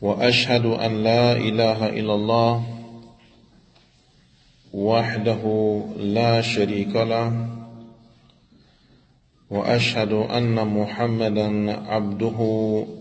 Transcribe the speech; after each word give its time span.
وأشهد 0.00 0.66
أن 0.66 1.02
لا 1.02 1.32
إله 1.32 1.88
إلا 1.88 2.14
الله 2.14 2.62
وحده 4.74 5.42
لا 5.96 6.40
شريك 6.40 6.96
له 6.96 7.48
وأشهد 9.50 10.12
أن 10.12 10.54
محمدا 10.66 11.72
عبده 11.88 12.38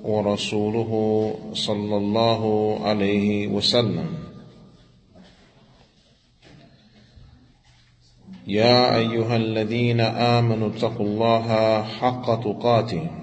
ورسوله 0.04 0.92
صلى 1.54 1.98
الله 1.98 2.42
عليه 2.84 3.48
وسلم. 3.48 4.10
يا 8.48 8.96
أيها 8.96 9.36
الذين 9.36 10.02
آمنوا 10.02 10.70
اتقوا 10.70 11.06
الله 11.06 11.48
حق 11.84 12.26
تقاته. 12.44 13.23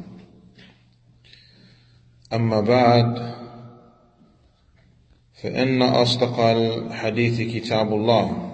أما 2.33 2.61
بعد 2.61 3.35
فإن 5.33 5.81
أصدق 5.81 6.39
الحديث 6.39 7.55
كتاب 7.55 7.93
الله 7.93 8.47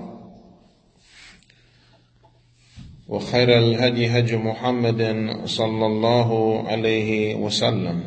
وخير 3.08 3.58
الهدي 3.58 4.08
هدي 4.08 4.38
محمد 4.38 5.02
صلى 5.46 5.86
الله 5.86 6.64
عليه 6.68 7.36
وسلم 7.36 8.04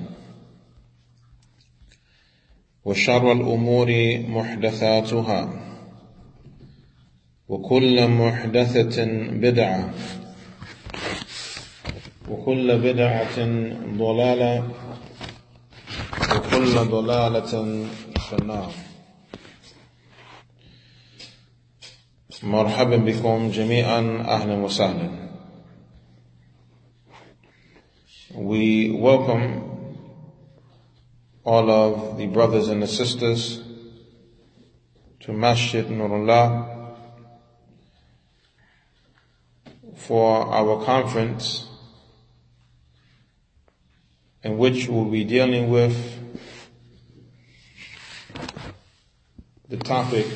وشر 2.84 3.32
الأمور 3.32 4.18
محدثاتها 4.28 5.48
وكل 7.48 8.08
محدثة 8.08 9.04
بدعة 9.30 9.94
وكل 12.30 12.78
بدعة 12.78 13.36
ضلالة 13.96 14.68
وكل 16.60 16.90
ضلالة 16.90 17.86
في 18.18 18.32
النار 18.42 18.72
مرحبا 22.42 22.96
بكم 22.96 23.50
جميعا 23.50 24.00
أهلا 24.28 24.54
وسهلا 24.54 25.10
We 28.34 28.90
welcome 28.90 29.96
all 31.44 31.70
of 31.70 32.18
the 32.18 32.26
brothers 32.26 32.68
and 32.68 32.82
the 32.82 32.86
sisters 32.86 33.62
to 35.20 35.32
Masjid 35.32 35.90
Nur 35.90 36.12
Allah 36.14 36.94
for 39.96 40.46
our 40.52 40.84
conference 40.84 41.66
in 44.44 44.58
which 44.58 44.88
we'll 44.88 45.10
be 45.10 45.24
dealing 45.24 45.70
with 45.70 46.19
the 49.69 49.77
topic 49.77 50.27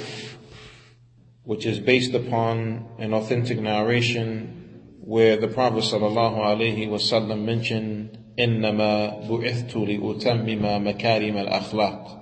which 1.43 1.65
is 1.65 1.79
based 1.79 2.13
upon 2.13 2.87
an 2.99 3.13
authentic 3.13 3.59
narration 3.59 4.95
where 5.01 5.37
the 5.37 5.47
Prophet 5.47 5.83
sallallahu 5.83 6.37
alaihi 6.37 6.87
wasallam 6.87 7.43
mentioned 7.43 8.19
إنما 8.39 9.27
بعثت 9.27 9.75
لأتمم 9.75 10.87
مكارم 10.87 11.37
الأخلاق 11.37 12.15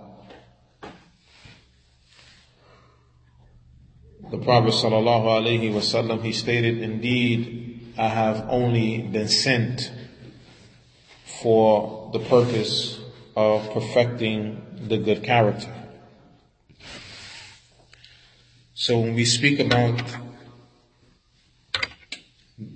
The 4.29 4.37
Prophet 4.39 4.73
sallallahu 4.73 5.25
alaihi 5.25 5.71
wasallam 5.71 6.21
he 6.21 6.33
stated, 6.33 6.79
indeed, 6.79 7.93
I 7.97 8.09
have 8.09 8.47
only 8.49 9.01
been 9.01 9.29
sent 9.29 9.89
for 11.41 12.09
the 12.11 12.19
purpose 12.19 12.99
of 13.37 13.71
perfecting 13.71 14.85
the 14.89 14.97
good 14.97 15.23
character. 15.23 15.73
So 18.82 18.98
when 18.98 19.14
we 19.14 19.24
speak 19.24 19.60
about 19.60 20.02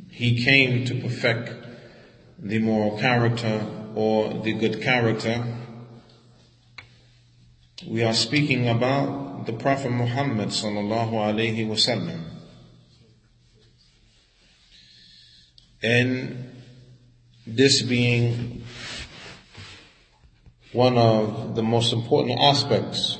he 0.09 0.45
came 0.45 0.85
to 0.85 0.95
perfect 1.01 1.51
the 2.39 2.61
moral 2.61 2.97
character 2.97 3.67
or 3.97 4.33
the 4.35 4.53
good 4.53 4.81
character, 4.81 5.45
we 7.89 8.05
are 8.05 8.15
speaking 8.15 8.69
about 8.69 9.47
the 9.47 9.53
Prophet 9.53 9.91
Muhammad 9.91 10.51
sallallahu 10.51 11.11
alaihi 11.11 11.67
wasallam. 11.67 12.23
And 15.83 16.53
this 17.49 17.83
being 17.83 18.63
one 20.73 20.97
of 20.97 21.57
the 21.57 21.65
most 21.65 21.93
important 21.93 22.39
aspects 22.39 23.19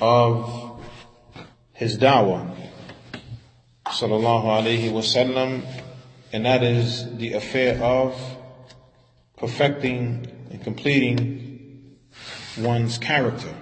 of 0.00 0.65
his 1.76 1.98
da'wah 1.98 2.56
sallallahu 3.86 4.44
alayhi 4.44 4.90
wasallam 4.90 5.62
and 6.32 6.44
that 6.46 6.62
is 6.62 7.16
the 7.18 7.34
affair 7.34 7.82
of 7.82 8.18
perfecting 9.36 10.26
and 10.50 10.62
completing 10.62 11.98
one's 12.58 12.98
character. 12.98 13.54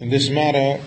In 0.00 0.10
this 0.10 0.30
matter, 0.30 0.80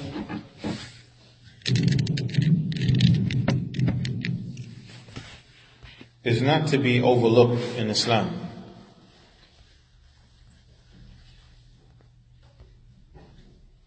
is 6.24 6.42
not 6.42 6.68
to 6.68 6.78
be 6.78 7.02
overlooked 7.02 7.62
in 7.78 7.90
Islam. 7.90 8.41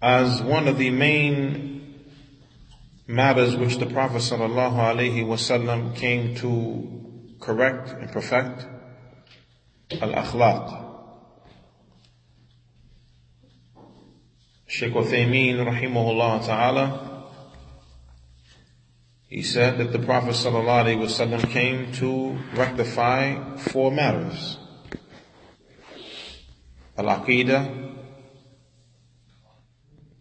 As 0.05 0.43
one 0.43 0.69
of 0.69 0.77
the 0.77 0.91
main 0.91 2.05
matters 3.07 3.57
which 3.57 3.79
the 3.79 3.87
Prophet 3.87 4.19
sallallahu 4.19 5.97
came 5.97 6.35
to 6.35 7.37
correct 7.41 7.89
and 7.89 8.13
perfect, 8.13 8.67
al-akhlaq. 10.03 10.85
Sheikh 14.67 14.93
Uthaymeen 14.93 15.57
rahimahullah 15.65 16.45
ta'ala 16.45 17.15
he 19.35 19.43
said 19.43 19.79
that 19.79 19.91
the 19.91 19.99
Prophet 19.99 20.35
ﷺ 20.35 21.49
came 21.49 21.91
to 21.95 22.39
rectify 22.55 23.57
four 23.57 23.91
matters. 23.91 24.59
Al-Aqidah, 26.97 27.84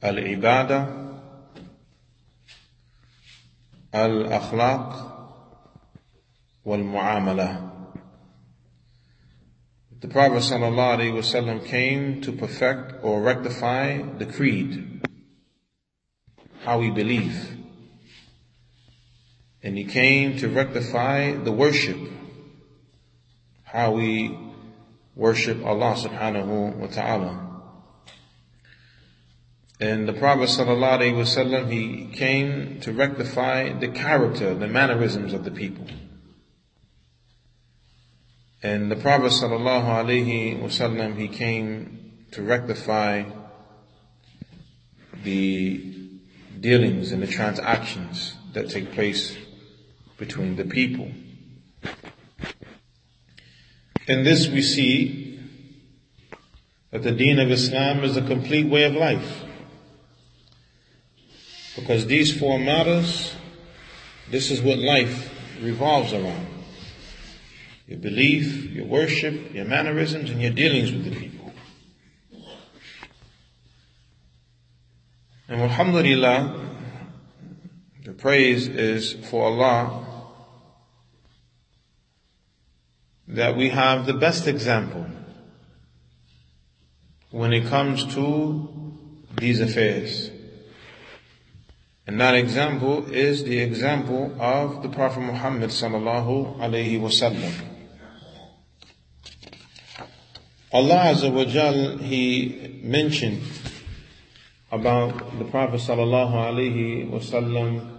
Al-Ibadah, 0.03 1.21
Al-Akhlaq, 3.93 5.11
Wal-Mu'amalah. 6.65 7.71
The 10.01 10.09
Prophet 10.09 10.43
ﷺ 10.43 11.65
came 11.65 12.19
to 12.19 12.33
perfect 12.33 13.01
or 13.01 13.21
rectify 13.21 14.01
the 14.17 14.25
creed, 14.25 15.07
how 16.63 16.79
we 16.79 16.89
believe. 16.89 17.55
And 19.63 19.77
he 19.77 19.85
came 19.85 20.35
to 20.39 20.49
rectify 20.49 21.31
the 21.31 21.53
worship, 21.53 21.97
how 23.63 23.93
we 23.93 24.37
worship 25.15 25.63
Allah 25.63 25.95
subhanahu 25.95 26.75
wa 26.75 26.87
ta'ala. 26.87 27.52
And 29.79 30.07
the 30.07 30.13
Prophet 30.13 30.49
ﷺ, 30.49 31.71
he 31.71 32.07
came 32.15 32.79
to 32.81 32.93
rectify 32.93 33.73
the 33.73 33.89
character, 33.89 34.53
the 34.53 34.67
mannerisms 34.67 35.33
of 35.33 35.43
the 35.43 35.51
people. 35.51 35.87
And 38.61 38.89
the 38.89 38.95
Prophet 38.95 39.31
wasallam, 39.31 41.17
he 41.17 41.27
came 41.27 42.13
to 42.31 42.41
rectify 42.41 43.23
the 45.23 45.93
dealings 46.59 47.11
and 47.11 47.21
the 47.21 47.27
transactions 47.27 48.35
that 48.53 48.69
take 48.69 48.93
place 48.93 49.35
between 50.17 50.55
the 50.55 50.63
people. 50.63 51.11
In 54.07 54.23
this 54.23 54.47
we 54.47 54.61
see 54.61 55.39
that 56.91 57.03
the 57.03 57.11
deen 57.11 57.39
of 57.39 57.51
Islam 57.51 58.03
is 58.03 58.15
a 58.15 58.21
complete 58.21 58.67
way 58.67 58.83
of 58.83 58.93
life. 58.93 59.42
Because 61.75 62.05
these 62.05 62.37
four 62.37 62.59
matters, 62.59 63.33
this 64.29 64.51
is 64.51 64.61
what 64.61 64.77
life 64.77 65.31
revolves 65.61 66.13
around 66.13 66.47
your 67.87 67.99
belief, 67.99 68.71
your 68.71 68.85
worship, 68.85 69.53
your 69.53 69.65
mannerisms, 69.65 70.29
and 70.29 70.41
your 70.41 70.51
dealings 70.51 70.91
with 70.91 71.03
the 71.03 71.15
people. 71.15 71.51
And 75.49 75.61
Alhamdulillah, 75.61 76.69
the 78.05 78.13
praise 78.13 78.67
is 78.67 79.13
for 79.29 79.45
Allah 79.45 80.07
that 83.27 83.55
we 83.55 83.69
have 83.69 84.05
the 84.05 84.13
best 84.13 84.47
example 84.47 85.05
when 87.31 87.51
it 87.51 87.67
comes 87.67 88.13
to 88.13 88.95
these 89.37 89.59
affairs. 89.59 90.29
And 92.06 92.18
that 92.20 92.34
example 92.34 93.12
is 93.12 93.44
the 93.44 93.58
example 93.58 94.34
of 94.40 94.82
the 94.82 94.88
Prophet 94.88 95.20
Muhammad 95.20 95.68
sallallahu 95.68 96.58
alaihi 96.58 96.98
wasallam. 96.98 97.52
Allah 100.72 101.12
Azza 101.12 101.30
wa 101.30 101.44
Jal, 101.44 101.98
He 101.98 102.80
mentioned 102.82 103.42
about 104.72 105.38
the 105.38 105.44
Prophet 105.44 105.80
sallallahu 105.80 106.32
alaihi 106.32 107.10
wasallam, 107.10 107.96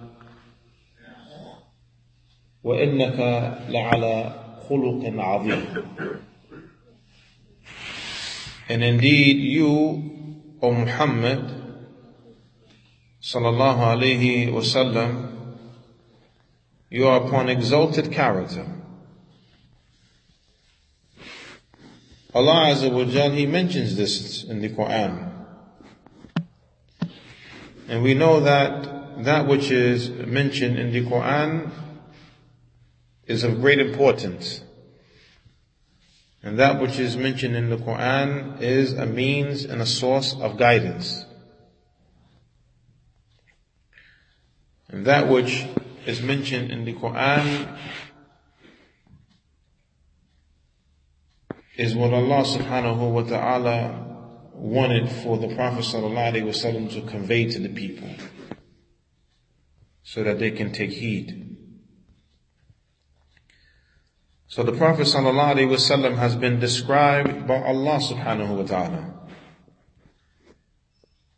وَإِنَّكَ 2.66 3.70
لَعَلَى 3.70 4.68
خُلُقٍ 4.68 5.02
عَظِيمٍ 5.06 6.22
And 8.70 8.84
indeed 8.84 9.38
you, 9.38 10.58
O 10.62 10.72
Muhammad, 10.72 11.63
sallallahu 13.25 13.79
alaihi 13.79 14.53
wasallam, 14.53 15.57
you 16.91 17.09
are 17.09 17.27
upon 17.27 17.49
exalted 17.49 18.13
character. 18.13 18.67
Allah 22.35 22.75
Azza 22.75 22.93
wa 22.93 23.05
Jal, 23.05 23.31
He 23.31 23.47
mentions 23.47 23.97
this 23.97 24.45
in 24.45 24.61
the 24.61 24.69
Quran. 24.69 25.31
And 27.89 28.03
we 28.03 28.13
know 28.13 28.41
that 28.41 29.25
that 29.25 29.47
which 29.47 29.71
is 29.71 30.11
mentioned 30.11 30.79
in 30.79 30.93
the 30.93 31.03
Quran 31.03 31.71
is 33.27 33.43
of 33.43 33.61
great 33.63 33.79
importance. 33.79 34.61
And 36.43 36.59
that 36.59 36.79
which 36.79 36.99
is 36.99 37.17
mentioned 37.17 37.57
in 37.57 37.71
the 37.71 37.79
Quran 37.79 38.61
is 38.61 38.93
a 38.93 39.07
means 39.07 39.65
and 39.65 39.81
a 39.81 39.87
source 39.87 40.35
of 40.35 40.59
guidance. 40.59 41.25
And 44.84 44.84
that 45.03 45.29
which 45.29 45.67
is 46.07 46.23
mentioned 46.23 46.71
in 46.71 46.85
the 46.85 46.95
Quran 46.95 47.79
is 51.77 51.95
what 51.95 52.13
Allah 52.13 52.45
subhanahu 52.45 53.11
wa 53.11 53.23
ta'ala 53.23 54.05
wanted 54.55 55.11
for 55.11 55.39
the 55.39 55.55
Prophet 55.55 55.85
sallallahu 55.85 56.33
alaihi 56.33 56.45
wasallam 56.45 56.93
to 56.93 57.03
convey 57.11 57.51
to 57.51 57.59
the 57.59 57.69
people 57.69 58.09
so 60.05 60.23
that 60.23 60.39
they 60.39 60.53
can 60.53 60.73
take 60.73 60.91
heed. 60.91 61.57
So 64.47 64.63
the 64.63 64.73
Prophet 64.73 65.07
sallallahu 65.07 65.57
alaihi 65.57 65.71
wasallam 65.71 66.17
has 66.17 66.37
been 66.37 66.61
described 66.61 67.49
by 67.49 67.57
Allah 67.57 67.99
subhanahu 67.99 68.57
wa 68.57 68.63
ta'ala 68.63 69.15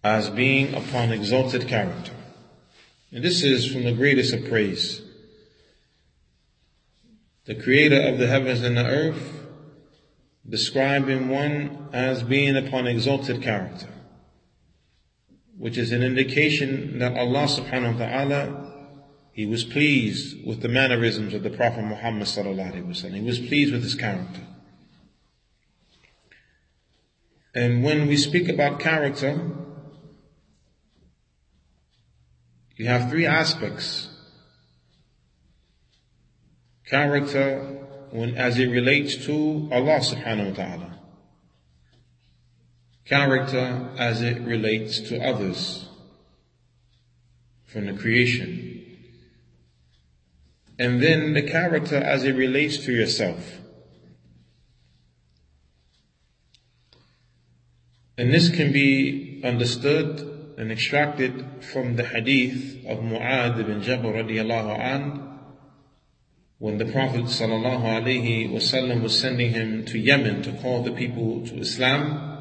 as 0.05 0.29
being 0.29 0.75
upon 0.75 1.13
exalted 1.13 1.67
character. 1.67 2.16
And 3.13 3.25
this 3.25 3.43
is 3.43 3.71
from 3.71 3.85
the 3.85 3.93
greatest 3.93 4.35
of 4.35 4.49
praise. 4.49 5.03
The 7.45 7.55
creator 7.55 8.01
of 8.01 8.19
the 8.19 8.27
heavens 8.27 8.63
and 8.63 8.77
the 8.77 8.85
earth 8.85 9.47
describing 10.49 11.29
one 11.29 11.89
as 11.93 12.23
being 12.23 12.57
upon 12.57 12.87
exalted 12.87 13.43
character, 13.43 13.89
which 15.57 15.79
is 15.79 15.93
an 15.93 16.03
indication 16.03 16.99
that 16.99 17.17
Allah 17.17 17.47
subhanahu 17.47 17.99
wa 17.99 18.07
ta'ala, 18.07 18.73
He 19.33 19.47
was 19.47 19.65
pleased 19.65 20.47
with 20.47 20.63
the 20.63 20.69
mannerisms 20.69 21.35
of 21.35 21.43
the 21.43 21.51
Prophet 21.51 21.83
Muhammad 21.83 22.27
sallallahu 22.27 22.73
alaihi 22.73 22.87
wasallam. 22.87 23.15
He 23.15 23.21
was 23.21 23.39
pleased 23.39 23.73
with 23.73 23.83
his 23.83 23.95
character. 23.95 24.41
And 27.55 27.83
when 27.83 28.07
we 28.07 28.17
speak 28.17 28.49
about 28.49 28.81
character, 28.81 29.51
you 32.77 32.87
have 32.87 33.11
three 33.11 33.27
aspects. 33.27 34.09
Character 36.85 37.59
when, 38.11 38.35
as 38.37 38.59
it 38.59 38.67
relates 38.67 39.17
to 39.27 39.69
Allah 39.73 40.01
subhanahu 40.01 40.51
wa 40.51 40.55
ta'ala. 40.55 40.99
Character 43.05 43.91
as 43.99 44.21
it 44.21 44.41
relates 44.43 45.01
to 45.01 45.19
others 45.25 45.89
from 47.65 47.87
the 47.87 47.95
creation. 47.95 48.85
And 50.79 51.03
then 51.03 51.33
the 51.33 51.43
character 51.43 51.97
as 51.97 52.25
it 52.25 52.33
relates 52.33 52.79
to 52.85 52.93
yourself. 52.93 53.59
And 58.19 58.33
this 58.33 58.51
can 58.51 58.73
be 58.73 59.41
understood 59.45 60.36
and 60.57 60.73
extracted 60.73 61.65
from 61.73 61.97
the 61.97 62.05
hadith 62.05 62.85
of 62.87 62.99
Mu'adh 62.99 63.61
ibn 63.61 63.83
Jabal 63.83 64.13
radiallahu 64.13 64.81
anhu 64.81 65.27
when 66.59 66.79
the 66.79 66.87
Prophet 66.87 67.25
ﷺ 67.25 69.03
was 69.03 69.21
sending 69.21 69.51
him 69.53 69.85
to 69.85 69.99
Yemen 69.99 70.43
to 70.43 70.53
call 70.53 70.83
the 70.83 70.93
people 70.93 71.47
to 71.47 71.59
Islam, 71.59 72.39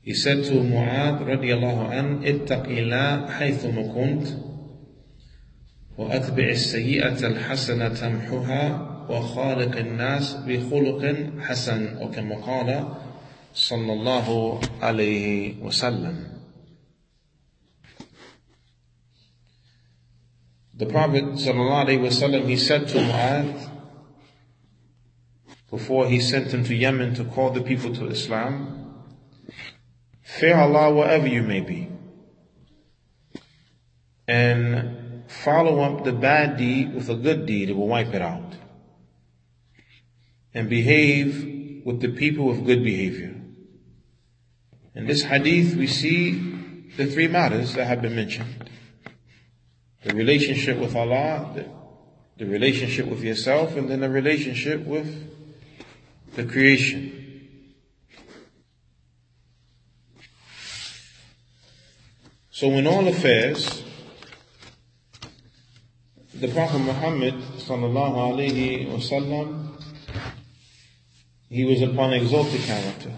he 0.00 0.14
said 0.14 0.44
to 0.44 0.52
Mu'adh 0.52 1.20
radiallahu 1.26 1.90
an, 1.90 2.22
اتق 2.22 2.66
الله 2.68 3.30
حيثما 3.30 3.94
كنت 3.94 4.28
وأتبع 5.98 6.48
السيئة 6.48 7.26
الحسنة 7.26 7.88
تمحها 7.88 8.86
وخالق 9.10 9.76
الناس 9.76 10.34
بخلق 10.46 11.16
حسن 11.40 11.96
أو 11.96 12.10
كما 12.10 12.36
قال 12.36 12.94
صلى 13.55 13.93
الله 13.93 14.61
عليه 14.81 15.61
وسلم 15.61 16.35
The 20.77 20.85
Prophet 20.87 21.23
ﷺ, 21.23 22.49
he 22.49 22.57
said 22.57 22.89
to 22.89 22.97
Mu'adh, 22.97 23.69
before 25.71 26.07
he 26.07 26.19
sent 26.19 26.53
him 26.53 26.65
to 26.65 26.75
Yemen 26.75 27.15
to 27.15 27.23
call 27.23 27.51
the 27.51 27.61
people 27.61 27.95
to 27.95 28.07
Islam, 28.07 28.93
fear 30.21 30.57
Allah 30.57 30.93
wherever 30.93 31.27
you 31.27 31.43
may 31.43 31.61
be. 31.61 31.87
And 34.27 35.23
follow 35.29 35.79
up 35.79 36.03
the 36.03 36.11
bad 36.11 36.57
deed 36.57 36.93
with 36.93 37.09
a 37.09 37.15
good 37.15 37.45
deed, 37.45 37.69
it 37.69 37.73
will 37.77 37.87
wipe 37.87 38.13
it 38.13 38.21
out. 38.21 38.55
And 40.53 40.69
behave 40.69 41.85
with 41.85 42.01
the 42.01 42.09
people 42.09 42.47
with 42.47 42.65
good 42.65 42.83
behavior. 42.83 43.33
In 44.94 45.06
this 45.06 45.22
hadith, 45.22 45.76
we 45.76 45.86
see 45.86 46.32
the 46.96 47.06
three 47.06 47.28
matters 47.28 47.74
that 47.74 47.86
have 47.86 48.02
been 48.02 48.16
mentioned. 48.16 48.68
The 50.02 50.14
relationship 50.14 50.78
with 50.78 50.96
Allah, 50.96 51.52
the, 51.54 51.68
the 52.36 52.50
relationship 52.50 53.06
with 53.06 53.22
yourself, 53.22 53.76
and 53.76 53.88
then 53.88 54.00
the 54.00 54.10
relationship 54.10 54.84
with 54.84 55.30
the 56.34 56.44
creation. 56.44 57.74
So 62.50 62.68
in 62.72 62.86
all 62.86 63.06
affairs, 63.08 63.84
the 66.34 66.48
Prophet 66.48 66.78
Muhammad 66.78 67.34
sallallahu 67.34 68.16
alaihi 68.16 68.88
wasallam, 68.88 69.80
he 71.48 71.64
was 71.64 71.80
upon 71.82 72.12
exalted 72.12 72.60
character. 72.62 73.12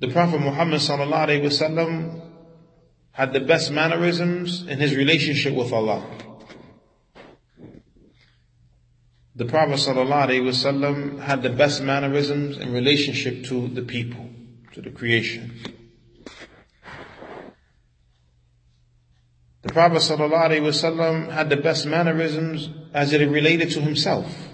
The 0.00 0.08
Prophet 0.08 0.40
Muhammad 0.40 0.80
wasallam 0.80 2.20
had 3.10 3.32
the 3.32 3.40
best 3.40 3.72
mannerisms 3.72 4.64
in 4.66 4.78
his 4.78 4.94
relationship 4.94 5.54
with 5.54 5.72
Allah. 5.72 6.06
The 9.34 9.44
Prophet 9.44 9.74
wasallam 9.74 11.20
had 11.20 11.42
the 11.42 11.50
best 11.50 11.82
mannerisms 11.82 12.58
in 12.58 12.72
relationship 12.72 13.44
to 13.46 13.68
the 13.68 13.82
people, 13.82 14.30
to 14.74 14.82
the 14.82 14.90
creation. 14.90 15.58
The 19.62 19.72
Prophet 19.74 19.98
ﷺ 19.98 21.30
had 21.30 21.50
the 21.50 21.56
best 21.56 21.84
mannerisms 21.84 22.70
as 22.94 23.12
it 23.12 23.20
related 23.28 23.70
to 23.72 23.80
himself. 23.80 24.47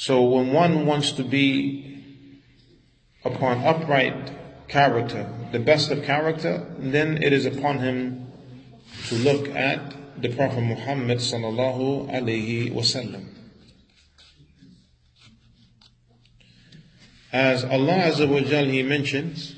So 0.00 0.22
when 0.22 0.52
one 0.52 0.86
wants 0.86 1.12
to 1.12 1.24
be 1.24 2.02
upon 3.24 3.64
upright 3.64 4.30
character, 4.68 5.28
the 5.52 5.58
best 5.58 5.90
of 5.90 6.04
character, 6.04 6.66
then 6.78 7.22
it 7.22 7.32
is 7.32 7.46
upon 7.46 7.78
him 7.78 8.26
to 9.08 9.14
look 9.16 9.48
at 9.48 9.94
the 10.20 10.28
Prophet 10.34 10.60
Muhammad 10.60 11.18
sallallahu 11.18 12.10
alaihi 12.10 12.72
wasallam. 12.72 13.24
As 17.32 17.64
Allah 17.64 18.10
Azza 18.12 18.28
wa 18.28 18.40
Jal, 18.40 18.66
He 18.66 18.82
mentions, 18.82 19.54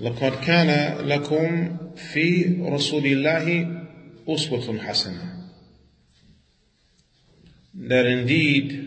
لقد 0.00 0.44
كان 0.44 0.98
لكم 1.06 1.76
في 1.96 2.58
رسول 2.60 3.06
الله 3.06 3.78
أسوة 4.28 4.78
حسنة 4.78 5.37
that 7.74 8.06
indeed 8.06 8.84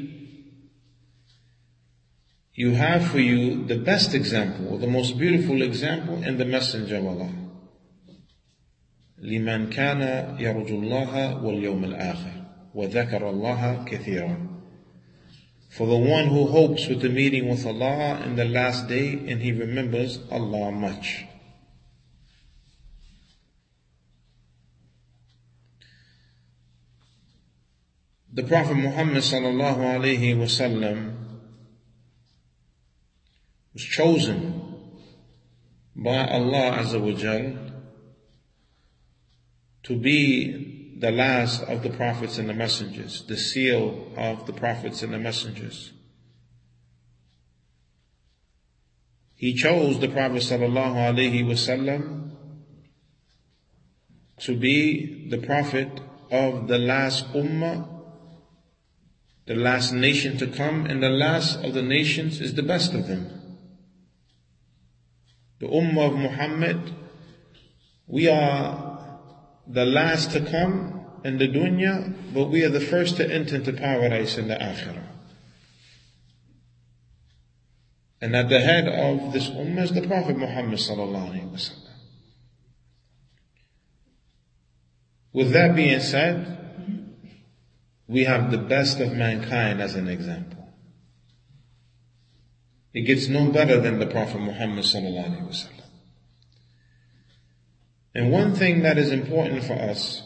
you 2.54 2.72
have 2.72 3.06
for 3.08 3.20
you 3.20 3.66
the 3.66 3.78
best 3.78 4.14
example, 4.14 4.78
the 4.78 4.88
most 4.88 5.18
beautiful 5.18 5.62
example 5.62 6.24
in 6.24 6.38
the 6.38 6.46
Messenger 6.46 6.98
of 6.98 7.06
Allah. 7.06 7.32
لمن 9.22 9.70
كان 9.70 10.02
يرجو 10.40 10.80
الله 10.80 11.44
واليوم 11.44 11.84
الآخر 11.84 12.46
وذكر 12.76 13.30
الله 13.30 13.86
كثيرا 13.86 14.48
For 15.70 15.86
the 15.86 15.98
one 15.98 16.28
who 16.28 16.48
hopes 16.48 16.88
with 16.88 17.02
the 17.02 17.10
meeting 17.10 17.50
with 17.50 17.66
Allah 17.66 18.22
in 18.26 18.36
the 18.36 18.46
last 18.46 18.88
day 18.88 19.12
and 19.28 19.42
he 19.42 19.52
remembers 19.52 20.20
Allah 20.32 20.72
much. 20.72 21.26
The 28.33 28.45
Prophet 28.45 28.75
Muhammad 28.75 29.23
sallallahu 29.23 29.77
alayhi 29.77 30.35
wasallam 30.37 31.15
was 33.75 33.83
chosen 33.83 34.63
by 35.95 36.27
Allah 36.27 36.79
Azza 36.79 36.99
wa 36.99 37.69
to 39.83 39.97
be 39.97 40.95
the 40.99 41.11
last 41.11 41.63
of 41.65 41.83
the 41.83 41.91
prophets 41.91 42.39
and 42.39 42.49
the 42.49 42.55
messengers, 42.55 43.25
the 43.27 43.37
seal 43.37 44.13
of 44.17 44.47
the 44.47 44.53
prophets 44.53 45.03
and 45.03 45.13
the 45.13 45.19
messengers. 45.19 45.93
He 49.35 49.55
chose 49.55 49.99
the 49.99 50.09
Prophet 50.09 50.43
sallallahu 50.43 50.95
alaihi 50.95 51.45
wasallam 51.45 52.31
to 54.39 54.57
be 54.57 55.29
the 55.29 55.39
prophet 55.39 56.01
of 56.31 56.69
the 56.69 56.79
last 56.79 57.27
ummah, 57.33 57.92
the 59.47 59.55
last 59.55 59.93
nation 59.93 60.37
to 60.39 60.47
come, 60.47 60.87
and 60.87 61.03
the 61.03 61.11
last 61.11 61.65
of 61.65 61.75
the 61.75 61.83
nations 61.83 62.41
is 62.41 62.55
the 62.55 62.63
best 62.63 62.95
of 62.95 63.07
them. 63.09 63.59
The 65.59 65.67
ummah 65.67 66.09
of 66.09 66.17
Muhammad, 66.17 66.93
we 68.07 68.29
are 68.29 69.21
the 69.67 69.85
last 69.85 70.33
to 70.33 70.41
come 70.41 71.05
in 71.25 71.39
the 71.39 71.49
dunya, 71.49 72.15
but 72.35 72.51
we 72.51 72.65
are 72.65 72.69
the 72.69 72.81
first 72.81 73.17
to 73.17 73.33
enter 73.33 73.57
into 73.57 73.73
paradise 73.73 74.39
in 74.39 74.49
the 74.49 74.55
akhirah. 74.55 75.07
And 78.21 78.37
at 78.37 78.49
the 78.49 78.61
head 78.61 78.87
of 78.87 79.33
this 79.33 79.49
ummah 79.49 79.83
is 79.83 79.93
the 79.93 80.07
Prophet 80.07 80.37
Muhammad 80.37 80.79
sallallahu 80.79 81.31
alaihi 81.33 81.51
wasallam. 81.51 81.89
With 85.33 85.53
that 85.53 85.75
being 85.75 85.99
said, 86.01 86.62
we 88.13 88.25
have 88.25 88.51
the 88.51 88.59
best 88.59 89.01
of 89.01 89.13
mankind 89.13 89.81
as 89.81 89.95
an 89.95 90.07
example. 90.07 90.69
It 92.93 93.03
gets 93.03 93.27
no 93.29 93.51
better 93.51 93.81
than 93.81 93.99
the 93.99 94.07
Prophet 94.07 94.39
Muhammad 94.39 94.85
sallallahu 94.85 95.31
alaihi 95.31 95.49
wasallam. 95.49 95.87
And 98.15 98.31
one 98.31 98.55
thing 98.55 98.83
that 98.83 98.99
is 98.99 99.11
important 99.11 99.65
for 99.65 99.73
us 99.73 100.23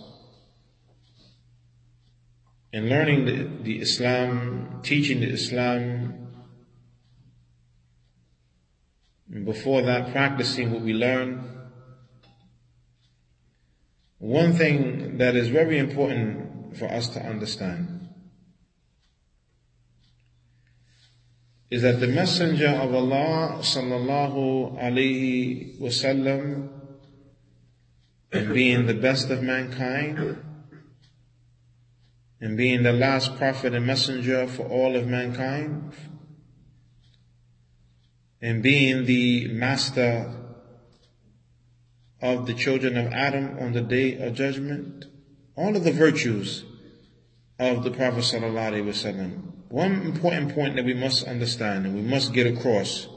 in 2.72 2.88
learning 2.88 3.24
the, 3.24 3.62
the 3.62 3.80
Islam, 3.80 4.80
teaching 4.82 5.20
the 5.20 5.30
Islam, 5.30 6.32
and 9.32 9.44
before 9.44 9.82
that 9.82 10.10
practicing 10.10 10.72
what 10.72 10.82
we 10.82 10.92
learn, 10.92 11.48
one 14.18 14.54
thing 14.54 15.18
that 15.18 15.36
is 15.36 15.48
very 15.48 15.78
important 15.78 16.45
for 16.76 16.86
us 16.86 17.08
to 17.10 17.20
understand 17.20 18.08
is 21.70 21.82
that 21.82 21.98
the 22.00 22.06
Messenger 22.06 22.68
of 22.68 22.94
Allah 22.94 23.58
sallallahu 23.60 24.78
alaihi 24.80 25.78
wasallam 25.80 26.68
and 28.32 28.54
being 28.54 28.86
the 28.86 28.94
best 28.94 29.30
of 29.30 29.42
mankind 29.42 30.42
and 32.40 32.56
being 32.56 32.82
the 32.82 32.92
last 32.92 33.36
prophet 33.36 33.74
and 33.74 33.86
messenger 33.86 34.46
for 34.46 34.64
all 34.66 34.94
of 34.94 35.06
mankind 35.06 35.92
and 38.40 38.62
being 38.62 39.06
the 39.06 39.48
master 39.48 40.32
of 42.20 42.46
the 42.46 42.54
children 42.54 42.96
of 42.96 43.12
Adam 43.12 43.58
on 43.58 43.72
the 43.72 43.80
day 43.80 44.18
of 44.18 44.34
judgment. 44.34 45.06
All 45.56 45.74
of 45.74 45.84
the 45.84 45.92
virtues 45.92 46.64
of 47.58 47.82
the 47.82 47.90
Prophet 47.90 48.20
wasallam. 48.20 49.52
One 49.68 50.02
important 50.02 50.54
point 50.54 50.76
that 50.76 50.84
we 50.84 50.94
must 50.94 51.26
understand 51.26 51.86
and 51.86 51.94
we 51.94 52.02
must 52.02 52.32
get 52.32 52.46
across 52.46 53.08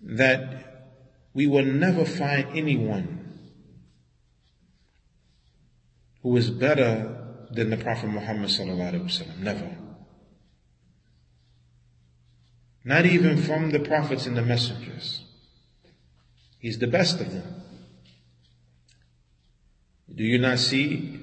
that 0.00 0.98
we 1.34 1.46
will 1.46 1.64
never 1.64 2.04
find 2.04 2.48
anyone 2.54 3.16
who 6.22 6.36
is 6.36 6.50
better 6.50 7.44
than 7.50 7.70
the 7.70 7.76
Prophet 7.76 8.08
Muhammad 8.08 8.50
sallallahu 8.50 8.92
alaihi 8.92 9.04
wasallam. 9.04 9.38
Never. 9.38 9.76
Not 12.84 13.04
even 13.04 13.42
from 13.42 13.70
the 13.70 13.80
prophets 13.80 14.26
and 14.26 14.36
the 14.36 14.42
messengers. 14.42 15.24
He's 16.58 16.78
the 16.78 16.86
best 16.86 17.20
of 17.20 17.32
them. 17.32 17.62
Do 20.14 20.24
you 20.24 20.38
not 20.38 20.58
see 20.58 21.20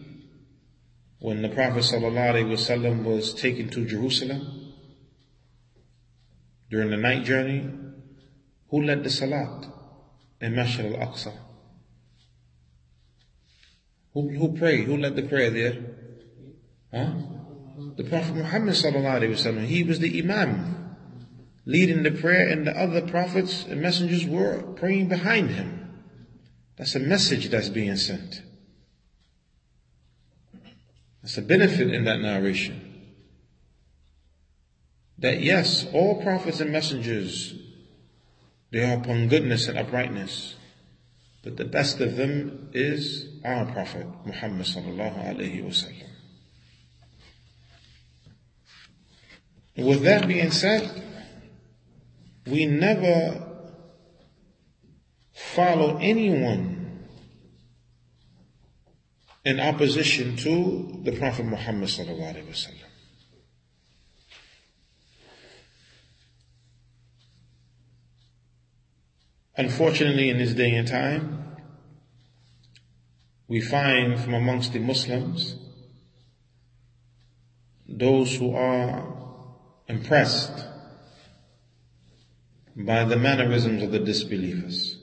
when 1.20 1.42
the 1.42 1.50
Prophet 1.50 1.84
wasallam 1.84 3.04
was 3.04 3.34
taken 3.34 3.70
to 3.70 3.86
Jerusalem 3.86 4.74
during 6.70 6.90
the 6.90 6.98
night 6.98 7.24
journey? 7.24 7.70
Who 8.70 8.84
led 8.84 9.04
the 9.04 9.10
salat 9.10 9.66
in 10.42 10.56
Masjid 10.56 10.94
al-Aqsa? 10.94 11.34
Who, 14.14 14.30
who 14.30 14.58
prayed? 14.58 14.86
Who 14.86 14.98
led 14.98 15.16
the 15.16 15.24
prayer 15.24 15.50
there? 15.50 15.78
Huh? 16.92 17.14
The 17.96 18.04
Prophet 18.04 18.36
Muhammad 18.36 18.76
wasallam. 18.76 19.66
He 19.66 19.84
was 19.84 20.00
the 20.00 20.22
Imam. 20.22 20.98
leading 21.66 22.04
the 22.04 22.12
prayer 22.12 22.50
and 22.50 22.68
the 22.68 22.78
other 22.78 23.02
prophets 23.02 23.66
and 23.66 23.82
messengers 23.82 24.26
were 24.26 24.62
praying 24.76 25.08
behind 25.08 25.50
him. 25.52 26.04
That's 26.78 26.96
a 26.96 27.00
message 27.00 27.50
that's 27.50 27.70
being 27.70 27.96
sent. 27.96 28.42
That's 31.24 31.38
a 31.38 31.42
benefit 31.42 31.94
in 31.94 32.04
that 32.04 32.20
narration. 32.20 32.94
That 35.18 35.42
yes, 35.42 35.88
all 35.94 36.22
prophets 36.22 36.60
and 36.60 36.72
messengers, 36.72 37.56
they 38.72 38.84
are 38.84 38.98
upon 38.98 39.30
goodness 39.30 39.70
and 39.70 39.80
uprightness. 39.80 40.56
But 41.44 41.56
the 41.56 41.66
best 41.66 42.02
of 42.02 42.18
them 42.18 42.70
is 42.74 43.30
our 43.46 43.66
Prophet 43.66 44.06
Muhammad 44.26 44.66
sallallahu 44.66 45.26
alayhi 45.26 45.64
wasallam. 45.64 46.10
With 49.78 50.04
that 50.04 50.28
being 50.28 50.52
said, 50.52 51.04
we 52.46 52.66
never 52.66 53.48
follow 55.34 55.98
anyone 55.98 56.73
in 59.46 59.60
opposition 59.60 60.38
to 60.38 61.02
the 61.04 61.12
Prophet 61.12 61.46
Muhammad 61.46 61.90
sallallahu 61.90 62.36
alaihi 62.36 62.48
wasallam. 62.48 62.90
Unfortunately, 69.56 70.30
in 70.30 70.38
this 70.38 70.54
day 70.54 70.74
and 70.74 70.88
time, 70.88 71.46
we 73.48 73.62
find 73.62 74.20
from 74.20 74.34
amongst 74.34 74.74
the 74.74 74.80
Muslims 74.80 75.56
those 77.88 78.36
who 78.36 78.56
are 78.56 79.14
impressed 79.88 80.66
by 82.76 83.04
the 83.04 83.16
mannerisms 83.16 83.84
of 83.84 83.92
the 83.92 84.00
disbelievers. 84.00 85.03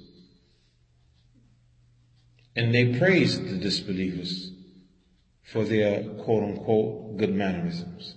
And 2.56 2.74
they 2.74 2.98
praised 2.98 3.48
the 3.48 3.56
disbelievers 3.56 4.50
for 5.42 5.64
their 5.64 6.02
quote 6.24 6.42
unquote 6.42 7.16
good 7.16 7.34
mannerisms. 7.34 8.14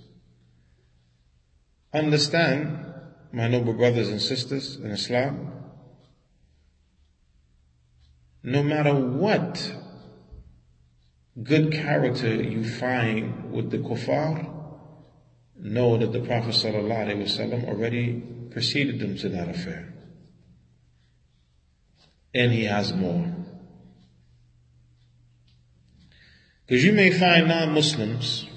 Understand, 1.93 2.93
my 3.31 3.47
noble 3.47 3.73
brothers 3.73 4.09
and 4.09 4.21
sisters 4.21 4.77
in 4.77 4.91
Islam, 4.91 5.51
no 8.41 8.63
matter 8.63 8.93
what 8.93 9.73
good 11.41 11.71
character 11.71 12.33
you 12.33 12.63
find 12.63 13.51
with 13.51 13.71
the 13.71 13.77
kuffar, 13.77 14.49
know 15.55 15.97
that 15.97 16.11
the 16.11 16.19
Prophet 16.19 16.53
ﷺ 16.53 17.67
already 17.67 18.21
preceded 18.51 18.99
them 18.99 19.17
to 19.17 19.29
that 19.29 19.49
affair. 19.49 19.93
And 22.33 22.51
he 22.51 22.65
has 22.65 22.93
more. 22.93 23.42
Because 26.65 26.84
you 26.84 26.93
may 26.93 27.12
find 27.12 27.48
non-Muslims, 27.48 28.48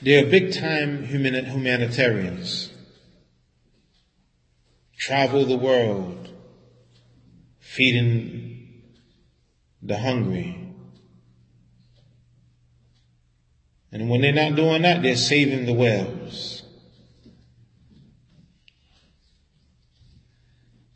they 0.00 0.22
are 0.22 0.26
big 0.26 0.52
time 0.52 1.04
humanitarians. 1.04 2.70
Travel 4.96 5.46
the 5.46 5.56
world, 5.56 6.28
feeding 7.60 8.82
the 9.82 9.98
hungry, 9.98 10.68
And 13.90 14.10
when 14.10 14.20
they're 14.20 14.32
not 14.32 14.54
doing 14.54 14.82
that, 14.82 15.02
they're 15.02 15.16
saving 15.16 15.66
the 15.66 15.72
wells. 15.72 16.62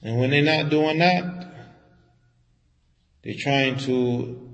And 0.02 0.18
when 0.18 0.30
they're 0.30 0.42
not 0.42 0.68
doing 0.68 0.98
that, 0.98 1.41
they're 3.22 3.34
trying 3.34 3.78
to 3.80 4.50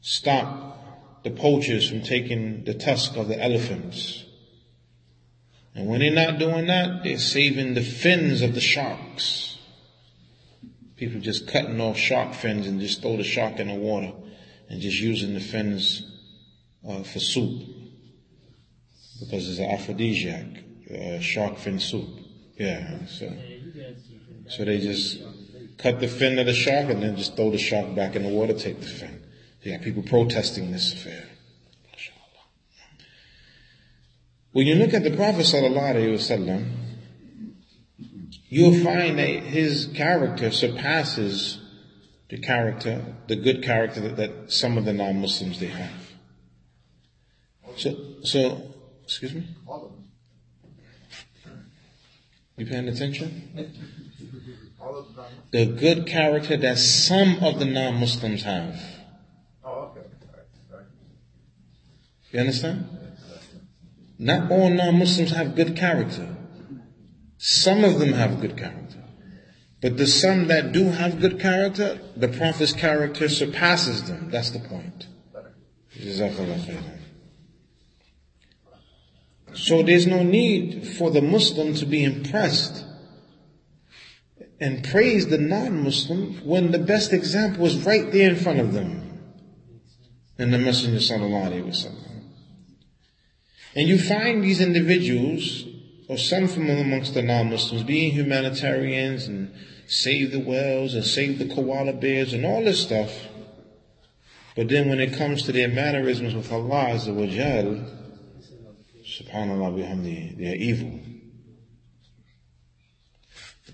stop 0.00 1.22
the 1.24 1.30
poachers 1.30 1.88
from 1.88 2.02
taking 2.02 2.64
the 2.64 2.74
tusk 2.74 3.16
of 3.16 3.28
the 3.28 3.42
elephants. 3.42 4.24
And 5.74 5.88
when 5.88 6.00
they're 6.00 6.12
not 6.12 6.38
doing 6.38 6.66
that, 6.66 7.02
they're 7.02 7.18
saving 7.18 7.74
the 7.74 7.82
fins 7.82 8.42
of 8.42 8.54
the 8.54 8.60
sharks. 8.60 9.58
People 10.96 11.20
just 11.20 11.48
cutting 11.48 11.80
off 11.80 11.98
shark 11.98 12.32
fins 12.32 12.66
and 12.66 12.80
just 12.80 13.02
throw 13.02 13.16
the 13.16 13.24
shark 13.24 13.58
in 13.58 13.68
the 13.68 13.74
water 13.74 14.12
and 14.70 14.80
just 14.80 14.98
using 14.98 15.34
the 15.34 15.40
fins 15.40 16.02
uh, 16.88 17.02
for 17.02 17.18
soup 17.18 17.62
because 19.20 19.48
it's 19.48 19.58
an 19.58 19.70
aphrodisiac, 19.70 20.46
uh, 20.90 21.18
shark 21.20 21.58
fin 21.58 21.78
soup. 21.78 22.08
Yeah, 22.56 23.06
so 23.06 23.32
so 24.48 24.64
they 24.64 24.78
just 24.78 25.18
cut 25.78 26.00
the 26.00 26.08
fin 26.08 26.38
of 26.38 26.46
the 26.46 26.54
shark 26.54 26.88
and 26.90 27.02
then 27.02 27.16
just 27.16 27.36
throw 27.36 27.50
the 27.50 27.58
shark 27.58 27.94
back 27.94 28.16
in 28.16 28.22
the 28.22 28.28
water, 28.28 28.54
take 28.54 28.80
the 28.80 28.86
fin. 28.86 29.22
You 29.62 29.72
got 29.72 29.82
people 29.82 30.02
protesting 30.02 30.70
this 30.70 30.92
affair. 30.92 31.24
When 34.52 34.66
you 34.66 34.76
look 34.76 34.94
at 34.94 35.02
the 35.02 35.14
Prophet 35.14 35.44
sallallahu 35.44 35.96
alaihi 35.96 36.14
wasallam, 36.14 36.70
you'll 38.48 38.82
find 38.82 39.18
that 39.18 39.42
his 39.42 39.86
character 39.94 40.50
surpasses 40.50 41.60
the 42.30 42.38
character, 42.38 43.04
the 43.26 43.36
good 43.36 43.62
character 43.62 44.00
that, 44.00 44.16
that 44.16 44.52
some 44.52 44.78
of 44.78 44.84
the 44.84 44.92
non-Muslims 44.92 45.60
they 45.60 45.66
have. 45.66 45.90
So, 47.76 47.96
so, 48.22 48.62
excuse 49.04 49.34
me? 49.34 49.46
You 52.56 52.64
paying 52.64 52.88
attention? 52.88 53.74
The 55.50 55.66
good 55.66 56.06
character 56.06 56.56
that 56.56 56.78
some 56.78 57.42
of 57.42 57.58
the 57.58 57.64
non-Muslims 57.64 58.42
have. 58.42 58.80
Oh, 59.64 59.90
okay. 59.90 60.06
You 62.30 62.40
understand? 62.40 62.88
Not 64.18 64.50
all 64.50 64.70
non-Muslims 64.70 65.30
have 65.32 65.54
good 65.54 65.76
character. 65.76 66.36
Some 67.38 67.84
of 67.84 67.98
them 67.98 68.12
have 68.12 68.40
good 68.40 68.56
character. 68.56 69.02
But 69.80 69.98
the 69.98 70.06
some 70.06 70.48
that 70.48 70.72
do 70.72 70.90
have 70.90 71.20
good 71.20 71.38
character, 71.38 72.00
the 72.16 72.28
Prophet's 72.28 72.72
character 72.72 73.28
surpasses 73.28 74.04
them. 74.04 74.30
That's 74.30 74.50
the 74.50 74.60
point. 74.60 75.06
So 79.54 79.82
there's 79.82 80.06
no 80.06 80.22
need 80.22 80.86
for 80.86 81.10
the 81.10 81.22
Muslim 81.22 81.74
to 81.74 81.86
be 81.86 82.04
impressed 82.04 82.84
and 84.60 84.84
praise 84.84 85.26
the 85.26 85.38
non-Muslim 85.38 86.46
when 86.46 86.70
the 86.70 86.78
best 86.78 87.12
example 87.12 87.66
is 87.66 87.84
right 87.84 88.10
there 88.12 88.30
in 88.30 88.36
front 88.36 88.60
of 88.60 88.72
them. 88.72 89.02
In 90.38 90.50
the 90.50 90.58
Messenger 90.58 90.98
sallallahu 90.98 91.50
alaihi 91.50 91.64
wasallam. 91.64 92.22
And 93.74 93.88
you 93.88 93.98
find 93.98 94.42
these 94.42 94.60
individuals, 94.60 95.64
or 96.08 96.16
some 96.16 96.48
from 96.48 96.70
amongst 96.70 97.14
the 97.14 97.22
non-Muslims, 97.22 97.82
being 97.82 98.12
humanitarians 98.12 99.26
and 99.26 99.52
save 99.86 100.32
the 100.32 100.40
whales 100.40 100.94
and 100.94 101.04
save 101.04 101.38
the 101.38 101.46
koala 101.54 101.92
bears 101.92 102.32
and 102.32 102.44
all 102.44 102.64
this 102.64 102.80
stuff. 102.80 103.28
But 104.56 104.68
then 104.68 104.88
when 104.88 105.00
it 105.00 105.12
comes 105.12 105.42
to 105.42 105.52
their 105.52 105.68
mannerisms 105.68 106.34
with 106.34 106.50
Allah 106.50 106.94
Azza 106.94 107.14
wa 107.14 107.26
Jal, 107.26 107.84
subhanallah 109.04 109.74
bihamdi, 109.76 110.38
they 110.38 110.52
are 110.52 110.56
evil. 110.56 111.00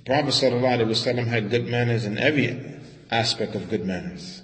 Prophet 0.04 0.34
ﷺ 0.34 1.26
had 1.26 1.50
good 1.50 1.66
manners 1.68 2.04
in 2.04 2.18
every 2.18 2.80
aspect 3.10 3.54
of 3.54 3.70
good 3.70 3.84
manners. 3.84 4.42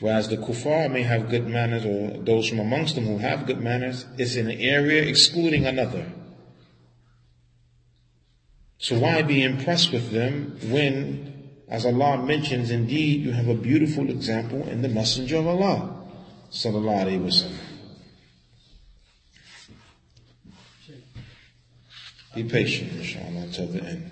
Whereas 0.00 0.28
the 0.28 0.36
kuffar 0.36 0.90
may 0.90 1.02
have 1.02 1.28
good 1.28 1.48
manners, 1.48 1.84
or 1.84 2.22
those 2.22 2.48
from 2.48 2.60
amongst 2.60 2.94
them 2.94 3.06
who 3.06 3.18
have 3.18 3.46
good 3.46 3.60
manners, 3.60 4.06
is 4.16 4.36
in 4.36 4.48
an 4.48 4.60
area 4.60 5.02
excluding 5.02 5.66
another. 5.66 6.06
So 8.78 9.00
why 9.00 9.22
be 9.22 9.42
impressed 9.42 9.92
with 9.92 10.12
them 10.12 10.56
when, 10.70 11.50
as 11.68 11.84
Allah 11.84 12.22
mentions, 12.22 12.70
indeed 12.70 13.22
you 13.22 13.32
have 13.32 13.48
a 13.48 13.54
beautiful 13.54 14.08
example 14.08 14.68
in 14.68 14.82
the 14.82 14.88
Messenger 14.88 15.38
of 15.38 15.48
Allah, 15.48 16.04
sallallahu 16.52 17.04
alaihi 17.04 17.20
wasallam. 17.20 17.67
Be 22.38 22.44
patient, 22.44 22.92
inshallah, 22.92 23.40
until 23.46 23.66
the 23.66 23.82
end. 23.82 24.10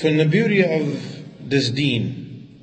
From 0.00 0.16
the 0.16 0.24
beauty 0.24 0.64
of 0.64 1.50
this 1.50 1.68
deen, 1.68 2.58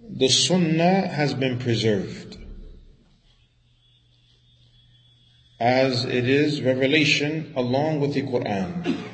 the 0.00 0.28
sunnah 0.28 1.06
has 1.06 1.34
been 1.34 1.60
preserved. 1.60 2.32
as 5.60 6.04
it 6.04 6.28
is 6.28 6.60
revelation 6.60 7.52
along 7.54 8.00
with 8.00 8.14
the 8.14 8.22
Quran. 8.22 9.11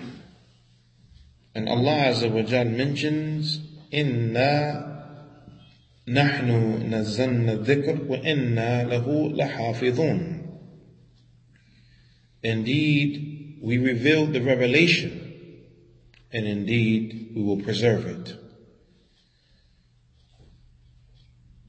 And 1.58 1.68
Allah 1.68 2.12
Azza 2.12 2.30
wa 2.30 2.42
Jal 2.42 2.66
mentions, 2.66 3.58
Inna 3.90 5.18
nazzalna 6.06 7.64
dhikr 7.66 8.06
wa 8.06 8.14
inna 8.14 8.86
lahu 8.86 9.34
lahafidhun. 9.34 10.46
Indeed, 12.44 13.58
we 13.60 13.78
revealed 13.78 14.34
the 14.34 14.40
revelation, 14.40 15.64
and 16.32 16.46
indeed 16.46 17.32
we 17.34 17.42
will 17.42 17.60
preserve 17.60 18.06
it. 18.06 18.36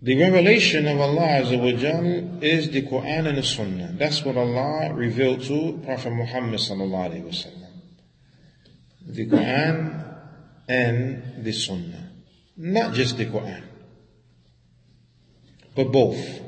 The 0.03 0.19
revelation 0.19 0.85
of 0.85 0.99
Allah 0.99 1.41
Azza 1.41 2.43
is 2.43 2.69
the 2.69 2.83
Quran 2.83 3.25
and 3.25 3.39
the 3.39 3.43
Sunnah. 3.43 3.95
That's 3.97 4.23
what 4.23 4.37
Allah 4.37 4.93
revealed 4.93 5.41
to 5.45 5.81
Prophet 5.83 6.11
Muhammad 6.11 6.59
sallallahu 6.59 7.09
alaihi 7.09 7.23
wasallam. 7.23 7.68
The 9.09 9.25
Quran 9.25 10.05
and 10.67 11.43
the 11.43 11.51
Sunnah. 11.51 12.11
Not 12.57 12.93
just 12.93 13.17
the 13.17 13.25
Quran, 13.25 13.63
but 15.73 15.91
both. 15.91 16.41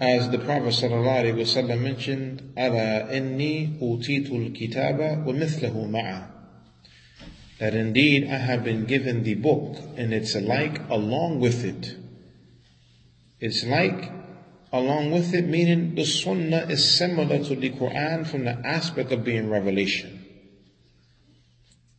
As 0.00 0.30
the 0.30 0.38
Prophet 0.38 0.72
wasallam 0.72 1.82
mentioned, 1.82 2.54
"Ala 2.56 3.12
inni 3.12 3.78
utitul 3.78 4.56
kitaba 4.56 5.22
wa 5.22 5.32
mithlahu 5.34 5.90
ma'a." 5.90 6.28
That 7.58 7.74
indeed 7.74 8.28
I 8.30 8.38
have 8.38 8.64
been 8.64 8.86
given 8.86 9.24
the 9.24 9.34
book 9.34 9.76
and 9.98 10.14
its 10.14 10.34
like 10.34 10.80
along 10.88 11.40
with 11.40 11.62
it. 11.62 11.94
It's 13.38 13.64
like 13.64 14.10
along 14.72 15.10
with 15.10 15.34
it, 15.34 15.46
meaning 15.46 15.94
the 15.94 16.06
Sunnah 16.06 16.68
is 16.70 16.96
similar 16.96 17.44
to 17.44 17.54
the 17.54 17.70
Quran 17.70 18.26
from 18.26 18.44
the 18.44 18.56
aspect 18.64 19.12
of 19.12 19.24
being 19.24 19.50
revelation. 19.50 20.17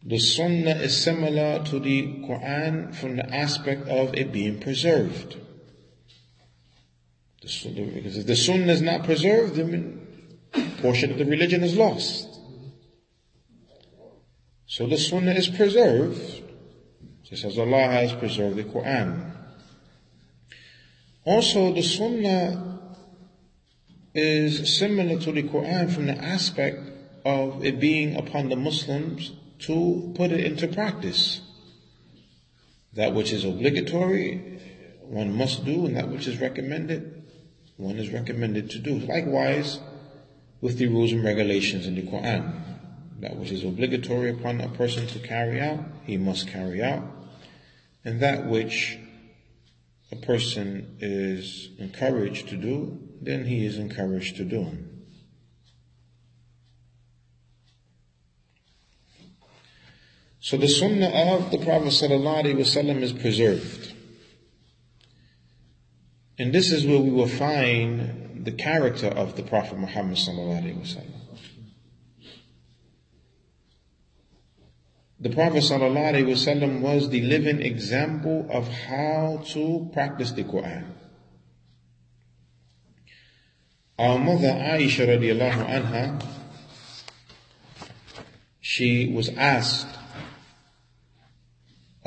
The 0.04 0.18
Sunnah 0.18 0.76
is 0.76 0.96
similar 0.96 1.64
to 1.66 1.80
the 1.80 2.04
Quran 2.24 2.96
from 2.96 3.18
the 3.18 3.36
aspect 3.36 3.88
of 3.90 4.14
it 4.16 4.32
being 4.32 4.60
preserved. 4.60 5.36
Because 7.42 8.18
if 8.18 8.26
the 8.26 8.36
Sunnah 8.36 8.72
is 8.72 8.82
not 8.82 9.04
preserved, 9.04 9.56
then 9.56 10.08
portion 10.82 11.12
of 11.12 11.18
the 11.18 11.26
religion 11.26 11.64
is 11.64 11.76
lost. 11.76 12.40
So 14.68 14.88
the 14.88 14.98
Sunnah 14.98 15.34
is 15.34 15.50
preserved, 15.50 16.44
just 17.24 17.44
as 17.44 17.58
Allah 17.58 17.88
has 17.88 18.14
preserved 18.14 18.56
the 18.56 18.64
Quran. 18.64 19.32
Also, 21.26 21.74
the 21.74 21.84
Sunnah 21.84 22.80
is 24.14 24.78
similar 24.78 25.20
to 25.20 25.32
the 25.32 25.44
Quran 25.44 25.92
from 25.92 26.06
the 26.06 26.18
aspect 26.18 26.80
of 27.26 27.64
it 27.66 27.80
being 27.80 28.16
upon 28.16 28.50
the 28.50 28.56
Muslims 28.56 29.34
to 29.60 30.12
put 30.16 30.32
it 30.32 30.40
into 30.42 30.68
practice. 30.68 31.42
That 32.94 33.14
which 33.14 33.32
is 33.32 33.46
obligatory, 33.46 34.60
one 35.02 35.36
must 35.36 35.66
do, 35.66 35.86
and 35.86 35.96
that 35.96 36.10
which 36.10 36.28
is 36.28 36.40
recommended, 36.40 37.24
one 37.78 37.98
is 37.98 38.10
recommended 38.10 38.72
to 38.72 38.80
do. 38.80 39.00
Likewise, 39.00 39.80
with 40.62 40.78
the 40.78 40.88
rules 40.88 41.12
and 41.12 41.24
regulations 41.24 41.88
in 41.88 41.96
the 41.96 42.04
Quran. 42.04 42.62
That 43.20 43.36
which 43.36 43.52
is 43.52 43.64
obligatory 43.64 44.32
upon 44.32 44.62
a 44.62 44.70
person 44.70 45.08
to 45.08 45.20
carry 45.20 45.62
out, 45.62 45.84
he 46.06 46.18
must 46.18 46.48
carry 46.48 46.82
out. 46.82 47.04
And 48.06 48.22
that 48.22 48.48
which 48.48 48.98
a 50.12 50.16
person 50.16 50.98
is 51.00 51.70
encouraged 51.78 52.50
to 52.50 52.58
do, 52.58 52.98
then 53.22 53.46
he 53.46 53.66
is 53.66 53.78
encouraged 53.78 54.38
to 54.38 54.46
do 54.46 54.89
So 60.41 60.59
the 60.59 60.69
sunnah 60.69 61.09
of 61.09 61.51
the 61.51 61.57
Prophet 61.59 61.89
ﷺ 61.89 63.03
is 63.03 63.13
preserved. 63.15 63.95
And 66.39 66.53
this 66.53 66.71
is 66.71 66.87
where 66.87 67.01
we 67.01 67.11
will 67.11 67.27
find 67.27 68.45
the 68.45 68.53
character 68.53 69.07
of 69.07 69.37
the 69.37 69.43
Prophet 69.43 69.79
Muhammad 69.79 70.19
ﷺ. 70.19 71.03
The 75.21 75.31
Prophet 75.31 75.63
ﷺ 75.63 76.81
was 76.81 77.09
the 77.09 77.23
living 77.23 77.63
example 77.63 78.47
of 78.51 78.69
how 78.69 79.43
to 79.47 79.89
practice 79.95 80.33
the 80.33 80.45
Quran. 80.45 80.85
Our 83.99 84.19
mother 84.19 84.49
Aisha 84.49 85.07
radiallahu 85.07 85.67
anha, 85.67 86.27
she 88.61 89.11
was 89.15 89.31
asked 89.31 89.87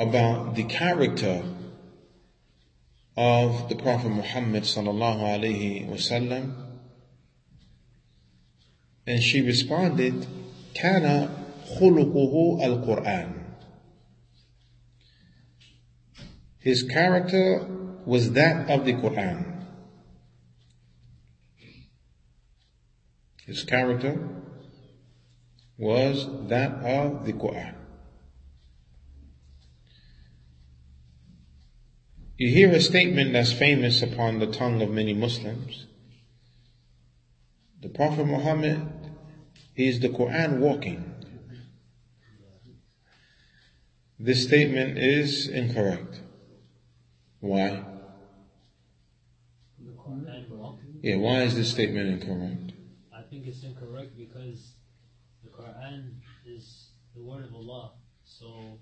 about 0.03 0.55
the 0.55 0.63
character 0.63 1.43
of 3.15 3.69
the 3.69 3.75
Prophet 3.75 4.09
Muhammad 4.09 4.63
sallallahu 4.63 5.21
alaihi 5.21 5.87
wasallam, 5.89 6.53
and 9.05 9.21
she 9.21 9.41
responded, 9.41 10.25
"Kana 10.73 11.29
khuluquhu 11.77 12.61
al-Quran." 12.61 13.43
His 16.59 16.83
character 16.83 17.67
was 18.05 18.31
that 18.33 18.69
of 18.69 18.85
the 18.85 18.93
Quran. 18.93 19.65
His 23.45 23.63
character 23.63 24.13
was 25.77 26.25
that 26.47 26.71
of 26.83 27.25
the 27.25 27.33
Quran. 27.33 27.82
You 32.35 32.49
hear 32.49 32.71
a 32.71 32.81
statement 32.81 33.33
that's 33.33 33.53
famous 33.53 34.01
upon 34.01 34.39
the 34.39 34.47
tongue 34.47 34.81
of 34.81 34.89
many 34.89 35.13
Muslims. 35.13 35.85
The 37.79 37.89
Prophet 37.89 38.25
Muhammad 38.25 38.81
is 39.75 39.99
the 39.99 40.09
Quran 40.09 40.57
walking. 40.57 41.13
This 44.17 44.43
statement 44.43 44.97
is 44.97 45.47
incorrect. 45.47 46.21
Why? 47.39 47.83
Yeah, 51.03 51.17
why 51.17 51.43
is 51.43 51.55
this 51.55 51.69
statement 51.69 52.09
incorrect? 52.09 52.71
I 53.15 53.21
think 53.29 53.45
it's 53.45 53.63
incorrect 53.63 54.17
because 54.17 54.73
the 55.43 55.49
Quran 55.49 56.13
is 56.47 56.87
the 57.13 57.21
word 57.21 57.43
of 57.45 57.53
Allah. 57.53 57.91
So 58.23 58.79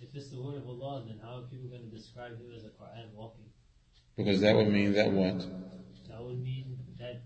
if 0.00 0.14
it's 0.14 0.30
the 0.30 0.40
word 0.40 0.56
of 0.56 0.66
Allah, 0.66 1.04
then 1.06 1.18
how 1.22 1.38
are 1.38 1.42
people 1.42 1.68
going 1.68 1.88
to 1.88 1.96
describe 1.96 2.32
him 2.32 2.52
as 2.56 2.64
a 2.64 2.68
Quran 2.68 3.12
walking? 3.14 3.44
Because 4.16 4.40
that 4.40 4.54
would 4.54 4.68
mean 4.68 4.92
that 4.94 5.10
what? 5.10 5.38
That 6.08 6.22
would 6.22 6.42
mean 6.42 6.78
that 6.98 7.22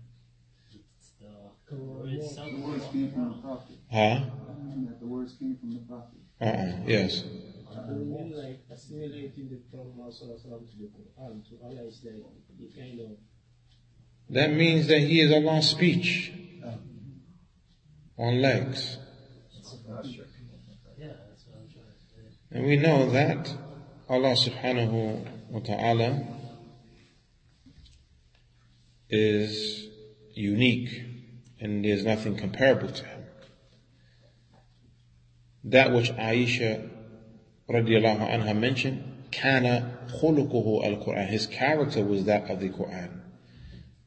it's 0.71 1.11
the 1.19 1.75
word 1.75 2.13
itself 2.13 2.51
The 2.51 2.57
words 2.57 2.85
came 2.91 3.11
from 3.11 3.29
the. 3.29 3.41
Prophet. 3.41 3.77
Huh? 3.91 4.19
That 4.87 4.99
the 4.99 5.07
words 5.07 5.33
came 5.39 5.57
from 5.57 5.73
the 5.73 5.79
Prophet. 5.79 6.19
Uh-uh, 6.41 6.83
yes. 6.85 7.23
Uh, 7.75 7.79
I 7.79 7.91
mean 7.91 8.33
like 8.35 8.59
assimilating 8.71 9.49
the 9.49 9.61
Prophet 9.75 10.07
to 10.11 10.77
the 10.77 10.89
Quran, 10.89 11.43
to 11.49 11.65
Allah 11.65 11.87
is 11.87 12.01
like 12.03 12.23
the 12.59 12.79
kind 12.79 12.99
of 12.99 13.17
That 14.29 14.51
means 14.51 14.87
that 14.87 14.99
he 14.99 15.21
is 15.21 15.31
Allah's 15.31 15.69
speech 15.69 16.31
uh-huh. 16.63 16.77
on 18.17 18.41
legs. 18.41 18.97
Yeah, 20.97 21.07
that's 21.27 21.45
what 21.47 21.57
I'm 21.57 21.69
trying 21.69 21.89
to 21.89 22.05
say. 22.05 22.23
And 22.53 22.67
we 22.67 22.77
know 22.77 23.09
that 23.09 23.51
Allah 24.07 24.33
subhanahu 24.33 25.49
wa 25.49 25.59
ta'ala 25.59 26.23
is 29.09 29.87
unique 30.35 31.03
and 31.59 31.83
there's 31.83 32.05
nothing 32.05 32.37
comparable 32.37 32.89
to 32.89 33.05
him. 33.05 33.23
That 35.63 35.93
which 35.93 36.11
Aisha 36.11 36.89
radiallahu 37.67 38.29
anha 38.29 38.55
mentioned, 38.55 39.29
kana 39.31 39.97
khuluquhu 40.21 40.85
al-Quran. 40.85 41.27
His 41.27 41.47
character 41.47 42.03
was 42.03 42.25
that 42.25 42.51
of 42.51 42.59
the 42.59 42.69
Quran. 42.69 43.19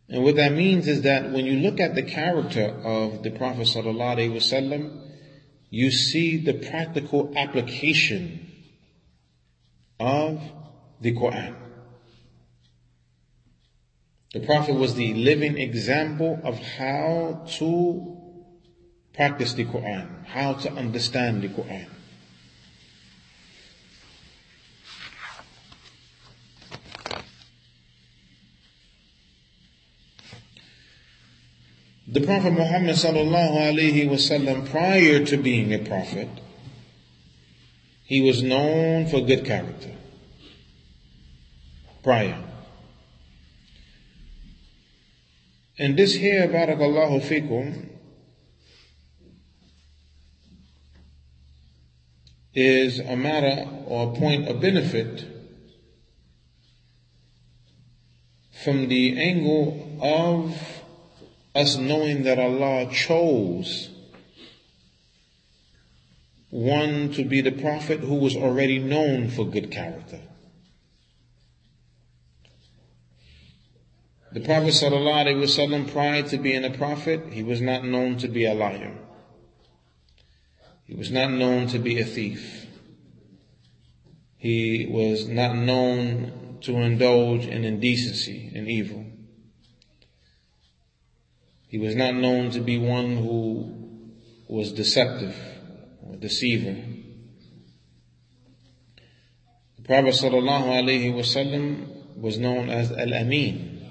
And 0.08 0.22
what 0.22 0.36
that 0.36 0.52
means 0.52 0.86
is 0.86 1.02
that 1.02 1.32
when 1.32 1.46
you 1.46 1.54
look 1.54 1.80
at 1.80 1.96
the 1.96 2.02
character 2.02 2.66
of 2.84 3.24
the 3.24 3.30
Prophet 3.32 3.66
sallallahu 3.66 4.16
alaihi 4.16 4.32
wasallam, 4.32 5.05
you 5.70 5.90
see 5.90 6.36
the 6.36 6.54
practical 6.54 7.32
application 7.36 8.46
of 9.98 10.40
the 11.00 11.12
Quran. 11.12 11.54
The 14.32 14.40
Prophet 14.40 14.74
was 14.74 14.94
the 14.94 15.14
living 15.14 15.56
example 15.58 16.40
of 16.44 16.58
how 16.58 17.42
to 17.58 18.14
practice 19.14 19.54
the 19.54 19.64
Quran, 19.64 20.24
how 20.26 20.54
to 20.54 20.72
understand 20.74 21.42
the 21.42 21.48
Quran. 21.48 21.95
The 32.08 32.20
Prophet 32.20 32.52
Muhammad 32.52 32.94
sallallahu 32.94 33.56
alaihi 33.56 34.08
wasallam, 34.08 34.70
prior 34.70 35.24
to 35.24 35.36
being 35.36 35.74
a 35.74 35.78
prophet, 35.78 36.28
he 38.04 38.20
was 38.20 38.44
known 38.44 39.08
for 39.08 39.20
good 39.22 39.44
character. 39.44 39.90
Prior. 42.04 42.44
And 45.76 45.96
this 45.98 46.14
here, 46.14 46.46
barakallahu 46.46 47.22
fikum, 47.22 47.88
is 52.54 53.00
a 53.00 53.16
matter 53.16 53.68
or 53.86 54.12
a 54.12 54.16
point 54.16 54.48
of 54.48 54.60
benefit 54.60 55.24
from 58.62 58.86
the 58.88 59.18
angle 59.18 59.98
of 60.00 60.75
us 61.56 61.76
knowing 61.76 62.24
that 62.24 62.38
Allah 62.38 62.90
chose 62.92 63.90
one 66.50 67.12
to 67.12 67.24
be 67.24 67.40
the 67.40 67.52
prophet 67.52 68.00
who 68.00 68.14
was 68.14 68.36
already 68.36 68.78
known 68.78 69.28
for 69.28 69.44
good 69.44 69.70
character. 69.70 70.20
The 74.32 74.40
Prophet 74.40 74.74
ﷺ, 74.74 75.92
prior 75.92 76.22
to 76.24 76.36
being 76.36 76.62
a 76.64 76.70
prophet, 76.70 77.32
he 77.32 77.42
was 77.42 77.62
not 77.62 77.86
known 77.86 78.18
to 78.18 78.28
be 78.28 78.44
a 78.44 78.52
liar. 78.52 78.92
He 80.84 80.94
was 80.94 81.10
not 81.10 81.30
known 81.30 81.68
to 81.68 81.78
be 81.78 81.98
a 82.00 82.04
thief. 82.04 82.66
He 84.36 84.86
was 84.90 85.26
not 85.26 85.56
known 85.56 86.58
to 86.62 86.76
indulge 86.76 87.46
in 87.46 87.64
indecency 87.64 88.52
and 88.54 88.68
evil. 88.68 89.05
He 91.68 91.78
was 91.78 91.96
not 91.96 92.14
known 92.14 92.50
to 92.50 92.60
be 92.60 92.78
one 92.78 93.16
who 93.16 93.72
was 94.48 94.72
deceptive 94.72 95.36
or 96.00 96.16
deceiver. 96.16 96.76
The 99.76 99.82
Prophet 99.82 100.14
wasallam 100.14 102.16
was 102.16 102.38
known 102.38 102.70
as 102.70 102.92
Al-Amin, 102.92 103.84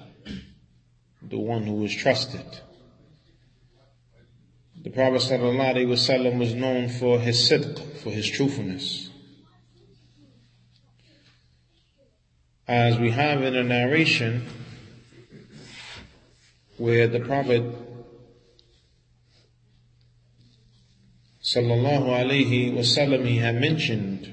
the 1.21 1.37
one 1.37 1.63
who 1.63 1.73
was 1.73 1.93
trusted. 1.93 2.45
The 4.81 4.89
Prophet 4.89 5.21
wasallam 5.21 6.39
was 6.39 6.53
known 6.53 6.87
for 6.87 7.19
his 7.19 7.49
sidq, 7.49 7.77
for 7.97 8.11
his 8.11 8.29
truthfulness. 8.29 9.09
As 12.67 12.97
we 12.97 13.11
have 13.11 13.43
in 13.43 13.55
a 13.55 13.63
narration, 13.63 14.47
where 16.78 17.06
the 17.06 17.20
Prophet 17.20 17.62
sallallahu 21.42 22.08
alaihi 22.08 22.72
wasallam 22.72 23.26
he 23.26 23.38
had 23.38 23.60
mentioned 23.60 24.32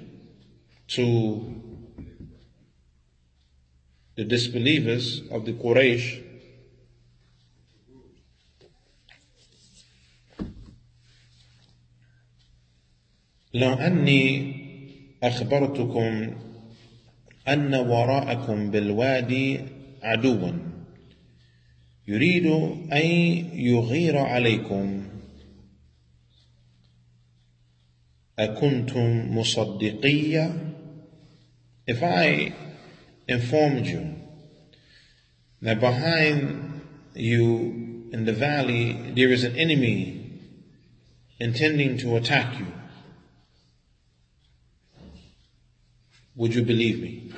to 0.87 1.55
the 4.15 4.23
disbelievers 4.23 5.21
of 5.31 5.45
the 5.45 5.53
Quraysh 5.53 6.23
لو 13.53 13.73
أني 13.73 14.55
أخبرتكم 15.23 16.35
أن 17.47 17.75
وراءكم 17.75 18.71
بالوادي 18.71 19.59
عدوا 20.01 20.51
يريد 22.07 22.45
أن 22.91 23.05
يغير 23.59 24.17
عليكم 24.17 25.07
أكنتم 28.39 29.37
مصدقية 29.37 30.63
If 31.87 32.03
I 32.03 32.53
informed 33.27 33.87
you 33.87 34.15
that 35.61 35.79
behind 35.79 36.81
you 37.15 38.09
in 38.11 38.25
the 38.25 38.33
valley 38.33 39.13
there 39.15 39.31
is 39.31 39.43
an 39.43 39.55
enemy 39.55 40.41
intending 41.39 41.97
to 41.97 42.15
attack 42.17 42.59
you, 42.59 42.67
would 46.35 46.53
you 46.53 46.63
believe 46.63 47.01
me? 47.01 47.31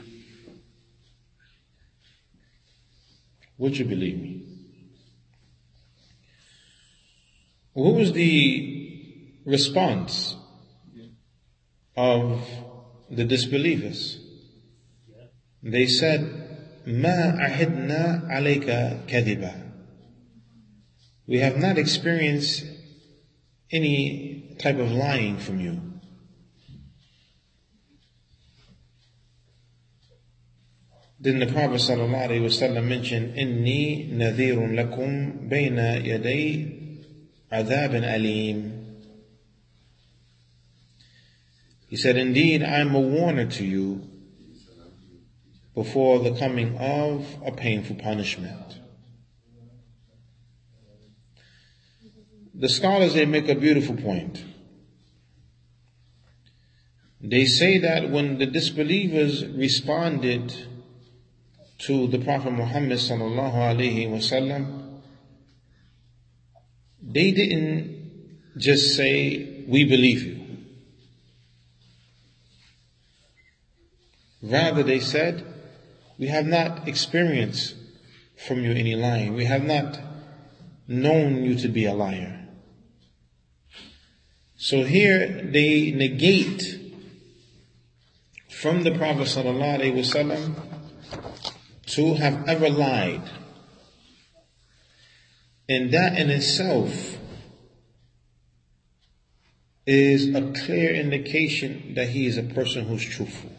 Would 3.57 3.77
you 3.77 3.85
believe 3.85 4.21
me? 4.21 4.32
What 7.73 7.95
was 7.95 8.13
the 8.13 9.41
response 9.45 10.35
of 11.95 12.41
the 13.09 13.23
disbelievers? 13.23 14.19
They 15.63 15.87
said, 15.87 16.21
ما 16.87 17.37
عهدنا 17.39 18.27
عليك 18.29 19.07
كذبا. 19.07 19.71
We 21.27 21.39
have 21.39 21.57
not 21.57 21.77
experienced 21.77 22.65
any 23.71 24.55
type 24.57 24.77
of 24.77 24.91
lying 24.91 25.37
from 25.37 25.59
you. 25.59 25.81
Then 31.21 31.39
the 31.39 31.47
Prophet 31.47 31.81
ﷺ 31.81 32.83
mentioned, 32.83 33.35
إني 33.37 34.11
نذير 34.13 34.67
لكم 34.67 35.49
بين 35.49 35.77
يدي 35.77 36.79
عذاب 37.53 37.91
أليم. 38.03 38.85
He 41.89 41.97
said, 41.97 42.17
Indeed, 42.17 42.61
I 42.61 42.79
am 42.79 42.93
a 42.93 42.99
warner 42.99 43.47
to 43.47 43.65
you 43.65 44.07
before 45.73 46.19
the 46.19 46.37
coming 46.37 46.77
of 46.77 47.25
a 47.43 47.51
painful 47.51 47.95
punishment. 47.95 48.77
The 52.53 52.69
scholars, 52.69 53.13
they 53.13 53.25
make 53.25 53.47
a 53.47 53.55
beautiful 53.55 53.95
point. 53.95 54.43
They 57.21 57.45
say 57.45 57.79
that 57.79 58.09
when 58.09 58.37
the 58.37 58.45
disbelievers 58.45 59.45
responded 59.45 60.53
to 61.79 62.07
the 62.07 62.19
Prophet 62.19 62.51
Muhammad 62.51 62.99
sallallahu 62.99 63.53
alaihi 63.53 64.09
wasallam, 64.09 64.82
they 67.06 67.32
didn't 67.32 67.94
just 68.56 68.96
say, 68.96 69.64
we 69.66 69.84
believe 69.84 70.22
you. 70.22 70.40
Rather, 74.42 74.82
they 74.82 75.00
said, 75.00 75.44
we 76.18 76.28
have 76.28 76.46
not 76.46 76.86
experienced 76.86 77.74
from 78.36 78.62
you 78.62 78.72
any 78.72 78.94
lying. 78.94 79.34
We 79.34 79.44
have 79.46 79.64
not 79.64 79.98
known 80.86 81.44
you 81.44 81.54
to 81.56 81.68
be 81.68 81.86
a 81.86 81.94
liar. 81.94 82.46
So 84.56 84.84
here 84.84 85.42
they 85.52 85.90
negate 85.90 86.80
from 88.48 88.82
the 88.82 88.92
Prophet 88.92 89.26
wasallam 89.26 90.54
to 91.86 92.14
have 92.14 92.48
ever 92.48 92.70
lied. 92.70 93.22
And 95.68 95.92
that 95.92 96.18
in 96.18 96.30
itself 96.30 97.18
is 99.86 100.34
a 100.34 100.52
clear 100.64 100.94
indication 100.94 101.94
that 101.94 102.08
he 102.08 102.26
is 102.26 102.38
a 102.38 102.42
person 102.42 102.86
who's 102.86 103.04
truthful. 103.04 103.52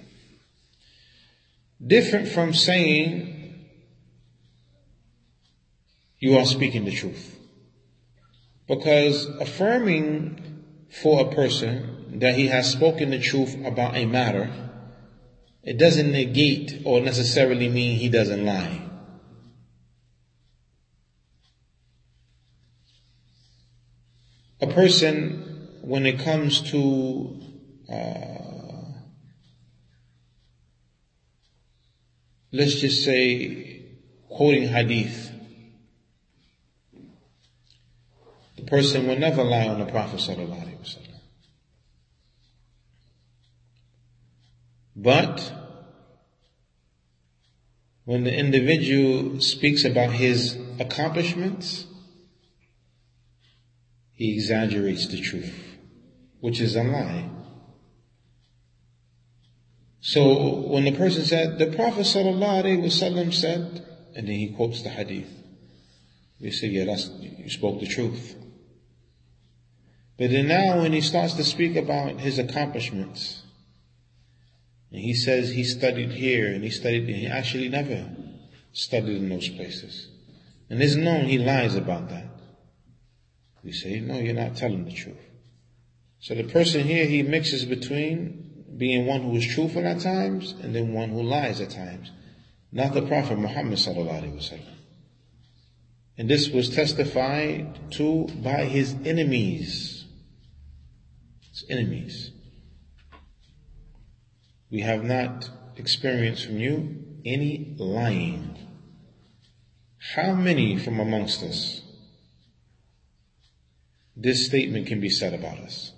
Different 1.86 2.28
from 2.28 2.54
saying 2.54 3.66
you 6.20 6.38
are 6.38 6.46
speaking 6.46 6.86
the 6.86 6.92
truth. 6.92 7.38
Because 8.68 9.26
affirming 9.40 10.64
for 10.90 11.22
a 11.22 11.36
person 11.36 12.20
that 12.20 12.36
he 12.36 12.48
has 12.48 12.72
spoken 12.72 13.12
the 13.12 13.20
truth 13.20 13.56
about 13.64 13.96
a 13.96 14.06
matter, 14.06 14.52
it 15.64 15.78
doesn't 15.78 16.12
negate 16.12 16.82
or 16.86 17.02
necessarily 17.02 17.68
mean 17.68 17.98
he 17.98 18.10
doesn't 18.10 18.46
lie. 18.46 18.85
A 24.62 24.68
person, 24.68 25.70
when 25.82 26.06
it 26.06 26.20
comes 26.20 26.62
to 26.72 27.42
uh, 27.92 28.36
let's 32.56 32.76
just 32.76 33.04
say 33.04 33.82
quoting 34.30 34.68
hadith, 34.68 35.32
the 38.56 38.64
person 38.64 39.08
will 39.08 39.18
never 39.18 39.44
lie 39.44 39.68
on 39.68 39.80
the 39.80 39.86
Prophet 39.86 40.20
sallallahu 40.20 40.78
wasallam. 40.80 41.20
But 44.96 45.52
when 48.06 48.24
the 48.24 48.34
individual 48.34 49.42
speaks 49.42 49.84
about 49.84 50.12
his 50.12 50.58
accomplishments, 50.80 51.88
he 54.16 54.34
exaggerates 54.34 55.08
the 55.08 55.20
truth, 55.22 55.54
which 56.40 56.60
is 56.62 56.76
a 56.76 56.84
lie. 56.84 57.30
So 60.00 60.62
when 60.68 60.86
the 60.86 60.92
person 60.92 61.26
said, 61.26 61.60
the 61.60 61.68
Prophet 61.68 62.06
ﷺ 62.06 63.34
said, 63.34 63.86
and 64.16 64.28
then 64.28 64.36
he 64.36 64.54
quotes 64.54 64.82
the 64.84 64.90
hadith, 64.90 65.30
we 66.40 66.52
say, 66.52 66.68
yeah, 66.68 66.86
that's, 66.86 67.10
you 67.10 67.50
spoke 67.50 67.80
the 67.80 67.88
truth. 67.88 68.36
But 70.18 70.30
then 70.30 70.48
now 70.48 70.82
when 70.82 70.94
he 70.94 71.02
starts 71.02 71.34
to 71.34 71.44
speak 71.44 71.76
about 71.76 72.20
his 72.20 72.40
accomplishments, 72.40 73.42
and 74.92 75.02
he 75.02 75.14
says 75.14 75.50
he 75.50 75.64
studied 75.64 76.12
here 76.12 76.54
and 76.54 76.64
he 76.64 76.70
studied, 76.70 77.10
he 77.10 77.28
actually 77.28 77.68
never 77.68 78.10
studied 78.72 79.18
in 79.18 79.30
those 79.30 79.50
places. 79.50 80.08
And 80.70 80.82
it's 80.82 80.96
known 80.96 81.26
he 81.26 81.38
lies 81.38 81.76
about 81.76 82.10
that. 82.10 82.35
We 83.66 83.72
say, 83.72 84.00
no, 84.00 84.20
you're 84.20 84.36
not 84.36 84.56
telling 84.56 84.86
the 84.86 84.92
truth. 84.92 85.18
So 86.20 86.36
the 86.36 86.44
person 86.44 86.84
here, 86.84 87.06
he 87.06 87.24
mixes 87.24 87.66
between 87.66 88.64
being 88.78 89.08
one 89.08 89.24
who 89.24 89.36
is 89.36 89.48
truthful 89.48 89.86
at 89.88 90.02
times 90.02 90.54
and 90.62 90.76
then 90.76 90.94
one 90.94 91.10
who 91.10 91.24
lies 91.24 91.60
at 91.60 91.72
times. 91.72 92.12
Not 92.72 92.94
the 92.94 93.02
Prophet 93.02 93.40
Muhammad 93.40 93.80
sallallahu 93.80 94.22
alaihi 94.22 94.36
wasallam. 94.36 94.74
And 96.18 96.30
this 96.30 96.50
was 96.50 96.70
testified 96.70 97.92
to 97.94 98.28
by 98.28 98.66
his 98.66 98.96
enemies. 99.04 100.06
His 101.50 101.66
enemies. 101.70 102.32
We 104.70 104.82
have 104.82 105.04
not 105.04 105.50
experienced 105.76 106.46
from 106.46 106.60
you 106.60 107.04
any 107.26 107.76
lying. 107.78 108.58
How 110.16 110.34
many 110.34 110.78
from 110.78 111.00
amongst 111.00 111.42
us 111.42 111.82
this 114.16 114.46
statement 114.46 114.88
can 114.88 115.00
be 115.00 115.10
said 115.10 115.34
about 115.34 115.58
us? 115.60 115.92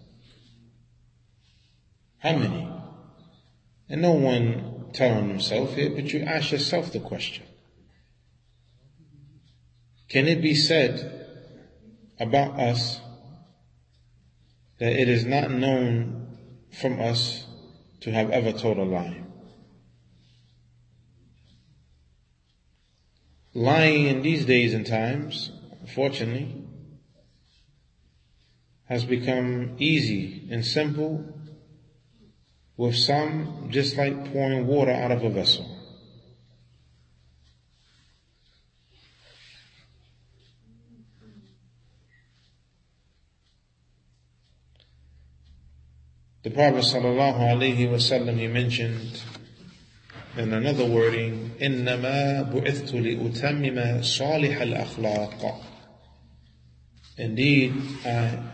How 2.20 2.36
many? 2.36 2.68
And 3.90 4.02
no 4.02 4.14
one 4.14 4.90
telling 4.94 5.30
himself 5.30 5.76
here, 5.76 5.90
but 5.90 6.12
you 6.12 6.22
ask 6.22 6.52
yourself 6.52 6.92
the 6.92 7.00
question. 7.00 7.46
Can 10.10 10.28
it 10.28 10.42
be 10.42 10.56
said 10.56 11.26
about 12.20 12.60
us 12.60 13.00
that 14.80 14.94
it 14.94 15.10
is 15.10 15.26
not 15.26 15.52
known 15.52 16.38
from 16.72 17.00
us 17.00 17.46
to 18.02 18.12
have 18.12 18.32
ever 18.32 18.52
told 18.52 18.78
a 18.78 18.84
lie? 18.84 19.24
Lying 23.54 24.08
in 24.08 24.22
these 24.22 24.46
days 24.46 24.74
and 24.74 24.86
times, 24.86 25.52
unfortunately, 25.82 26.67
has 28.87 29.05
become 29.05 29.77
easy 29.79 30.49
and 30.51 30.65
simple 30.65 31.25
with 32.77 32.97
some 32.97 33.69
just 33.71 33.97
like 33.97 34.33
pouring 34.33 34.67
water 34.67 34.91
out 34.93 35.11
of 35.11 35.23
a 35.23 35.31
vessel. 35.31 35.67
The 46.43 46.51
Prophet 46.51 46.83
sallallahu 46.83 47.39
alaihi 47.39 47.89
wasallam 47.89 48.37
he 48.37 48.49
mentioned 48.49 49.23
in 50.37 50.53
another 50.53 50.87
wording, 50.87 51.53
إنما 51.61 52.51
بعثت 52.53 52.95
لأتمم 52.95 54.03
صالح 54.03 54.61
الأخلاق. 54.61 55.66
Indeed, 57.18 57.74
I 58.06 58.10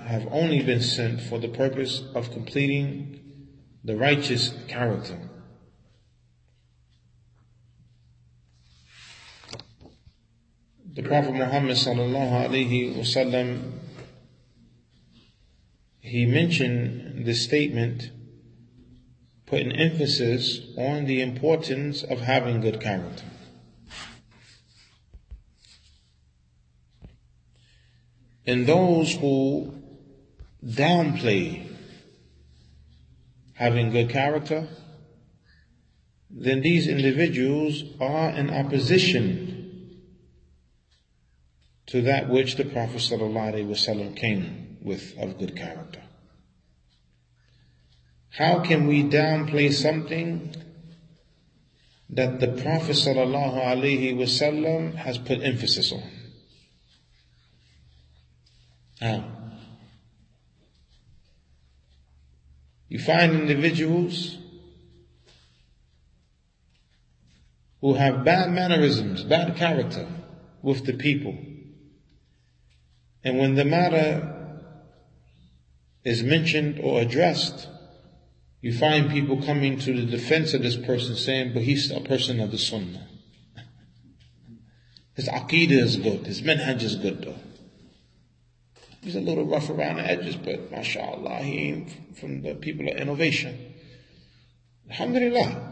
have 0.07 0.27
only 0.31 0.63
been 0.63 0.81
sent 0.81 1.21
for 1.21 1.37
the 1.37 1.49
purpose 1.49 2.03
of 2.15 2.31
completing 2.31 3.19
the 3.83 3.97
righteous 3.97 4.53
character. 4.67 5.19
The 10.93 11.03
Prophet 11.03 11.33
Muhammad 11.33 11.75
sallallahu 11.75 12.47
alaihi 12.47 12.95
wasallam 12.95 13.73
he 15.99 16.25
mentioned 16.25 17.25
this 17.25 17.43
statement, 17.43 18.11
putting 19.45 19.71
emphasis 19.71 20.59
on 20.77 21.05
the 21.05 21.21
importance 21.21 22.03
of 22.03 22.19
having 22.19 22.61
good 22.61 22.79
character. 22.79 23.23
And 28.45 28.67
those 28.67 29.13
who 29.13 29.73
downplay 30.65 31.65
having 33.53 33.91
good 33.91 34.09
character, 34.09 34.67
then 36.29 36.61
these 36.61 36.87
individuals 36.87 37.83
are 38.01 38.31
in 38.31 38.49
opposition 38.49 39.99
to 41.87 42.01
that 42.01 42.29
which 42.29 42.55
the 42.55 42.65
Prophet 42.65 42.97
ﷺ 42.97 44.15
came 44.15 44.77
with 44.81 45.17
of 45.17 45.37
good 45.37 45.55
character. 45.55 46.01
How 48.31 48.61
can 48.61 48.87
we 48.87 49.03
downplay 49.03 49.71
something 49.71 50.55
that 52.09 52.39
the 52.39 52.47
Prophet 52.47 52.95
ﷺ 52.95 54.95
has 54.95 55.17
put 55.19 55.43
emphasis 55.43 55.91
on? 55.91 56.12
How? 59.03 59.25
You 62.87 62.99
find 62.99 63.33
individuals 63.33 64.37
who 67.81 67.95
have 67.95 68.23
bad 68.23 68.51
mannerisms, 68.51 69.23
bad 69.23 69.57
character 69.57 70.07
with 70.61 70.85
the 70.85 70.93
people. 70.93 71.37
And 73.25 73.39
when 73.39 73.55
the 73.55 73.65
matter 73.65 74.61
is 76.05 76.23
mentioned 76.23 76.79
or 76.79 77.01
addressed, 77.01 77.67
you 78.61 78.71
find 78.71 79.11
people 79.11 79.41
coming 79.41 79.79
to 79.79 79.93
the 79.93 80.09
defense 80.09 80.53
of 80.53 80.61
this 80.63 80.77
person 80.77 81.17
saying, 81.17 81.51
but 81.53 81.63
he's 81.63 81.91
a 81.91 81.99
person 81.99 82.39
of 82.39 82.51
the 82.51 82.57
sunnah. 82.57 83.05
His 85.15 85.27
aqidah 85.27 85.71
is 85.71 85.97
good, 85.97 86.25
his 86.25 86.41
manhaj 86.41 86.81
is 86.83 86.95
good 86.95 87.21
though. 87.21 87.52
He's 89.03 89.15
a 89.15 89.21
little 89.21 89.45
rough 89.45 89.69
around 89.69 89.97
the 89.97 90.09
edges, 90.09 90.37
but 90.37 90.71
mashallah, 90.71 91.39
he 91.39 91.57
ain't 91.67 92.17
from 92.17 92.41
the 92.41 92.55
people 92.55 92.87
of 92.87 92.95
innovation. 92.95 93.73
Alhamdulillah. 94.89 95.71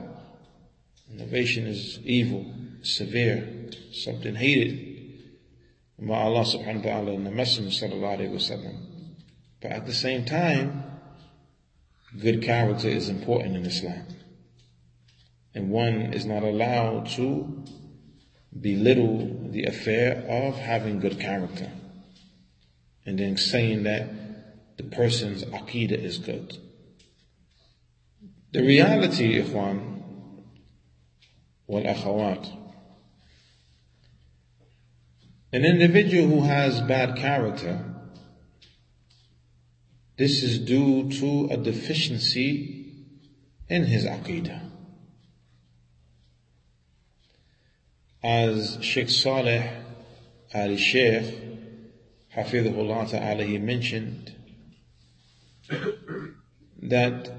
Innovation 1.13 1.65
is 1.65 2.00
evil, 2.04 2.54
severe, 2.82 3.70
something 3.94 4.36
hated 4.36 4.91
by 5.98 6.24
Allah 6.24 6.41
subhanahu 6.41 6.84
wa 6.84 6.91
ta'ala 6.91 7.12
and 7.13 7.26
the 7.26 7.32
Messenger 7.32 7.70
sallallahu 7.70 8.20
alayhi 8.20 8.32
wa 8.32 8.38
sallam. 8.38 8.76
But 9.62 9.72
at 9.72 9.86
the 9.86 9.94
same 9.94 10.26
time, 10.26 10.84
good 12.20 12.44
character 12.44 12.89
is 12.89 13.08
important 13.08 13.56
in 13.56 13.65
Islam. 13.65 14.08
And 15.54 15.70
one 15.70 16.13
is 16.13 16.26
not 16.26 16.44
allowed 16.44 17.08
to 17.12 17.63
belittle 18.60 19.52
the 19.52 19.65
affair 19.65 20.26
of 20.28 20.56
having 20.56 21.00
good 21.00 21.20
character 21.20 21.72
and 23.06 23.18
then 23.18 23.38
saying 23.38 23.84
that 23.84 24.10
the 24.78 24.84
person's 24.84 25.44
aqidah 25.46 26.04
is 26.04 26.18
good. 26.18 26.58
The 28.52 28.62
reality, 28.62 29.42
ikhwan, 29.42 30.04
wal 31.68 31.84
akhawat, 31.84 32.58
an 35.54 35.66
individual 35.66 36.28
who 36.28 36.41
has 36.43 36.82
bad 36.82 37.18
character, 37.18 37.86
this 40.18 40.43
is 40.43 40.60
due 40.60 41.10
to 41.10 41.47
a 41.52 41.58
deficiency 41.58 42.93
in 43.68 43.86
his 43.86 44.06
aqidah. 44.06 44.70
As 48.24 48.78
Sheikh 48.82 49.10
Saleh 49.10 49.72
Ali 50.54 50.78
Sheikh 50.78 51.51
Hafidhullah 52.36 53.09
Ta'ala, 53.09 53.43
he 53.43 53.57
mentioned 53.57 54.34
that 56.82 57.29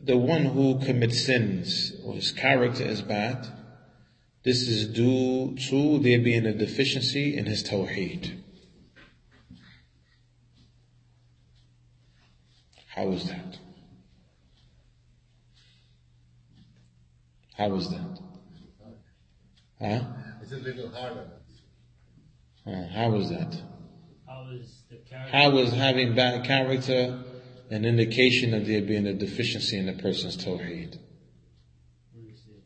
the 0.00 0.16
one 0.16 0.44
who 0.44 0.78
commits 0.78 1.24
sins 1.24 1.92
or 2.04 2.14
his 2.14 2.30
character 2.30 2.84
is 2.84 3.02
bad, 3.02 3.46
this 4.44 4.68
is 4.68 4.86
due 4.86 5.56
to 5.68 5.98
there 5.98 6.20
being 6.20 6.46
a 6.46 6.52
deficiency 6.52 7.36
in 7.36 7.46
his 7.46 7.62
tawheed. 7.62 8.42
How 12.86 13.08
is 13.10 13.28
that? 13.28 13.58
How 17.54 17.74
is 17.74 17.90
that? 17.90 18.20
Huh? 19.80 20.00
It's 20.42 20.52
a 20.52 20.56
little 20.56 20.90
harder. 20.90 21.37
Uh, 22.68 22.86
how 22.88 23.14
is 23.14 23.30
that? 23.30 23.62
How 24.26 24.46
is, 24.52 24.82
the 24.90 25.16
how 25.32 25.56
is 25.56 25.72
having 25.72 26.14
bad 26.14 26.44
character 26.44 27.24
an 27.70 27.86
indication 27.86 28.52
of 28.52 28.66
there 28.66 28.82
being 28.82 29.06
a 29.06 29.14
deficiency 29.14 29.78
in 29.78 29.86
the 29.86 29.94
person's 29.94 30.36
tawheed? 30.36 30.98
Let 32.14 32.24
me 32.24 32.34
see. 32.34 32.62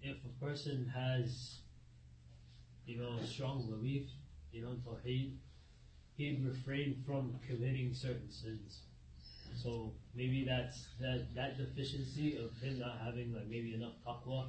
If 0.00 0.16
a 0.24 0.44
person 0.44 0.92
has, 0.94 1.56
you 2.86 3.00
know, 3.00 3.18
strong 3.24 3.66
belief, 3.68 4.08
you 4.52 4.62
know, 4.62 4.70
in 4.70 4.76
Tawheed, 4.76 5.32
he'd 6.16 6.44
refrain 6.46 7.02
from 7.04 7.40
committing 7.48 7.92
certain 7.94 8.30
sins. 8.30 8.82
So 9.56 9.92
maybe 10.14 10.44
that's 10.44 10.86
that 11.00 11.34
that 11.34 11.58
deficiency 11.58 12.36
of 12.36 12.56
him 12.62 12.78
not 12.78 12.98
having 13.04 13.34
like 13.34 13.48
maybe 13.48 13.74
enough 13.74 13.94
taqwa 14.06 14.46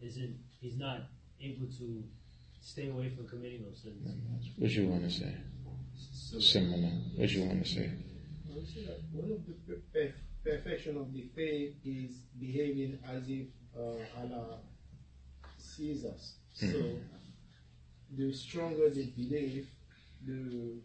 isn't 0.00 0.36
he's 0.60 0.76
not 0.76 1.02
able 1.40 1.66
to 1.78 2.04
stay 2.62 2.88
away 2.88 3.10
from 3.10 3.26
committing 3.28 3.64
those 3.64 3.82
sins. 3.82 4.08
What 4.56 4.70
you 4.70 4.86
want 4.86 5.02
to 5.04 5.10
say? 5.10 5.34
Similar. 6.40 6.88
What 7.16 7.28
you 7.30 7.44
want 7.44 7.64
to 7.64 7.68
say? 7.68 7.90
I 8.50 8.54
would 8.54 8.66
say 8.66 8.84
that 8.86 9.00
one 9.12 9.32
of 9.32 9.46
the 9.46 9.52
per- 9.66 9.82
per- 9.92 10.14
perfection 10.44 10.96
of 10.96 11.12
the 11.12 11.26
faith 11.34 11.74
is 11.84 12.12
behaving 12.40 12.98
as 13.08 13.22
if 13.28 13.46
uh, 13.76 14.20
Allah 14.20 14.58
sees 15.58 16.04
us. 16.04 16.34
So 16.54 16.96
the 18.16 18.32
stronger 18.32 18.88
the 18.90 19.06
belief, 19.06 19.66
the 20.26 20.78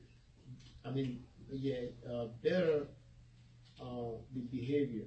I 0.86 0.92
mean, 0.92 1.24
yeah, 1.52 1.88
uh, 2.10 2.26
better 2.44 2.88
uh, 3.82 3.86
the 4.34 4.42
behavior. 4.52 5.06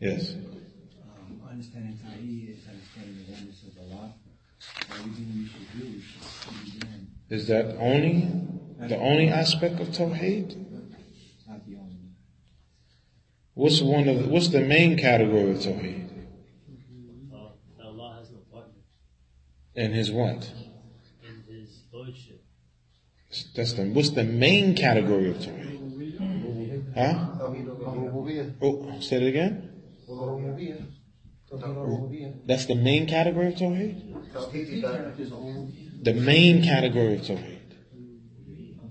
Yes. 0.00 0.32
Um, 0.34 1.40
understanding 1.48 1.98
Tawheed 2.04 2.58
is 2.58 2.66
understanding 2.68 3.24
the 3.26 3.32
oneness 3.32 3.62
of 3.62 3.78
Allah. 3.92 4.14
Everything 4.90 5.28
we 5.34 5.46
should 5.48 5.80
do, 5.80 5.86
we 5.86 6.00
should 6.00 6.80
begin. 6.80 7.08
Is 7.30 7.46
that 7.48 7.76
only 7.78 8.30
the 8.88 8.96
only 8.96 9.28
aspect 9.28 9.80
of 9.80 9.88
tawheed? 9.88 10.56
Not 11.48 11.66
the 11.66 11.76
only. 11.76 11.96
What's 13.54 13.80
one 13.80 14.08
of 14.08 14.18
the, 14.22 14.28
what's 14.28 14.48
the 14.48 14.60
main 14.60 14.96
category 14.96 15.50
of 15.52 15.58
tawheed? 15.58 16.08
Uh, 17.32 17.84
Allah 17.84 18.16
has 18.18 18.30
no 18.30 18.38
partner 18.52 18.82
And 19.74 19.94
his 19.94 20.10
what? 20.10 20.50
in 21.26 21.44
His 21.48 21.82
lordship. 21.92 22.44
That's 23.56 23.72
the 23.72 23.84
what's 23.84 24.10
the 24.10 24.24
main 24.24 24.74
category 24.76 25.30
of 25.30 25.36
tawheed? 25.38 25.68
Huh? 26.94 27.28
Oh, 28.60 29.00
say 29.00 29.16
it 29.16 29.28
again. 29.28 29.70
That's 32.45 32.65
the 32.65 32.75
main 32.75 33.07
category 33.07 33.47
of 33.47 33.55
tawheed. 33.55 33.95
The 36.03 36.13
main 36.13 36.63
category 36.63 37.15
of 37.15 37.21
tawheed. 37.21 37.57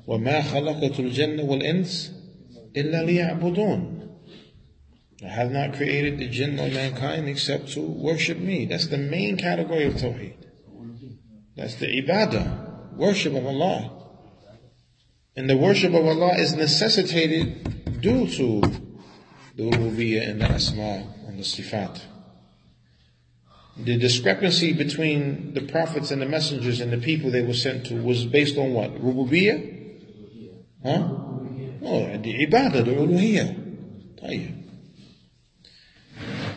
وما 0.08 0.40
خلقت 0.40 1.00
الجنة 1.00 1.42
والإنس 1.42 2.12
إلا 2.76 3.02
ليعبدون. 3.04 3.96
I 5.22 5.28
have 5.28 5.50
not 5.50 5.72
created 5.74 6.18
the 6.18 6.28
jinn 6.28 6.60
or 6.60 6.68
mankind 6.68 7.28
except 7.28 7.72
to 7.72 7.80
worship 7.80 8.38
me. 8.38 8.66
That's 8.66 8.86
the 8.86 8.98
main 8.98 9.36
category 9.36 9.86
of 9.86 9.94
tawheed. 9.94 10.36
That's 11.56 11.76
the 11.76 11.86
ibadah, 11.86 12.96
worship 12.96 13.34
of 13.34 13.46
Allah. 13.46 13.92
And 15.34 15.48
the 15.50 15.56
worship 15.56 15.92
of 15.94 16.06
Allah 16.06 16.34
is 16.38 16.54
necessitated 16.54 18.00
due 18.00 18.26
to 18.26 18.60
the 19.56 19.62
ulubiyyah 19.70 20.30
and 20.30 20.40
the 20.40 20.46
asma 20.46 21.02
and 21.26 21.38
the 21.38 21.42
sifat. 21.42 22.00
The 23.77 23.97
discrepancy 23.97 24.73
between 24.73 25.53
the 25.53 25.61
prophets 25.61 26.11
and 26.11 26.21
the 26.21 26.25
messengers 26.25 26.81
and 26.81 26.91
the 26.91 26.97
people 26.97 27.31
they 27.31 27.41
were 27.41 27.53
sent 27.53 27.85
to 27.87 27.95
was 27.95 28.25
based 28.25 28.57
on 28.57 28.73
what? 28.73 28.93
Rububiyyah? 29.01 29.79
Huh? 30.83 31.07
Oh, 31.83 32.17
the 32.17 32.45
ibadah, 32.45 32.85
the 32.85 32.91
uluhiyyah. 32.91 34.19
Tayyib. 34.21 34.61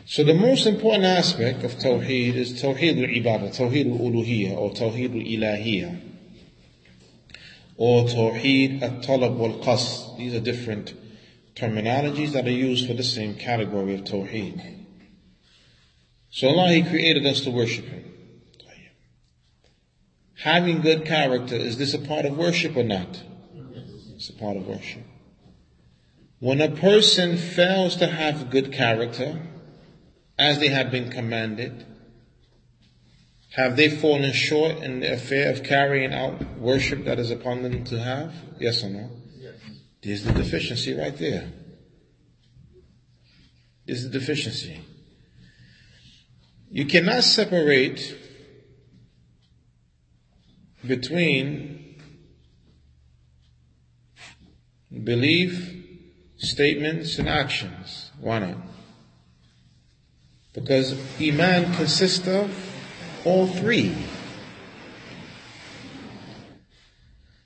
So 0.07 0.23
the 0.23 0.35
most 0.35 0.67
important 0.67 1.05
aspect 1.05 1.65
of 1.65 1.73
Tawheed 1.77 2.35
is 2.35 2.61
Tawheed 2.61 2.99
al-Ibadah, 2.99 3.57
Tawheed 3.57 3.91
al-Uluhiyyah 3.91 4.57
or 4.57 4.71
Tawheed 4.73 5.15
al-Ilahiyyah 5.15 6.01
or 7.77 8.05
Tawheed 8.05 8.83
al-Talab 8.83 9.37
wal-Qasd. 9.37 10.19
These 10.19 10.35
are 10.35 10.41
different 10.41 10.93
terminologies 11.57 12.33
that 12.33 12.47
are 12.47 12.51
used 12.51 12.87
for 12.87 12.95
the 12.95 13.03
same 13.03 13.35
category 13.35 13.95
of 13.95 14.05
Tawheed. 14.05 14.84
So 16.35 16.49
Allah, 16.49 16.73
He 16.73 16.83
created 16.83 17.25
us 17.27 17.43
to 17.43 17.53
worship 17.53 17.85
Him. 17.85 18.13
Having 20.43 20.81
good 20.81 21.05
character, 21.07 21.55
is 21.55 21.79
this 21.79 21.95
a 21.95 21.99
part 21.99 22.25
of 22.27 22.37
worship 22.37 22.77
or 22.77 22.83
not? 22.83 23.23
It's 24.17 24.31
a 24.31 24.33
part 24.33 24.57
of 24.57 24.67
worship. 24.67 25.05
When 26.41 26.61
a 26.61 26.69
person 26.69 27.37
fails 27.37 27.95
to 27.97 28.09
have 28.09 28.51
good 28.51 28.73
character, 28.73 29.43
as 30.37 30.59
they 30.59 30.69
have 30.69 30.91
been 30.91 31.09
commanded, 31.09 31.87
have 33.53 33.77
they 33.77 33.89
fallen 33.89 34.33
short 34.33 34.79
in 34.79 34.99
the 34.99 35.13
affair 35.13 35.53
of 35.53 35.63
carrying 35.63 36.13
out 36.13 36.59
worship 36.59 37.05
that 37.05 37.21
is 37.21 37.31
upon 37.31 37.63
them 37.63 37.85
to 37.85 38.01
have? 38.01 38.35
Yes 38.59 38.83
or 38.83 38.91
no? 38.91 39.09
Yes. 39.39 39.55
There's 40.03 40.25
the 40.25 40.33
deficiency 40.33 40.95
right 40.95 41.17
there. 41.17 41.53
There's 43.87 44.03
the 44.03 44.11
deficiency. 44.11 44.81
You 46.75 46.87
cannot 46.87 47.23
separate 47.23 48.17
between 50.85 51.95
belief, 55.05 55.73
statements, 56.37 57.21
and 57.21 57.29
actions. 57.29 58.11
Why 58.19 58.41
not? 58.41 58.57
Because 60.53 61.01
Iman 61.21 61.75
consists 61.75 62.27
of 62.27 62.53
all 63.25 63.47
three. 63.47 63.95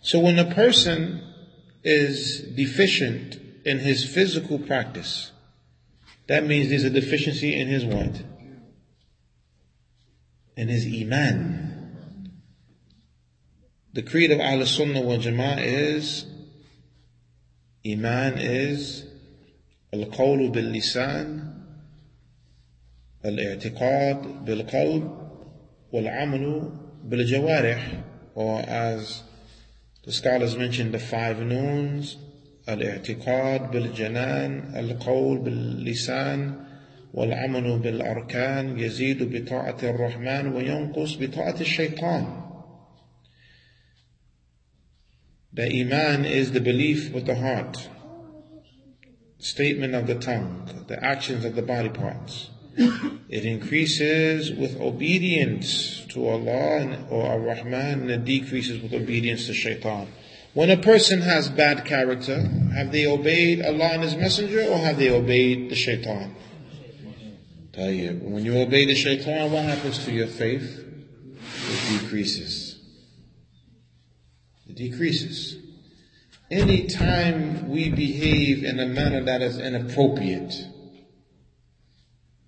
So 0.01 0.21
when 0.21 0.39
a 0.39 0.55
person 0.55 1.23
is 1.85 2.41
deficient 2.57 3.39
in 3.67 3.81
his 3.81 4.07
physical 4.07 4.59
practice, 4.59 5.33
that 6.29 6.47
means 6.47 6.71
there's 6.71 6.85
a 6.85 6.89
deficiency 6.89 7.61
in 7.61 7.69
his 7.69 7.85
what? 7.85 8.23
In 10.58 10.68
his 10.68 10.86
Iman. 10.86 11.70
The 13.94 14.02
creed 14.02 14.32
of 14.32 14.40
Ahl 14.40 14.66
Sunnah 14.66 15.02
wal 15.02 15.20
Jama'ah 15.20 15.60
is 15.60 16.26
Iman 17.86 18.38
is 18.38 19.06
Al-Qawlu 19.92 20.52
bil-Lisan 20.52 21.54
الاعتقاد 23.26 24.46
بالقلب 24.46 25.12
والعمل 25.92 26.72
بالجوارح 27.04 28.04
or 28.36 28.60
as 28.68 29.24
the 30.04 30.12
scholars 30.12 30.58
mentioned 30.58 30.94
the 30.94 31.00
five 31.00 31.40
noons 31.40 32.18
الاعتقاد 32.70 33.72
بالجنان 33.72 34.76
القول 34.76 35.38
باللسان 35.38 36.56
والعمل 37.14 37.80
بالأركان 37.80 38.80
يزيد 38.80 39.24
بطاعة 39.24 39.78
الرحمن 39.84 40.48
وينقص 40.48 41.16
بطاعة 41.16 41.56
الشيطان 41.62 42.44
The 45.56 45.70
Iman 45.82 46.26
is 46.26 46.52
the 46.52 46.60
belief 46.60 47.14
with 47.14 47.28
the 47.28 47.36
heart, 47.36 47.88
statement 49.38 49.94
of 49.94 50.08
the 50.08 50.16
tongue, 50.16 50.86
the 50.88 51.04
actions 51.04 51.46
of 51.46 51.54
the 51.54 51.62
body 51.62 51.90
parts. 51.90 52.50
It 53.30 53.46
increases 53.46 54.52
with 54.52 54.82
obedience 54.82 56.04
to 56.10 56.28
Allah 56.28 57.06
or 57.12 57.28
Ar-Rahman 57.28 58.02
and 58.02 58.12
it 58.12 58.26
decreases 58.26 58.82
with 58.82 58.94
obedience 58.94 59.46
to 59.46 59.54
Shaitan. 59.54 60.08
When 60.56 60.72
a 60.72 60.78
person 60.78 61.22
has 61.22 61.50
bad 61.50 61.86
character, 61.86 62.40
have 62.76 62.92
they 62.92 63.06
obeyed 63.06 63.64
Allah 63.64 63.90
and 63.94 64.04
His 64.04 64.16
Messenger 64.16 64.64
or 64.64 64.78
have 64.80 64.98
they 64.98 65.12
obeyed 65.12 65.70
the 65.70 65.76
Shaitan? 65.76 66.36
Tayyib. 67.73 68.23
When 68.23 68.45
you 68.45 68.59
obey 68.59 68.87
the 68.87 68.95
Shaitan, 68.95 69.53
what 69.53 69.65
happens 69.65 70.05
to 70.05 70.13
your 70.13 70.27
faith? 70.27 70.85
It 71.71 72.01
decreases. 72.01 72.81
It 74.69 74.77
decreases. 74.77 75.57
Anytime 76.51 77.69
we 77.69 77.91
behave 77.91 78.65
in 78.65 78.81
a 78.81 78.87
manner 78.87 79.23
that 79.25 79.43
is 79.43 79.59
inappropriate, 79.59 80.55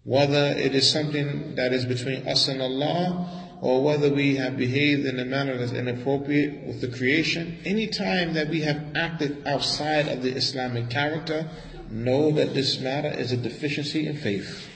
whether 0.05 0.55
it 0.57 0.75
is 0.75 0.91
something 0.91 1.55
that 1.57 1.73
is 1.73 1.85
between 1.85 2.27
us 2.27 2.49
and 2.49 2.63
Allah, 2.63 3.59
or 3.61 3.85
whether 3.85 4.11
we 4.11 4.37
have 4.37 4.57
behaved 4.57 5.05
in 5.05 5.19
a 5.19 5.25
manner 5.25 5.59
that's 5.59 5.73
inappropriate 5.73 6.67
with 6.67 6.81
the 6.81 6.89
creation, 6.89 7.59
any 7.67 7.87
time 7.87 8.33
that 8.33 8.49
we 8.49 8.63
have 8.63 8.83
acted 8.95 9.47
outside 9.47 10.09
of 10.09 10.23
the 10.23 10.33
Islamic 10.33 10.89
character, 10.89 11.51
know 11.91 12.31
that 12.33 12.55
this 12.55 12.81
matter 12.81 13.09
is 13.09 13.33
a 13.33 13.37
deficiency 13.37 14.07
in 14.07 14.17
faith. 14.17 14.67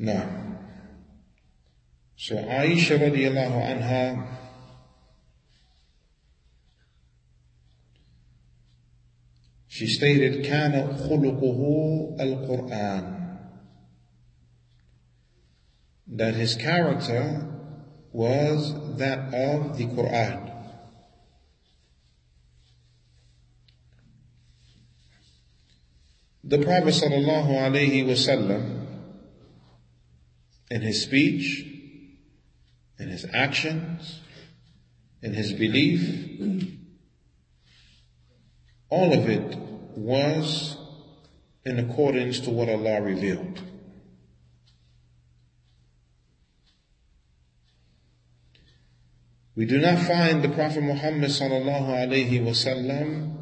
Now, 0.00 0.48
so 2.27 2.35
Aisha 2.35 2.99
radiallahu 2.99 3.59
anha 3.59 4.27
she 9.67 9.87
stated 9.87 10.45
كان 10.45 10.97
خلقه 10.97 12.15
القرآن 12.19 13.13
that 16.07 16.35
his 16.35 16.55
character 16.55 17.49
was 18.11 18.97
that 18.97 19.33
of 19.33 19.77
the 19.77 19.85
Quran. 19.85 20.51
The 26.43 26.59
Prophet 26.59 26.93
sallallahu 26.93 27.49
alaihi 27.49 28.05
wasallam 28.05 28.85
in 30.69 30.81
his 30.81 31.01
speech, 31.01 31.66
in 32.98 33.08
his 33.08 33.26
actions, 33.32 34.20
in 35.22 35.34
his 35.34 35.52
belief, 35.52 36.80
all 38.90 39.12
of 39.12 39.28
it 39.28 39.56
was 39.96 40.76
in 41.64 41.78
accordance 41.78 42.40
to 42.40 42.50
what 42.50 42.68
Allah 42.68 43.02
revealed. 43.02 43.62
We 49.54 49.66
do 49.66 49.78
not 49.78 49.98
find 49.98 50.42
the 50.42 50.50
Prophet 50.50 50.82
Muhammad 50.82 51.30
sallallahu 51.30 51.88
alaihi 51.88 52.40
wasallam 52.40 53.34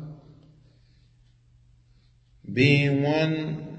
being 2.50 3.02
one 3.02 3.78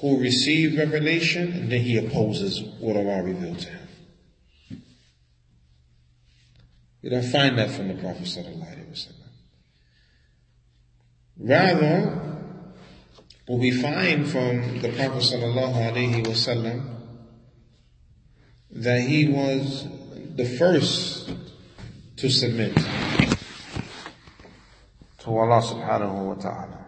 who 0.00 0.18
received 0.20 0.76
revelation 0.76 1.52
and 1.52 1.70
then 1.70 1.80
he 1.82 1.96
opposes 1.98 2.60
what 2.80 2.96
Allah 2.96 3.22
revealed 3.22 3.60
to 3.60 3.68
him. 3.68 3.81
We 7.02 7.10
don't 7.10 7.24
find 7.24 7.58
that 7.58 7.70
from 7.70 7.88
the 7.88 7.94
Prophet. 7.94 8.28
Rather, 11.36 12.20
what 13.46 13.58
we 13.58 13.72
find 13.72 14.28
from 14.28 14.80
the 14.80 14.92
Prophet 14.92 15.22
wasallam 16.22 16.96
that 18.70 19.00
he 19.00 19.28
was 19.28 19.86
the 20.36 20.44
first 20.44 21.32
to 22.16 22.30
submit 22.30 22.74
to 25.18 25.28
Allah 25.28 25.60
subhanahu 25.60 26.26
wa 26.28 26.34
ta'ala. 26.34 26.86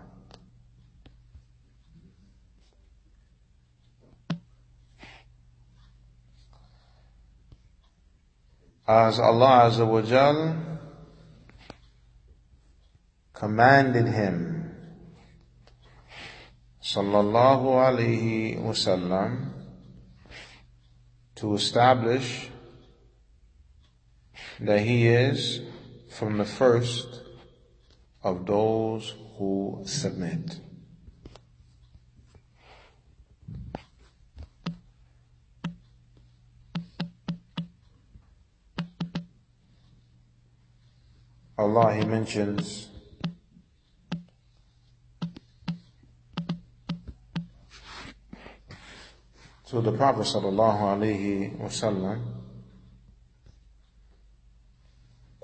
As 8.86 9.18
Allah 9.18 9.70
Azza 9.70 9.86
wa 9.86 10.02
Jal 10.02 10.56
commanded 13.32 14.06
him 14.08 14.76
sallallahu 16.82 17.80
alayhi 17.80 18.60
wasallam 18.60 19.52
to 21.34 21.54
establish 21.54 22.50
that 24.60 24.80
he 24.80 25.08
is 25.08 25.62
from 26.10 26.36
the 26.36 26.44
first 26.44 27.22
of 28.22 28.44
those 28.44 29.14
who 29.38 29.80
submit. 29.86 30.60
Allah, 41.56 41.94
He 41.94 42.04
mentions 42.04 42.88
to 49.68 49.80
the 49.80 49.92
Prophet 49.92 50.26
sallallahu 50.26 50.82
alaihi 50.94 51.56
wasallam, 51.58 52.20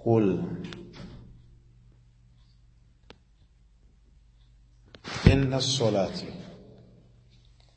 قل 0.01 0.43
إن 5.33 5.55
الصلاة 5.55 6.19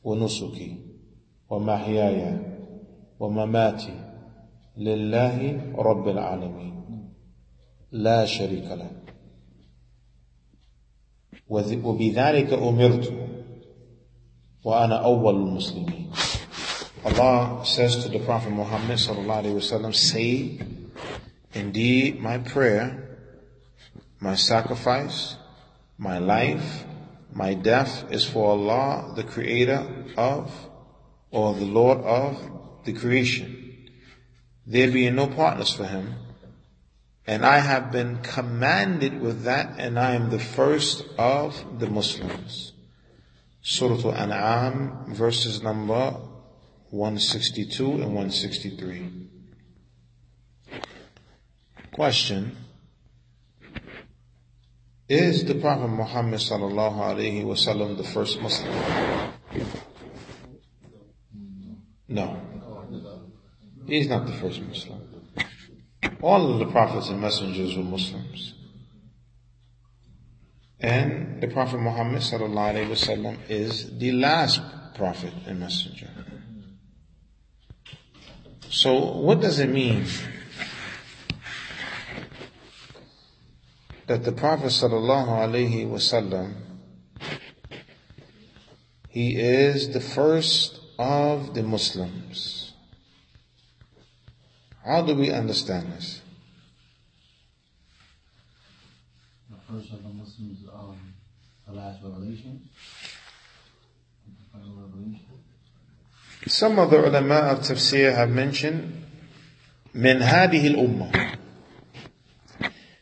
ونسكي 0.04 0.72
ومحياي 1.50 2.22
ومماتي 3.20 3.98
لله 4.78 5.38
رب 5.76 6.08
العالمين 6.08 6.73
لا 7.93 8.25
شريك 8.25 8.65
له 8.65 8.91
وبذلك 11.49 12.53
أمرت 12.53 13.13
وأنا 14.65 15.05
أول 15.05 15.35
المسلمين 15.35 16.11
Allah 17.05 17.65
says 17.65 18.03
to 18.03 18.09
the 18.09 18.19
Prophet 18.19 18.51
Muhammad 18.51 18.99
sallallahu 18.99 19.45
alaihi 19.45 19.55
wasallam, 19.55 19.95
say, 19.95 20.59
indeed 21.55 22.21
my 22.21 22.39
prayer, 22.39 23.19
my 24.21 24.35
sacrifice, 24.35 25.37
my 25.97 26.19
life, 26.19 26.85
my 27.33 27.55
death 27.55 28.05
is 28.11 28.25
for 28.25 28.51
Allah, 28.51 29.13
the 29.15 29.23
creator 29.23 29.87
of, 30.17 30.51
or 31.31 31.55
the 31.55 31.65
Lord 31.65 31.99
of 31.99 32.85
the 32.85 32.93
creation. 32.93 33.89
There 34.67 34.91
being 34.91 35.15
no 35.15 35.29
partners 35.29 35.73
for 35.73 35.85
him. 35.85 36.15
and 37.26 37.46
I 37.46 37.60
have 37.60 37.92
been 37.92 38.18
commanded 38.18 39.22
with 39.22 39.44
that 39.44 39.80
and 39.80 39.98
I 39.98 40.16
am 40.16 40.30
the 40.30 40.40
first 40.40 41.06
of 41.18 41.80
the 41.80 41.88
Muslims. 41.88 42.74
Surah 43.62 44.12
Al-An'am 44.14 45.16
verses 45.16 45.64
number 45.64 46.18
162 46.90 47.86
and 47.86 48.14
163. 48.14 49.12
Question. 51.94 52.58
Is 55.08 55.46
the 55.46 55.56
Prophet 55.56 55.88
Muhammad 55.88 56.40
sallallahu 56.40 56.98
alaihi 56.98 57.44
wasallam 57.44 57.98
the 57.98 58.04
first 58.04 58.42
Muslim? 58.42 58.74
No. 62.08 62.42
He's 63.88 64.08
not 64.08 64.28
the 64.28 64.34
first 64.34 64.62
Muslim. 64.62 65.13
All 66.22 66.54
of 66.54 66.60
the 66.60 66.72
prophets 66.72 67.10
and 67.10 67.20
messengers 67.20 67.76
were 67.76 67.84
Muslims. 67.84 68.54
And 70.80 71.42
the 71.42 71.48
Prophet 71.48 71.80
Muhammad 71.80 72.22
wasallam 72.22 73.38
is 73.50 73.98
the 73.98 74.12
last 74.12 74.62
prophet 74.96 75.34
and 75.46 75.60
messenger. 75.60 76.10
So 78.70 79.18
what 79.18 79.40
does 79.40 79.60
it 79.60 79.70
mean 79.70 80.06
that 84.08 84.24
the 84.24 84.32
Prophet 84.34 84.68
sallallahu 84.68 85.30
alaihi 85.30 85.88
wasallam 85.88 86.56
he 89.08 89.38
is 89.40 89.94
the 89.94 90.02
first 90.02 90.80
of 90.98 91.54
the 91.54 91.64
Muslims? 91.64 92.63
How 94.86 95.02
do 95.02 95.16
we 95.16 95.32
understand 95.32 95.94
this? 95.94 96.22
The 99.50 99.56
first 99.72 99.94
of 99.94 100.04
the 100.04 100.10
Muslims, 100.10 100.60
um, 100.74 101.14
the 101.66 101.74
last 101.74 102.04
revelation. 102.04 102.68
Some 106.46 106.78
of 106.78 106.92
the 106.92 107.08
ulama 107.08 107.36
of 107.36 107.60
tafsir 107.60 108.14
have 108.14 108.30
mentioned 108.30 109.06
min 109.94 110.20
hadihi 110.20 110.76
al-ummah. 110.76 111.38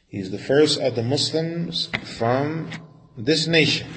He 0.07 0.19
is 0.19 0.29
the 0.29 0.37
first 0.37 0.79
of 0.79 0.95
the 0.95 1.01
Muslims 1.01 1.89
from 2.19 2.69
this 3.17 3.47
nation. 3.47 3.87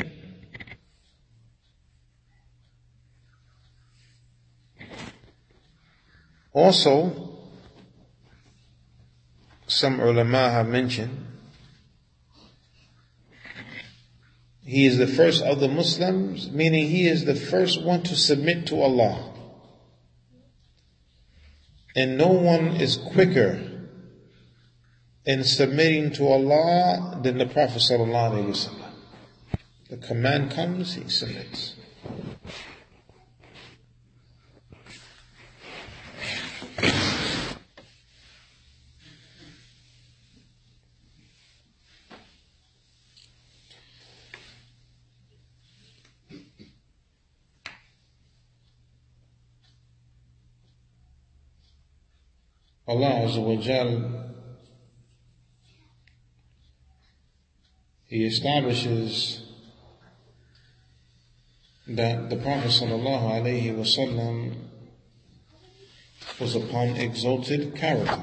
Also, 6.54 7.33
some 9.74 10.00
ulama 10.00 10.50
have 10.50 10.68
mentioned 10.68 11.24
he 14.64 14.86
is 14.86 14.96
the 14.96 15.06
first 15.06 15.42
of 15.42 15.60
the 15.60 15.68
Muslims, 15.68 16.50
meaning 16.50 16.88
he 16.88 17.06
is 17.06 17.26
the 17.26 17.34
first 17.34 17.82
one 17.82 18.02
to 18.04 18.16
submit 18.16 18.66
to 18.68 18.80
Allah. 18.80 19.32
And 21.94 22.16
no 22.16 22.28
one 22.28 22.76
is 22.76 22.96
quicker 22.96 23.60
in 25.26 25.44
submitting 25.44 26.12
to 26.12 26.26
Allah 26.26 27.20
than 27.22 27.38
the 27.38 27.46
Prophet 27.46 27.82
sallallahu 27.82 28.32
alaihi 28.32 28.48
wasallam. 28.48 28.90
The 29.90 29.98
command 29.98 30.50
comes, 30.50 30.94
he 30.94 31.08
submits. 31.10 31.74
Allah 52.86 53.26
Azza 53.26 53.40
wa 53.40 53.56
Jal, 53.56 54.24
He 58.06 58.26
establishes 58.26 59.42
that 61.88 62.30
the 62.30 62.36
Prophet 62.36 62.70
sallallahu 62.70 63.42
alaihi 63.42 63.74
wasallam 63.74 64.54
was 66.38 66.54
upon 66.54 66.90
exalted 66.96 67.74
character. 67.74 68.20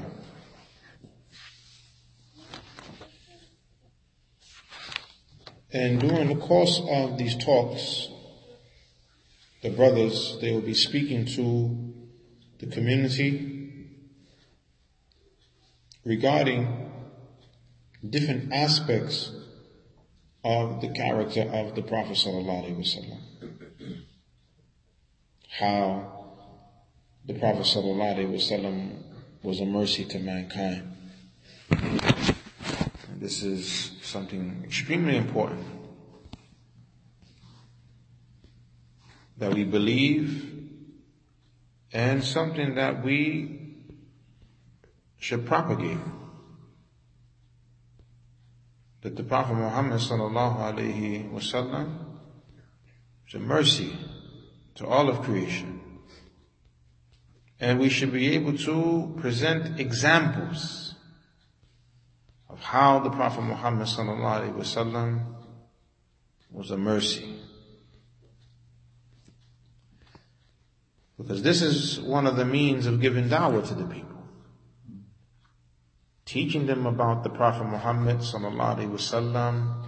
And 5.72 6.00
during 6.00 6.28
the 6.28 6.36
course 6.36 6.80
of 6.88 7.18
these 7.18 7.36
talks, 7.36 8.08
the 9.62 9.70
brothers, 9.70 10.38
they 10.40 10.52
will 10.52 10.60
be 10.60 10.74
speaking 10.74 11.26
to 11.26 11.92
the 12.60 12.66
community 12.66 13.61
regarding 16.04 16.90
different 18.08 18.52
aspects 18.52 19.30
of 20.44 20.80
the 20.80 20.88
character 20.88 21.42
of 21.42 21.74
the 21.74 21.82
Prophet 21.82 22.16
wasallam. 22.16 23.20
How 25.48 26.34
the 27.24 27.34
Prophet 27.34 27.62
wasallam 27.62 29.02
was 29.42 29.60
a 29.60 29.64
mercy 29.64 30.04
to 30.06 30.18
mankind. 30.18 30.96
And 31.70 33.20
this 33.20 33.42
is 33.42 33.92
something 34.02 34.62
extremely 34.64 35.16
important 35.16 35.64
that 39.38 39.54
we 39.54 39.64
believe 39.64 40.52
and 41.92 42.24
something 42.24 42.74
that 42.76 43.04
we 43.04 43.61
should 45.22 45.46
propagate. 45.46 45.98
That 49.02 49.14
the 49.14 49.22
Prophet 49.22 49.54
Muhammad 49.54 50.00
sallallahu 50.00 50.56
alaihi 50.56 51.30
wasallam 51.32 52.18
is 53.28 53.34
a 53.34 53.38
mercy 53.38 53.96
to 54.74 54.86
all 54.86 55.08
of 55.08 55.22
creation. 55.22 55.80
And 57.60 57.78
we 57.78 57.88
should 57.88 58.12
be 58.12 58.34
able 58.34 58.58
to 58.58 59.16
present 59.20 59.78
examples 59.78 60.96
of 62.48 62.58
how 62.58 62.98
the 62.98 63.10
Prophet 63.10 63.42
Muhammad 63.42 63.86
sallallahu 63.86 64.40
alaihi 64.40 64.56
wasallam 64.56 65.36
was 66.50 66.72
a 66.72 66.76
mercy. 66.76 67.38
Because 71.16 71.44
this 71.44 71.62
is 71.62 72.00
one 72.00 72.26
of 72.26 72.34
the 72.34 72.44
means 72.44 72.86
of 72.86 73.00
giving 73.00 73.28
da'wah 73.28 73.68
to 73.68 73.74
the 73.74 73.84
people. 73.84 74.11
Teaching 76.32 76.64
them 76.64 76.86
about 76.86 77.24
the 77.24 77.28
Prophet 77.28 77.64
Muhammad 77.64 78.20
sallallahu 78.20 78.76
alaihi 78.78 78.90
wasallam, 78.90 79.84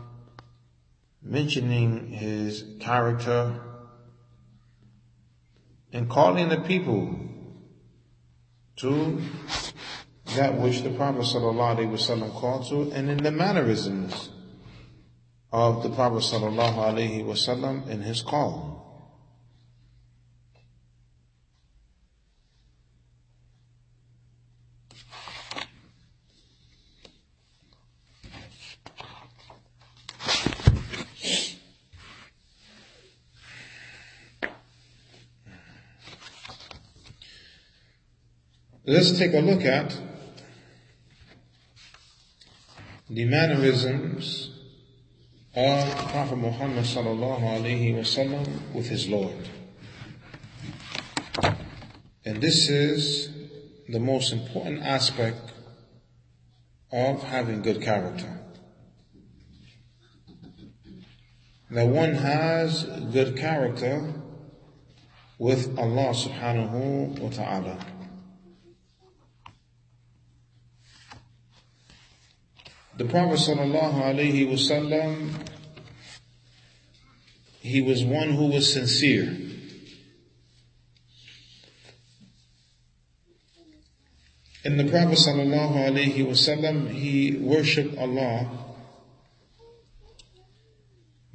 mentioning 1.22 2.08
his 2.08 2.62
character, 2.80 3.62
and 5.90 6.10
calling 6.10 6.50
the 6.50 6.60
people 6.60 7.18
to 8.76 9.22
that 10.36 10.60
which 10.60 10.82
the 10.82 10.90
Prophet 10.90 11.22
sallallahu 11.22 11.78
alaihi 11.78 11.90
wasallam 11.90 12.30
called 12.38 12.68
to, 12.68 12.92
and 12.92 13.08
in 13.08 13.22
the 13.22 13.30
mannerisms 13.30 14.28
of 15.50 15.82
the 15.82 15.88
Prophet 15.88 16.24
sallallahu 16.24 16.76
alaihi 16.76 17.24
wasallam 17.24 17.88
in 17.88 18.02
his 18.02 18.20
call. 18.20 18.73
Let's 38.86 39.18
take 39.18 39.32
a 39.32 39.38
look 39.38 39.62
at 39.62 39.98
the 43.08 43.24
mannerisms 43.24 44.50
of 45.56 45.88
Prophet 46.10 46.36
Muhammad 46.36 46.84
sallallahu 46.84 47.40
alaihi 47.40 47.94
wasallam 47.94 48.46
with 48.74 48.88
his 48.88 49.08
Lord. 49.08 49.48
And 52.26 52.42
this 52.42 52.68
is 52.68 53.30
the 53.88 54.00
most 54.00 54.34
important 54.34 54.82
aspect 54.82 55.54
of 56.92 57.22
having 57.22 57.62
good 57.62 57.80
character. 57.80 58.38
That 61.70 61.88
one 61.88 62.16
has 62.16 62.84
good 63.14 63.38
character 63.38 64.12
with 65.38 65.78
Allah 65.78 66.12
subhanahu 66.12 67.18
wa 67.18 67.30
ta'ala. 67.30 68.03
The 72.96 73.06
Prophet 73.06 73.40
sallallahu 73.40 74.02
alaihi 74.02 74.46
wasallam, 74.46 75.34
he 77.60 77.82
was 77.82 78.04
one 78.04 78.30
who 78.30 78.46
was 78.46 78.72
sincere. 78.72 79.36
And 84.64 84.78
the 84.78 84.84
Prophet 84.84 85.18
sallallahu 85.18 85.74
alaihi 85.74 86.24
wasallam, 86.24 86.90
he 86.90 87.36
worshipped 87.36 87.98
Allah 87.98 88.48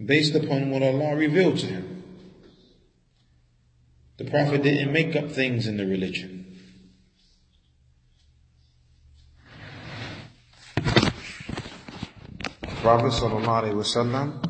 based 0.04 0.36
upon 0.36 0.72
what 0.72 0.82
Allah 0.82 1.16
revealed 1.16 1.58
to 1.60 1.66
him. 1.66 2.04
The 4.18 4.26
Prophet 4.26 4.64
didn't 4.64 4.94
make 4.94 5.16
up 5.16 5.30
things 5.30 5.68
in 5.68 5.76
the 5.76 5.86
religion. 5.86 6.39
Prophet 12.82 13.12
wasallam 13.12 14.42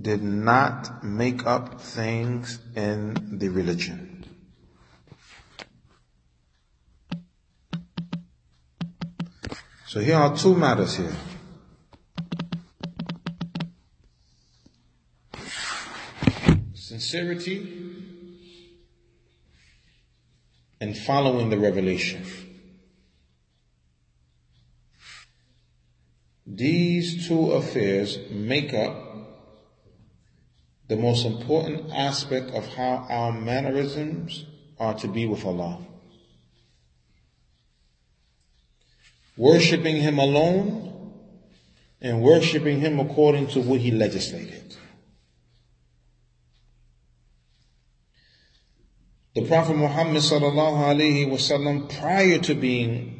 did 0.00 0.20
not 0.20 1.04
make 1.04 1.46
up 1.46 1.80
things 1.80 2.58
in 2.74 3.38
the 3.38 3.48
religion. 3.48 4.24
So 9.86 10.00
here 10.00 10.16
are 10.16 10.36
two 10.36 10.56
matters 10.56 10.96
here. 10.96 11.14
Sincerity 16.74 17.84
and 20.80 20.98
following 20.98 21.48
the 21.50 21.58
revelation. 21.58 22.43
These 26.46 27.26
two 27.26 27.52
affairs 27.52 28.18
make 28.30 28.74
up 28.74 29.04
the 30.88 30.96
most 30.96 31.24
important 31.24 31.90
aspect 31.92 32.50
of 32.50 32.66
how 32.66 33.06
our 33.08 33.32
mannerisms 33.32 34.44
are 34.78 34.94
to 34.94 35.08
be 35.08 35.26
with 35.26 35.44
Allah. 35.44 35.78
Worshipping 39.36 39.96
Him 39.96 40.18
alone 40.18 41.12
and 42.00 42.20
worshipping 42.22 42.80
Him 42.80 43.00
according 43.00 43.48
to 43.48 43.60
what 43.60 43.80
He 43.80 43.90
legislated. 43.90 44.76
The 49.34 49.46
Prophet 49.46 49.74
Muhammad 49.76 50.22
sallallahu 50.22 50.94
alaihi 50.94 51.26
wasallam 51.26 51.88
prior 51.98 52.38
to 52.40 52.54
being 52.54 53.13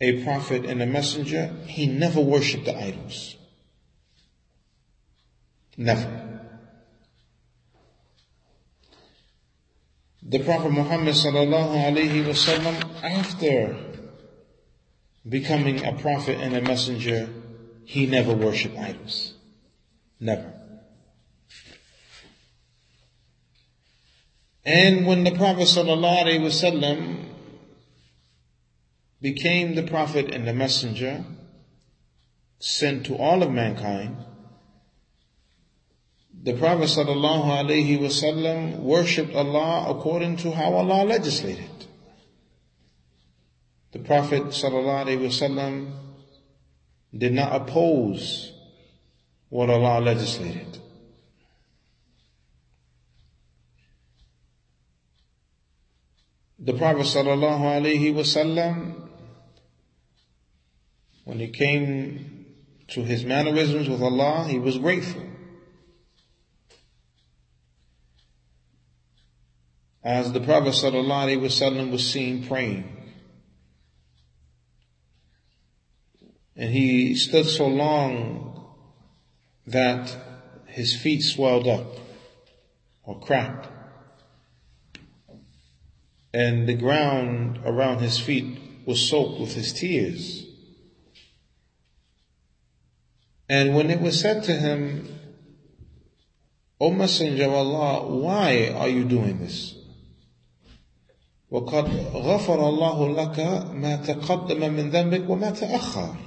a 0.00 0.22
prophet 0.22 0.64
and 0.64 0.80
a 0.82 0.86
messenger, 0.86 1.52
he 1.66 1.86
never 1.86 2.20
worshiped 2.20 2.64
the 2.66 2.76
idols. 2.76 3.36
Never. 5.76 6.24
The 10.22 10.40
Prophet 10.40 10.70
Muhammad 10.70 11.14
sallallahu 11.14 11.74
alaihi 11.74 12.24
wasallam, 12.24 13.02
after 13.02 13.76
becoming 15.26 15.84
a 15.84 15.92
prophet 15.92 16.38
and 16.40 16.54
a 16.54 16.60
messenger, 16.60 17.28
he 17.84 18.06
never 18.06 18.34
worshiped 18.34 18.76
idols. 18.76 19.34
Never. 20.20 20.52
And 24.64 25.06
when 25.06 25.24
the 25.24 25.30
Prophet 25.30 25.62
sallallahu 25.62 26.24
alaihi 26.24 26.40
wasallam 26.40 27.24
became 29.20 29.74
the 29.74 29.82
prophet 29.82 30.34
and 30.34 30.46
the 30.46 30.54
messenger 30.54 31.24
sent 32.60 33.06
to 33.06 33.16
all 33.16 33.42
of 33.42 33.50
mankind, 33.50 34.16
the 36.40 36.54
Prophet 36.54 36.88
wasallam 36.88 38.78
worshipped 38.78 39.34
Allah 39.34 39.90
according 39.90 40.36
to 40.38 40.52
how 40.52 40.74
Allah 40.74 41.04
legislated. 41.04 41.78
the 43.92 43.98
Prophet 44.00 44.44
ﷺ 44.44 45.92
did 47.16 47.32
not 47.32 47.62
oppose 47.62 48.52
what 49.48 49.70
Allah 49.70 50.00
legislated. 50.00 50.78
The 56.58 56.74
Prophet 56.74 57.06
ﷺ, 57.06 58.97
when 61.28 61.38
he 61.40 61.48
came 61.48 62.46
to 62.88 63.04
his 63.04 63.22
mannerisms 63.22 63.86
with 63.86 64.00
Allah, 64.00 64.46
he 64.48 64.58
was 64.58 64.78
grateful. 64.78 65.20
As 70.02 70.32
the 70.32 70.40
Prophet 70.40 70.70
ﷺ 70.70 71.90
was 71.90 72.10
seen 72.10 72.46
praying, 72.46 73.12
and 76.56 76.72
he 76.72 77.14
stood 77.14 77.44
so 77.44 77.66
long 77.66 78.66
that 79.66 80.16
his 80.64 80.96
feet 80.96 81.20
swelled 81.20 81.68
up 81.68 81.92
or 83.04 83.20
cracked 83.20 83.68
and 86.32 86.66
the 86.66 86.74
ground 86.74 87.60
around 87.66 87.98
his 87.98 88.18
feet 88.18 88.58
was 88.86 89.06
soaked 89.06 89.40
with 89.40 89.52
his 89.52 89.74
tears. 89.74 90.47
And 93.49 93.75
when 93.75 93.89
it 93.89 94.01
was 94.01 94.19
said 94.19 94.43
to 94.45 94.53
him, 94.53 95.07
O 96.79 96.91
Messenger 96.91 97.45
of 97.45 97.53
Allah, 97.53 98.07
why 98.07 98.73
are 98.75 98.89
you 98.89 99.03
doing 99.03 99.39
this? 99.39 99.75
وقد 101.51 101.85
غفر 102.13 102.69
الله 102.69 103.15
لك 103.15 103.39
ما 103.75 103.95
تقدم 103.95 104.73
من 104.73 104.89
ذنبك 104.91 105.29
وما 105.29 105.51
تأخر. 105.51 106.17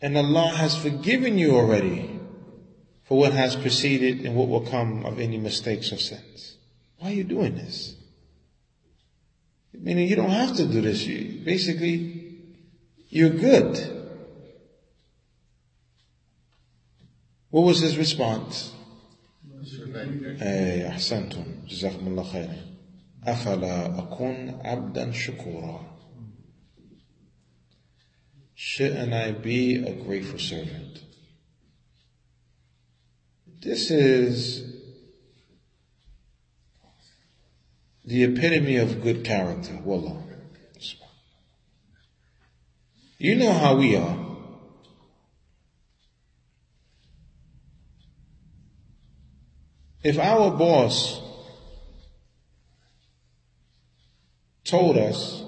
And 0.00 0.16
Allah 0.16 0.48
has 0.48 0.76
forgiven 0.76 1.36
you 1.38 1.56
already 1.56 2.20
for 3.04 3.18
what 3.18 3.32
has 3.32 3.56
preceded 3.56 4.24
and 4.24 4.36
what 4.36 4.48
will 4.48 4.66
come 4.66 5.04
of 5.04 5.18
any 5.18 5.38
mistakes 5.38 5.92
or 5.92 5.98
sins. 5.98 6.58
Why 6.98 7.10
are 7.10 7.14
you 7.14 7.24
doing 7.24 7.54
this? 7.54 7.96
Meaning 9.72 10.08
you 10.08 10.16
don't 10.16 10.30
have 10.30 10.56
to 10.56 10.66
do 10.66 10.80
this. 10.80 11.04
You, 11.04 11.44
basically, 11.44 12.36
you're 13.08 13.30
good. 13.30 13.97
What 17.50 17.62
was 17.62 17.80
his 17.80 17.96
response? 17.96 18.72
Hey, 20.38 20.86
أحسنتم 20.88 21.44
جزاكم 21.68 22.06
الله 22.06 22.22
خيرا 22.22 22.56
أفلا 23.24 23.98
أكون 23.98 24.60
عبدا 24.64 25.12
شكورا 25.12 25.94
Shouldn't 28.54 29.12
I 29.12 29.32
be 29.32 29.76
a 29.76 29.92
grateful 29.92 30.38
servant? 30.38 31.00
This 33.60 33.90
is 33.90 34.62
the 38.04 38.24
epitome 38.24 38.76
of 38.76 39.02
good 39.02 39.24
character. 39.24 39.76
Wallah. 39.82 40.22
You 43.18 43.36
know 43.36 43.52
how 43.52 43.76
we 43.76 43.96
are. 43.96 44.27
If 50.01 50.17
our 50.17 50.51
boss 50.51 51.19
told 54.63 54.97
us 54.97 55.43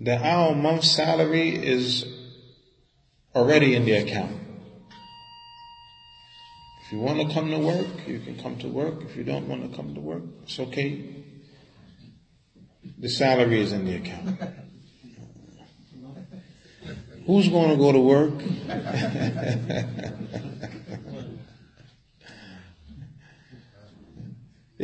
that 0.00 0.22
our 0.22 0.54
month's 0.54 0.90
salary 0.90 1.48
is 1.50 2.04
already 3.34 3.74
in 3.74 3.86
the 3.86 3.92
account, 3.92 4.36
if 6.84 6.92
you 6.92 7.00
want 7.00 7.26
to 7.26 7.34
come 7.34 7.50
to 7.50 7.58
work, 7.58 7.86
you 8.06 8.20
can 8.20 8.38
come 8.38 8.58
to 8.58 8.68
work. 8.68 9.02
If 9.02 9.16
you 9.16 9.24
don't 9.24 9.48
want 9.48 9.70
to 9.70 9.76
come 9.76 9.94
to 9.94 10.00
work, 10.00 10.22
it's 10.42 10.58
okay. 10.58 11.24
The 12.98 13.08
salary 13.08 13.60
is 13.60 13.72
in 13.72 13.86
the 13.86 13.94
account. 13.96 14.38
Who's 17.26 17.48
going 17.48 17.70
to 17.70 17.76
go 17.76 17.92
to 17.92 18.00
work? 18.00 18.34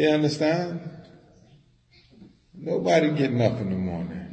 you 0.03 0.09
understand? 0.11 0.91
Nobody 2.53 3.11
getting 3.11 3.41
up 3.41 3.61
in 3.61 3.71
the 3.71 3.77
morning. 3.77 4.25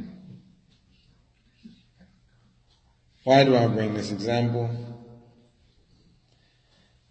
Why 3.23 3.43
do 3.43 3.55
I 3.55 3.67
bring 3.67 3.93
this 3.93 4.11
example? 4.11 4.69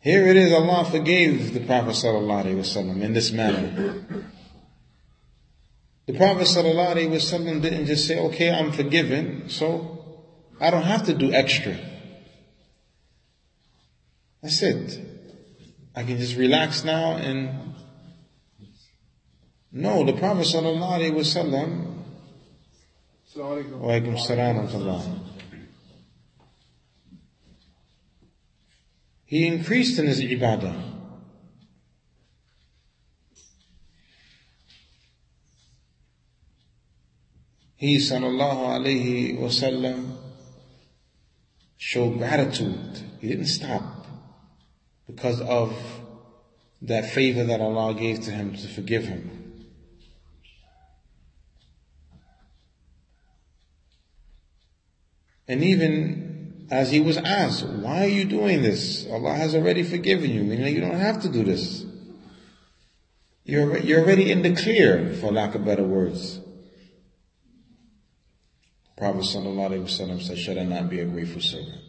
Here 0.00 0.26
it 0.26 0.36
is, 0.36 0.52
Allah 0.52 0.84
forgave 0.90 1.52
the 1.52 1.60
Prophet 1.60 1.90
ﷺ 1.90 3.02
in 3.02 3.12
this 3.12 3.30
manner. 3.32 4.04
The 6.06 6.14
Prophet 6.14 6.46
ﷺ 6.46 7.62
didn't 7.62 7.86
just 7.86 8.08
say, 8.08 8.18
okay, 8.18 8.50
I'm 8.50 8.72
forgiven, 8.72 9.50
so 9.50 10.22
I 10.58 10.70
don't 10.70 10.82
have 10.82 11.04
to 11.06 11.14
do 11.14 11.32
extra. 11.32 11.76
That's 14.42 14.62
it. 14.62 14.98
I 15.94 16.02
can 16.02 16.18
just 16.18 16.36
relax 16.36 16.82
now 16.82 17.16
and 17.16 17.69
no, 19.72 20.04
the 20.04 20.12
Prophet 20.14 20.46
ﷺ 20.46 21.86
Wa 23.36 23.44
alaikum 23.44 24.18
salam 24.18 25.30
he 29.30 29.46
increased 29.46 29.96
in 30.00 30.06
his 30.06 30.20
ibadah. 30.20 30.74
He 37.76 37.98
sallallahu 37.98 38.76
alaihi 38.76 39.38
wasallam 39.38 40.16
showed 41.76 42.18
gratitude. 42.18 42.98
He 43.20 43.28
didn't 43.28 43.46
stop 43.46 44.04
because 45.06 45.40
of 45.40 45.80
that 46.82 47.08
favor 47.10 47.44
that 47.44 47.60
Allah 47.60 47.94
gave 47.94 48.20
to 48.22 48.32
him 48.32 48.56
to 48.56 48.66
forgive 48.66 49.04
him. 49.04 49.39
And 55.50 55.64
even 55.64 56.68
as 56.70 56.92
he 56.92 57.00
was 57.00 57.16
asked, 57.16 57.66
why 57.66 58.04
are 58.04 58.08
you 58.08 58.24
doing 58.24 58.62
this? 58.62 59.04
Allah 59.10 59.34
has 59.34 59.52
already 59.52 59.82
forgiven 59.82 60.30
you. 60.30 60.44
Meaning 60.44 60.72
you 60.72 60.80
don't 60.80 61.00
have 61.00 61.22
to 61.22 61.28
do 61.28 61.42
this. 61.42 61.84
You're, 63.42 63.78
you're 63.78 64.00
already 64.00 64.30
in 64.30 64.42
the 64.42 64.54
clear, 64.54 65.12
for 65.14 65.32
lack 65.32 65.56
of 65.56 65.64
better 65.64 65.82
words. 65.82 66.38
Prophet 68.96 69.22
wasallam 69.22 70.22
said, 70.22 70.38
should 70.38 70.56
I 70.56 70.62
not 70.62 70.88
be 70.88 71.00
a 71.00 71.04
grateful 71.04 71.40
servant? 71.40 71.82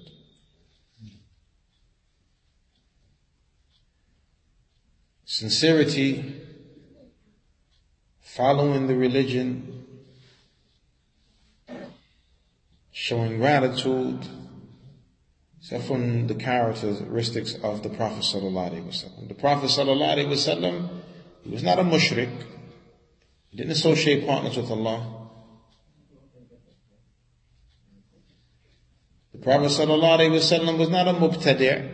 Sincerity, 5.25 6.41
following 8.21 8.87
the 8.87 8.95
religion, 8.95 9.80
showing 13.00 13.38
gratitude, 13.38 14.26
so 15.60 15.78
from 15.80 16.26
the 16.28 16.34
characteristics 16.34 17.54
of 17.62 17.82
the 17.82 17.88
Prophet 17.88 18.22
ﷺ. 18.22 19.28
The 19.28 19.34
Prophet 19.34 19.70
ﷺ, 19.70 20.90
he 21.42 21.50
was 21.50 21.62
not 21.62 21.78
a 21.78 21.82
mushrik. 21.82 22.30
He 23.50 23.56
didn't 23.56 23.72
associate 23.72 24.26
partners 24.26 24.56
with 24.56 24.70
Allah. 24.70 25.28
The 29.32 29.38
Prophet 29.38 29.70
ﷺ 29.70 30.78
was 30.78 30.88
not 30.88 31.08
a 31.08 31.12
mubtadi'. 31.12 31.92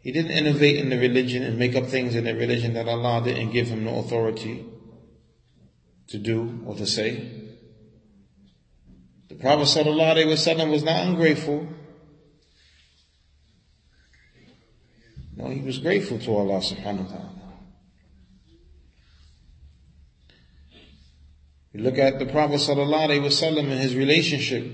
He 0.00 0.10
didn't 0.10 0.32
innovate 0.32 0.76
in 0.76 0.90
the 0.90 0.98
religion 0.98 1.44
and 1.44 1.58
make 1.58 1.76
up 1.76 1.86
things 1.86 2.16
in 2.16 2.24
the 2.24 2.34
religion 2.34 2.74
that 2.74 2.88
Allah 2.88 3.22
didn't 3.24 3.52
give 3.52 3.68
him 3.68 3.84
no 3.84 4.00
authority 4.00 4.66
to 6.08 6.18
do 6.18 6.60
or 6.66 6.74
to 6.74 6.86
say. 6.86 7.45
The 9.29 9.35
Prophet 9.35 9.63
ﷺ 9.63 10.71
was 10.71 10.83
not 10.83 11.05
ungrateful. 11.07 11.67
No, 15.35 15.49
he 15.49 15.61
was 15.61 15.77
grateful 15.77 16.17
to 16.19 16.31
Allah 16.35 16.59
subhanahu 16.59 17.05
wa 17.05 17.11
ta'ala. 17.11 17.37
You 21.73 21.83
look 21.83 21.99
at 21.99 22.17
the 22.17 22.25
Prophet 22.25 22.55
sallallahu 22.55 23.09
alaihi 23.09 23.21
wasallam 23.21 23.69
and 23.69 23.79
his 23.79 23.95
relationship 23.95 24.65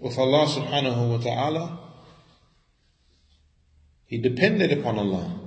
with 0.00 0.18
Allah 0.18 0.46
subhanahu 0.46 1.10
wa 1.10 1.16
ta'ala. 1.16 1.78
He 4.04 4.18
depended 4.18 4.72
upon 4.72 4.98
Allah. 4.98 5.39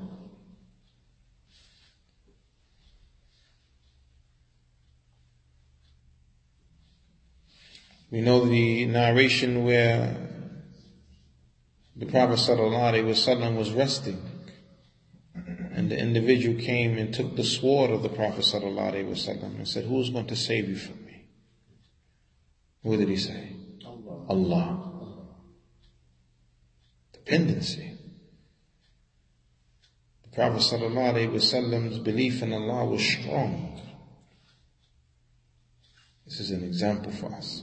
We 8.12 8.20
know 8.20 8.44
the 8.44 8.86
narration 8.86 9.64
where 9.64 10.16
the 11.94 12.07
Prophet 12.07 12.38
ﷺ 12.38 13.57
was 13.57 13.70
resting 13.72 14.22
and 15.34 15.90
the 15.90 15.99
individual 15.99 16.61
came 16.61 16.96
and 16.96 17.12
took 17.12 17.36
the 17.36 17.44
sword 17.44 17.90
of 17.90 18.03
the 18.03 18.09
Prophet 18.09 18.44
ﷺ 18.44 19.42
and 19.42 19.68
said, 19.68 19.84
who 19.84 20.01
is 20.01 20.11
going 20.11 20.26
to 20.26 20.36
save 20.36 20.68
you 20.68 20.76
from 20.76 21.05
me? 21.05 21.28
What 22.82 22.99
did 22.99 23.09
he 23.09 23.16
say? 23.16 23.53
Allah. 23.84 24.26
Allah. 24.28 24.92
Dependency. 27.12 27.92
The 30.24 30.28
Prophet 30.30 30.62
ﷺ's 30.62 31.99
belief 31.99 32.42
in 32.42 32.53
Allah 32.53 32.86
was 32.86 33.03
strong. 33.07 33.80
This 36.24 36.40
is 36.40 36.51
an 36.51 36.64
example 36.64 37.12
for 37.12 37.34
us. 37.34 37.62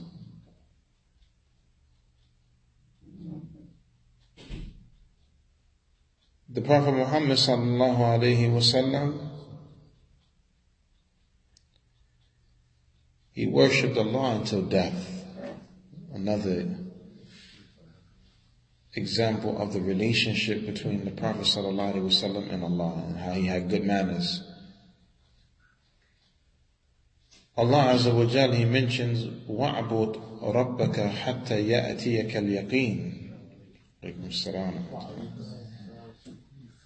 The 6.50 6.60
Prophet 6.60 6.92
Muhammad 6.92 7.38
sallallahu 7.38 7.98
alayhi 7.98 8.50
wasallam, 8.50 9.30
he 13.32 13.46
worshipped 13.46 13.96
Allah 13.98 14.36
until 14.36 14.62
death. 14.62 15.24
Another 16.14 16.76
example 18.94 19.60
of 19.60 19.72
the 19.72 19.80
relationship 19.80 20.64
between 20.64 21.04
the 21.04 21.10
Prophet 21.10 21.42
sallallahu 21.42 21.94
alayhi 21.94 22.06
wasallam 22.06 22.52
and 22.52 22.62
Allah 22.64 23.04
and 23.08 23.16
how 23.16 23.32
he 23.32 23.46
had 23.46 23.68
good 23.68 23.84
manners. 23.84 24.42
Allah 27.58 27.94
Azza 27.94 28.14
wa 28.14 28.24
Jal, 28.26 28.52
He 28.52 28.66
mentions, 28.66 29.24
وَعْبُدْ 29.48 30.42
رَبَّكَ 30.42 30.96
حَتَّى 31.10 31.66
يَأْتِيَكَ 31.66 32.36
الْيَقِينَ 32.36 33.22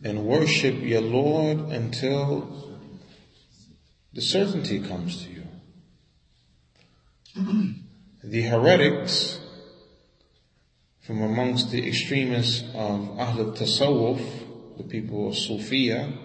and 0.06 0.24
worship 0.24 0.76
your 0.84 1.02
Lord 1.02 1.72
until 1.72 2.78
the 4.14 4.22
certainty 4.22 4.80
comes 4.80 5.26
to 5.26 5.32
you. 5.32 5.48
The 8.24 8.44
heretics 8.44 9.40
from 11.02 11.24
amongst 11.24 11.72
the 11.72 11.88
extremists 11.88 12.62
of 12.76 13.20
Ahl 13.20 13.54
Tasawwuf, 13.58 14.78
the 14.78 14.84
people 14.84 15.30
of 15.30 15.34
Sufia, 15.34 16.16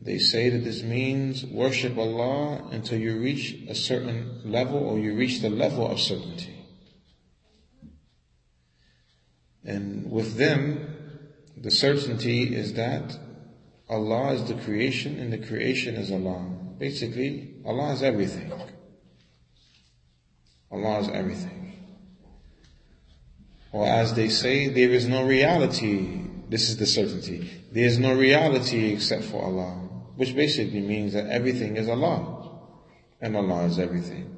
they 0.00 0.18
say 0.18 0.48
that 0.48 0.64
this 0.64 0.82
means 0.82 1.46
worship 1.46 1.96
Allah 1.96 2.68
until 2.72 2.98
you 2.98 3.20
reach 3.20 3.54
a 3.68 3.76
certain 3.76 4.40
level 4.44 4.80
or 4.80 4.98
you 4.98 5.14
reach 5.14 5.42
the 5.42 5.50
level 5.50 5.86
of 5.86 6.00
certainty. 6.00 6.66
And 9.64 10.10
with 10.10 10.34
them, 10.38 10.87
the 11.62 11.70
certainty 11.70 12.54
is 12.54 12.74
that 12.74 13.18
Allah 13.88 14.32
is 14.32 14.44
the 14.44 14.54
creation 14.54 15.18
and 15.18 15.32
the 15.32 15.38
creation 15.38 15.94
is 15.94 16.10
Allah. 16.10 16.44
Basically, 16.78 17.54
Allah 17.64 17.92
is 17.92 18.02
everything. 18.02 18.52
Allah 20.70 21.00
is 21.00 21.08
everything. 21.08 21.72
Or 23.72 23.86
as 23.86 24.14
they 24.14 24.28
say, 24.28 24.68
there 24.68 24.90
is 24.90 25.06
no 25.06 25.24
reality. 25.24 26.22
This 26.48 26.68
is 26.68 26.76
the 26.76 26.86
certainty. 26.86 27.50
There 27.72 27.84
is 27.84 27.98
no 27.98 28.14
reality 28.14 28.92
except 28.92 29.24
for 29.24 29.42
Allah 29.42 29.88
which 30.18 30.34
basically 30.34 30.80
means 30.80 31.12
that 31.12 31.28
everything 31.28 31.76
is 31.76 31.88
Allah, 31.88 32.50
and 33.20 33.36
Allah 33.36 33.66
is 33.66 33.78
everything. 33.78 34.36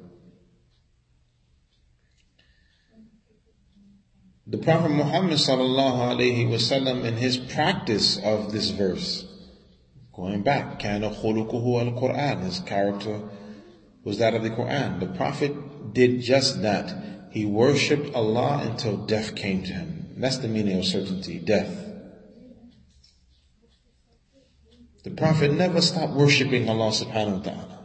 The 4.47 4.57
Prophet 4.57 4.89
Muhammad 4.89 5.37
sallallahu 5.37 6.15
alaihi 6.15 6.47
wasallam 6.47 7.05
in 7.05 7.15
his 7.17 7.37
practice 7.37 8.17
of 8.17 8.51
this 8.51 8.71
verse, 8.71 9.25
going 10.15 10.41
back, 10.41 10.79
kana 10.79 11.11
khuluquhu 11.11 11.93
al-Quran, 11.93 12.43
his 12.43 12.59
character 12.59 13.21
was 14.03 14.17
that 14.17 14.33
of 14.33 14.41
the 14.41 14.49
Quran. 14.49 14.99
The 14.99 15.05
Prophet 15.07 15.93
did 15.93 16.21
just 16.21 16.63
that. 16.63 17.29
He 17.31 17.45
worshipped 17.45 18.15
Allah 18.15 18.63
until 18.65 18.97
death 18.97 19.35
came 19.35 19.63
to 19.63 19.73
him. 19.73 20.15
That's 20.17 20.37
the 20.37 20.47
meaning 20.47 20.79
of 20.79 20.85
certainty, 20.85 21.39
death. 21.39 21.87
The 25.03 25.11
Prophet 25.11 25.53
never 25.53 25.81
stopped 25.81 26.13
worshipping 26.13 26.67
Allah 26.67 26.89
subhanahu 26.89 27.37
wa 27.37 27.43
ta'ala. 27.43 27.79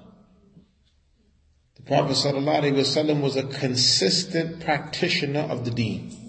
The 1.77 1.83
Prophet 1.83 2.17
sallallahu 2.17 2.63
alayhi 2.63 2.75
wasallam 2.75 3.21
was 3.21 3.37
a 3.37 3.45
consistent 3.45 4.65
practitioner 4.65 5.41
of 5.41 5.65
the 5.67 5.71
deen. 5.71 6.26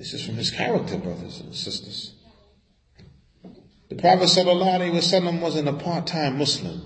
This 0.00 0.14
is 0.14 0.24
from 0.24 0.36
his 0.36 0.50
character, 0.50 0.96
brothers 0.96 1.40
and 1.40 1.54
sisters. 1.54 2.14
The 3.90 3.96
Prophet 3.96 4.30
wasallam 4.30 5.42
wasn't 5.42 5.68
a 5.68 5.74
part-time 5.74 6.38
Muslim. 6.38 6.80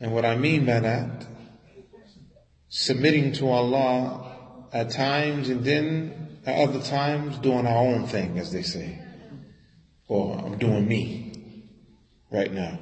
And 0.00 0.12
what 0.12 0.24
I 0.24 0.34
mean 0.34 0.66
by 0.66 0.80
that, 0.80 1.28
submitting 2.70 3.32
to 3.34 3.48
Allah 3.48 4.66
at 4.72 4.90
times 4.90 5.48
and 5.48 5.64
then 5.64 6.40
at 6.44 6.68
other 6.68 6.82
times 6.82 7.38
doing 7.38 7.68
our 7.68 7.86
own 7.86 8.08
thing, 8.08 8.36
as 8.40 8.50
they 8.50 8.62
say. 8.62 9.00
Or 10.08 10.36
I'm 10.44 10.58
doing 10.58 10.88
me 10.88 11.64
right 12.32 12.52
now. 12.52 12.80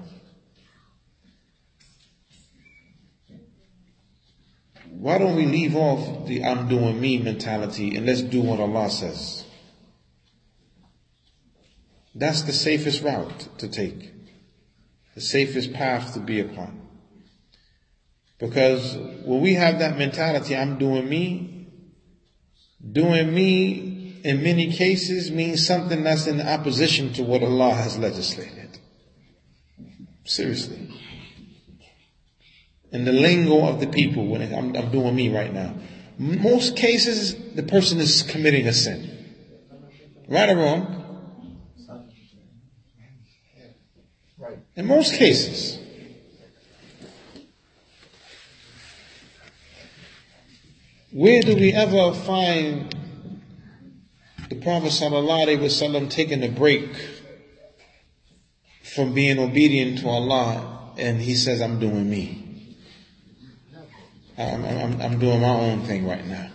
Why 5.07 5.19
don't 5.19 5.37
we 5.37 5.47
leave 5.47 5.77
off 5.77 6.27
the 6.27 6.45
I'm 6.45 6.69
doing 6.69 7.01
me 7.01 7.19
mentality 7.19 7.97
and 7.97 8.07
let's 8.07 8.23
do 8.23 8.41
what 8.41 8.59
Allah 8.59 8.91
says? 8.91 9.45
That's 12.13 12.43
the 12.43 12.53
safest 12.53 13.05
route 13.05 13.47
to 13.59 13.69
take. 13.69 14.13
The 15.15 15.21
safest 15.21 15.73
path 15.73 16.15
to 16.15 16.19
be 16.19 16.41
upon. 16.41 16.89
Because 18.41 18.97
when 19.25 19.43
we 19.43 19.55
have 19.55 19.79
that 19.79 19.97
mentality, 19.97 20.57
I'm 20.57 20.77
doing 20.77 21.09
me, 21.09 21.57
Doing 22.93 23.33
me 23.33 24.21
in 24.25 24.43
many 24.43 24.73
cases 24.73 25.31
means 25.31 25.65
something 25.65 26.03
that's 26.03 26.27
in 26.27 26.41
opposition 26.41 27.13
to 27.13 27.23
what 27.23 27.45
Allah 27.45 27.75
has 27.75 27.97
legislated. 27.97 28.79
Seriously. 30.25 30.89
In 32.97 33.05
the 33.05 33.13
lingo 33.13 33.67
of 33.67 33.79
the 33.79 33.89
people, 33.89 34.27
when 34.27 34.41
I'm, 34.55 34.75
I'm 34.75 34.91
doing 34.91 35.15
me 35.15 35.29
right 35.29 35.53
now, 35.53 35.75
most 36.17 36.77
cases 36.77 37.37
the 37.55 37.63
person 37.63 38.01
is 38.01 38.23
committing 38.23 38.67
a 38.67 38.73
sin. 38.73 39.35
Right 40.27 40.49
or 40.49 40.57
wrong? 40.57 41.59
In 44.77 44.87
most 44.87 45.13
cases. 45.13 45.79
Where 51.13 51.43
do 51.43 51.55
we 51.55 51.75
ever 51.75 52.15
find 52.15 52.97
the 54.49 54.55
Prophet 54.55 54.89
ﷺ 54.89 56.09
taking 56.09 56.43
a 56.43 56.49
break 56.49 56.89
from 58.81 59.13
being 59.13 59.39
obedient 59.39 59.99
to 59.99 60.09
Allah 60.09 60.95
and 60.97 61.21
he 61.21 61.35
says, 61.35 61.61
I'm 61.61 61.79
doing 61.79 62.09
me. 62.09 62.46
I'm, 64.39 64.65
I'm, 64.65 65.01
I'm 65.01 65.19
doing 65.19 65.41
my 65.41 65.49
own 65.49 65.83
thing 65.83 66.07
right 66.07 66.27
now. 66.27 66.51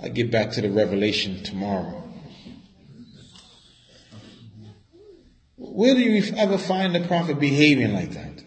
I'll 0.00 0.10
get 0.10 0.30
back 0.30 0.50
to 0.52 0.60
the 0.60 0.70
revelation 0.70 1.42
tomorrow. 1.42 2.02
Where 5.56 5.94
do 5.94 6.00
you 6.00 6.34
ever 6.36 6.58
find 6.58 6.94
the 6.94 7.00
Prophet 7.00 7.38
behaving 7.38 7.94
like 7.94 8.10
that? 8.12 8.42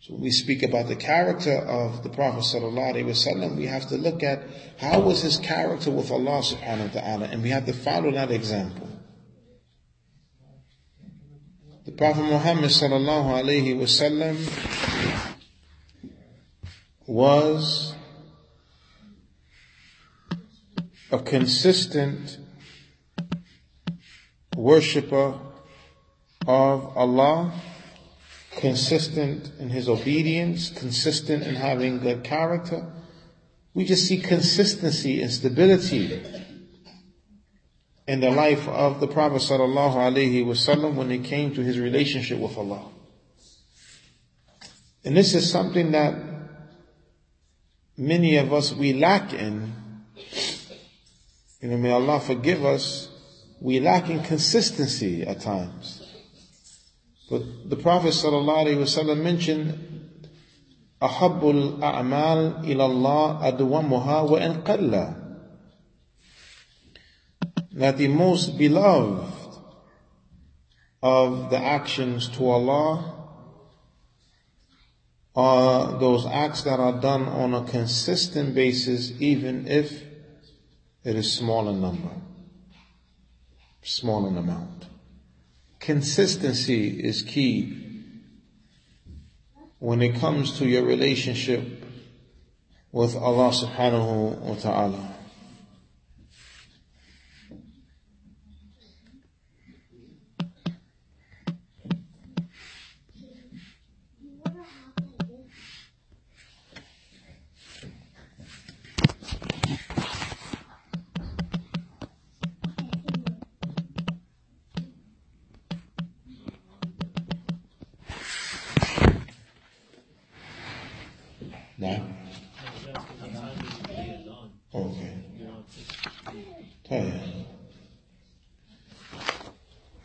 So 0.00 0.14
when 0.14 0.22
we 0.22 0.30
speak 0.30 0.62
about 0.62 0.88
the 0.88 0.96
character 0.96 1.56
of 1.56 2.02
the 2.02 2.08
Prophet 2.08 2.40
sallallahu 2.40 3.56
we 3.56 3.66
have 3.66 3.86
to 3.88 3.96
look 3.96 4.22
at 4.22 4.42
how 4.78 5.00
was 5.00 5.22
his 5.22 5.36
character 5.36 5.90
with 5.90 6.10
Allah 6.10 6.40
subhanahu 6.40 6.94
wa 6.94 7.00
ta'ala, 7.00 7.26
and 7.26 7.42
we 7.42 7.50
have 7.50 7.66
to 7.66 7.72
follow 7.72 8.10
that 8.12 8.30
example. 8.30 8.88
The 11.84 11.92
Prophet 11.92 12.22
Muhammad 12.22 12.70
sallallahu 12.70 13.42
alaihi 13.42 13.76
wasallam 13.76 14.36
was 17.10 17.92
a 21.10 21.18
consistent 21.18 22.38
worshipper 24.56 25.36
of 26.46 26.96
Allah 26.96 27.52
consistent 28.52 29.50
in 29.58 29.70
his 29.70 29.88
obedience, 29.88 30.70
consistent 30.70 31.42
in 31.42 31.56
having 31.56 31.98
good 31.98 32.22
character. 32.22 32.92
We 33.74 33.86
just 33.86 34.06
see 34.06 34.20
consistency 34.20 35.20
and 35.20 35.32
stability. 35.32 36.22
in 38.06 38.20
the 38.20 38.30
life 38.30 38.68
of 38.68 39.00
the 39.00 39.08
Prophet 39.08 39.42
sallallahu 39.42 39.94
alaihi 39.94 40.44
wasallam 40.44 40.94
when 40.94 41.10
it 41.10 41.24
came 41.24 41.54
to 41.54 41.60
his 41.60 41.76
relationship 41.78 42.38
with 42.38 42.56
Allah. 42.56 42.88
And 45.04 45.16
this 45.16 45.34
is 45.34 45.50
something 45.50 45.90
that 45.90 46.29
many 47.99 48.37
of 48.37 48.53
us 48.53 48.73
we 48.73 48.93
lack 48.93 49.33
in. 49.33 49.73
You 51.61 51.69
know, 51.69 51.77
may 51.77 51.91
Allah 51.91 52.19
forgive 52.19 52.63
us. 52.65 53.09
We 53.61 53.79
lack 53.79 54.09
in 54.09 54.21
consistency 54.21 55.23
at 55.23 55.41
times. 55.41 56.01
But 57.29 57.69
the 57.69 57.75
Prophet 57.75 58.09
sallallahu 58.09 58.65
alaihi 58.65 58.77
wasallam 58.77 59.21
mentioned 59.23 59.95
أحب 61.03 61.49
الأعمال 61.49 62.63
إلى 62.63 62.85
الله 62.85 63.47
أدومها 63.47 64.21
وإن 64.21 64.63
قل 64.63 65.15
that 67.73 67.97
the 67.97 68.07
most 68.07 68.57
beloved 68.57 69.33
of 71.03 71.49
the 71.49 71.57
actions 71.57 72.29
to 72.29 72.49
Allah 72.49 73.18
are 75.34 75.98
those 75.98 76.26
acts 76.26 76.62
that 76.62 76.80
are 76.80 77.00
done 77.00 77.28
on 77.28 77.54
a 77.54 77.64
consistent 77.64 78.54
basis, 78.54 79.12
even 79.20 79.66
if 79.68 80.02
it 81.04 81.16
is 81.16 81.32
small 81.32 81.68
in 81.68 81.80
number, 81.80 82.10
small 83.82 84.26
in 84.26 84.36
amount. 84.36 84.86
Consistency 85.78 86.88
is 86.88 87.22
key 87.22 87.76
when 89.78 90.02
it 90.02 90.16
comes 90.16 90.58
to 90.58 90.66
your 90.66 90.84
relationship 90.84 91.62
with 92.92 93.16
Allah 93.16 93.50
subhanahu 93.50 94.38
wa 94.40 94.54
ta'ala. 94.56 95.09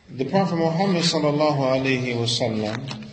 The 0.09 0.25
Prophet 0.29 0.55
Muhammad 0.55 1.03
sallallahu 1.03 1.59
alayhi 1.59 2.15
wa 2.15 2.25
sallam 2.25 3.05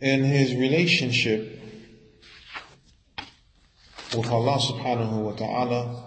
in 0.00 0.24
his 0.24 0.54
relationship 0.56 1.60
with 4.16 4.26
Allah 4.30 4.58
subhanahu 4.58 5.22
wa 5.22 5.32
ta'ala 5.32 6.04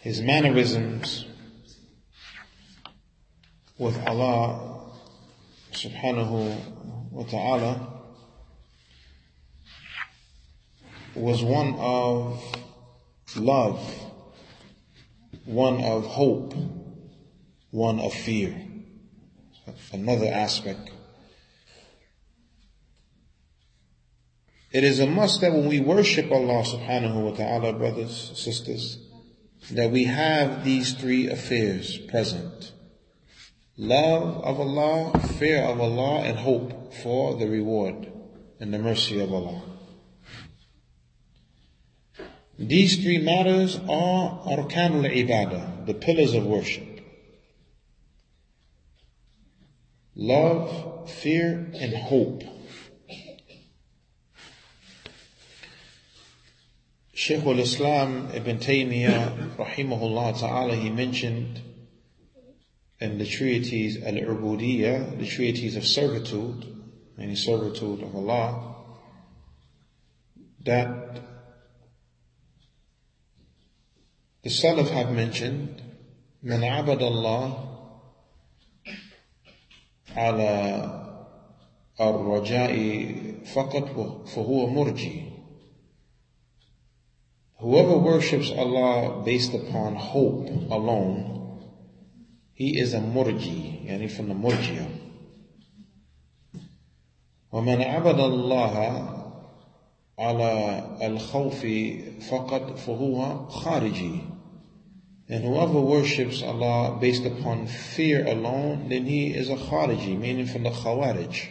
his 0.00 0.20
mannerisms 0.20 1.26
with 3.80 3.96
Allah 4.06 4.90
subhanahu 5.72 7.10
wa 7.10 7.22
ta'ala 7.22 8.02
was 11.14 11.42
one 11.42 11.74
of 11.78 12.42
love, 13.36 13.80
one 15.46 15.82
of 15.82 16.04
hope, 16.04 16.52
one 17.70 17.98
of 18.00 18.12
fear. 18.12 18.54
Another 19.94 20.26
aspect. 20.26 20.90
It 24.72 24.84
is 24.84 25.00
a 25.00 25.06
must 25.06 25.40
that 25.40 25.52
when 25.52 25.68
we 25.68 25.80
worship 25.80 26.30
Allah 26.30 26.64
subhanahu 26.64 27.24
wa 27.24 27.30
ta'ala, 27.30 27.72
brothers, 27.72 28.32
sisters, 28.34 28.98
that 29.70 29.90
we 29.90 30.04
have 30.04 30.66
these 30.66 30.92
three 30.92 31.28
affairs 31.28 31.96
present. 31.96 32.72
Love 33.80 34.44
of 34.44 34.60
Allah, 34.60 35.18
fear 35.38 35.62
of 35.62 35.80
Allah, 35.80 36.20
and 36.20 36.36
hope 36.36 36.92
for 36.92 37.36
the 37.36 37.48
reward 37.48 38.12
and 38.60 38.74
the 38.74 38.78
mercy 38.78 39.18
of 39.18 39.32
Allah. 39.32 39.62
These 42.58 43.02
three 43.02 43.16
matters 43.16 43.76
are 43.76 44.42
arkan 44.44 45.02
al-ibadah, 45.02 45.86
the 45.86 45.94
pillars 45.94 46.34
of 46.34 46.44
worship. 46.44 47.00
Love, 50.14 51.10
fear, 51.10 51.70
and 51.72 51.94
hope. 51.94 52.42
Shaykh 57.14 57.46
al-Islam 57.46 58.28
Ibn 58.34 58.58
Taymiyyah 58.58 59.56
rahimahullah 59.56 60.38
ta'ala, 60.38 60.74
he 60.74 60.90
mentioned 60.90 61.62
in 62.99 63.17
the 63.17 63.25
treatise 63.25 63.97
Al-Ubudiyya, 64.03 65.17
the 65.19 65.25
treatise 65.25 65.75
of 65.75 65.85
servitude, 65.85 66.65
meaning 67.17 67.35
servitude 67.35 68.03
of 68.03 68.15
Allah, 68.15 68.75
that 70.63 71.19
the 74.43 74.49
Salaf 74.49 74.89
have 74.89 75.11
mentioned, 75.11 75.81
من 76.43 76.63
عبد 76.63 77.01
الله 77.01 77.65
على 80.15 81.05
الرجاء 81.99 83.45
فقط 83.45 84.27
فهو 84.27 84.67
مرجي 84.67 85.31
Whoever 87.57 87.97
worships 87.97 88.51
Allah 88.51 89.23
based 89.23 89.53
upon 89.53 89.95
hope 89.95 90.49
alone, 90.69 91.38
he 92.59 92.79
is 92.79 92.93
a 92.93 92.99
murji, 92.99 93.85
yani 93.87 94.09
from 94.09 94.29
the 94.29 94.35
murjia. 94.35 94.87
ومن 97.53 97.81
عبد 97.81 98.19
الله 98.19 98.75
على 100.19 100.83
الخوف 101.01 101.65
فقط 102.29 102.77
فهو 102.77 103.47
خارجي. 103.49 104.21
And 105.27 105.43
whoever 105.43 105.81
worships 105.81 106.43
Allah 106.43 106.97
based 107.01 107.25
upon 107.25 107.67
fear 107.67 108.27
alone, 108.27 108.89
then 108.89 109.05
he 109.05 109.33
is 109.33 109.49
a 109.49 109.55
khariji, 109.55 110.19
meaning 110.19 110.45
from 110.45 110.63
the 110.63 110.69
khawarij. 110.69 111.47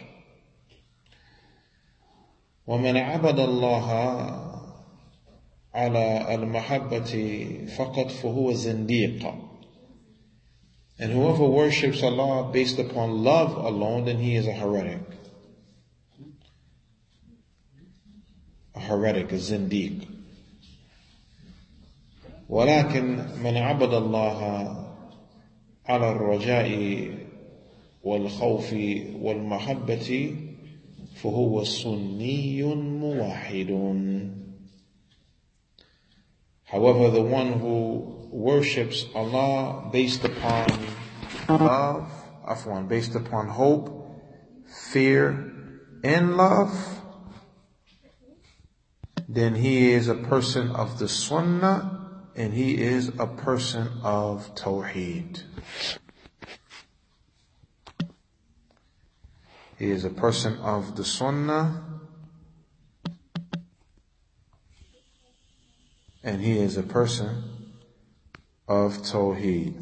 ومن 2.67 2.97
عبد 2.97 3.39
الله 3.39 3.87
على 5.73 6.35
المحبة 6.35 7.13
فقط 7.77 8.11
فهو 8.11 8.53
زنديق 8.53 9.33
and 10.99 11.11
whoever 11.11 11.45
worships 11.45 12.03
Allah 12.03 12.51
based 12.51 12.79
upon 12.79 13.23
love 13.23 13.55
alone 13.55 14.05
then 14.05 14.17
he 14.17 14.35
is 14.35 14.47
a 14.47 14.53
heretic 14.53 15.01
a 18.75 18.79
heretic 18.79 19.31
a 19.31 19.35
zindiq 19.35 20.07
ولكن 22.49 23.17
من 23.43 23.57
عبد 23.57 23.93
الله 23.93 24.39
على 25.85 26.11
الرجاء 26.11 27.09
والخوف 28.03 28.73
والمحبة 29.21 30.35
فهو 31.15 31.63
سني 31.63 32.63
موحد 32.75 33.71
However, 36.65 37.11
the 37.11 37.21
one 37.21 37.53
who 37.53 38.18
worships 38.30 39.06
Allah 39.14 39.90
based 39.92 40.24
upon 40.24 40.68
love, 41.48 42.10
afwan, 42.46 42.88
based 42.88 43.14
upon 43.14 43.48
hope, 43.48 44.22
fear, 44.66 45.52
and 46.02 46.36
love, 46.36 47.00
then 49.28 49.56
he 49.56 49.92
is 49.92 50.08
a 50.08 50.14
person 50.14 50.70
of 50.70 50.98
the 50.98 51.08
sunnah 51.08 52.08
and 52.34 52.54
he 52.54 52.80
is 52.80 53.08
a 53.18 53.26
person 53.26 53.88
of 54.02 54.54
tawheed. 54.54 55.42
He 59.78 59.90
is 59.90 60.04
a 60.04 60.10
person 60.10 60.56
of 60.58 60.96
the 60.96 61.04
sunnah 61.04 61.84
and 66.22 66.40
he 66.40 66.58
is 66.58 66.76
a 66.76 66.82
person 66.82 67.59
of 68.70 69.02
Tawheed. 69.02 69.74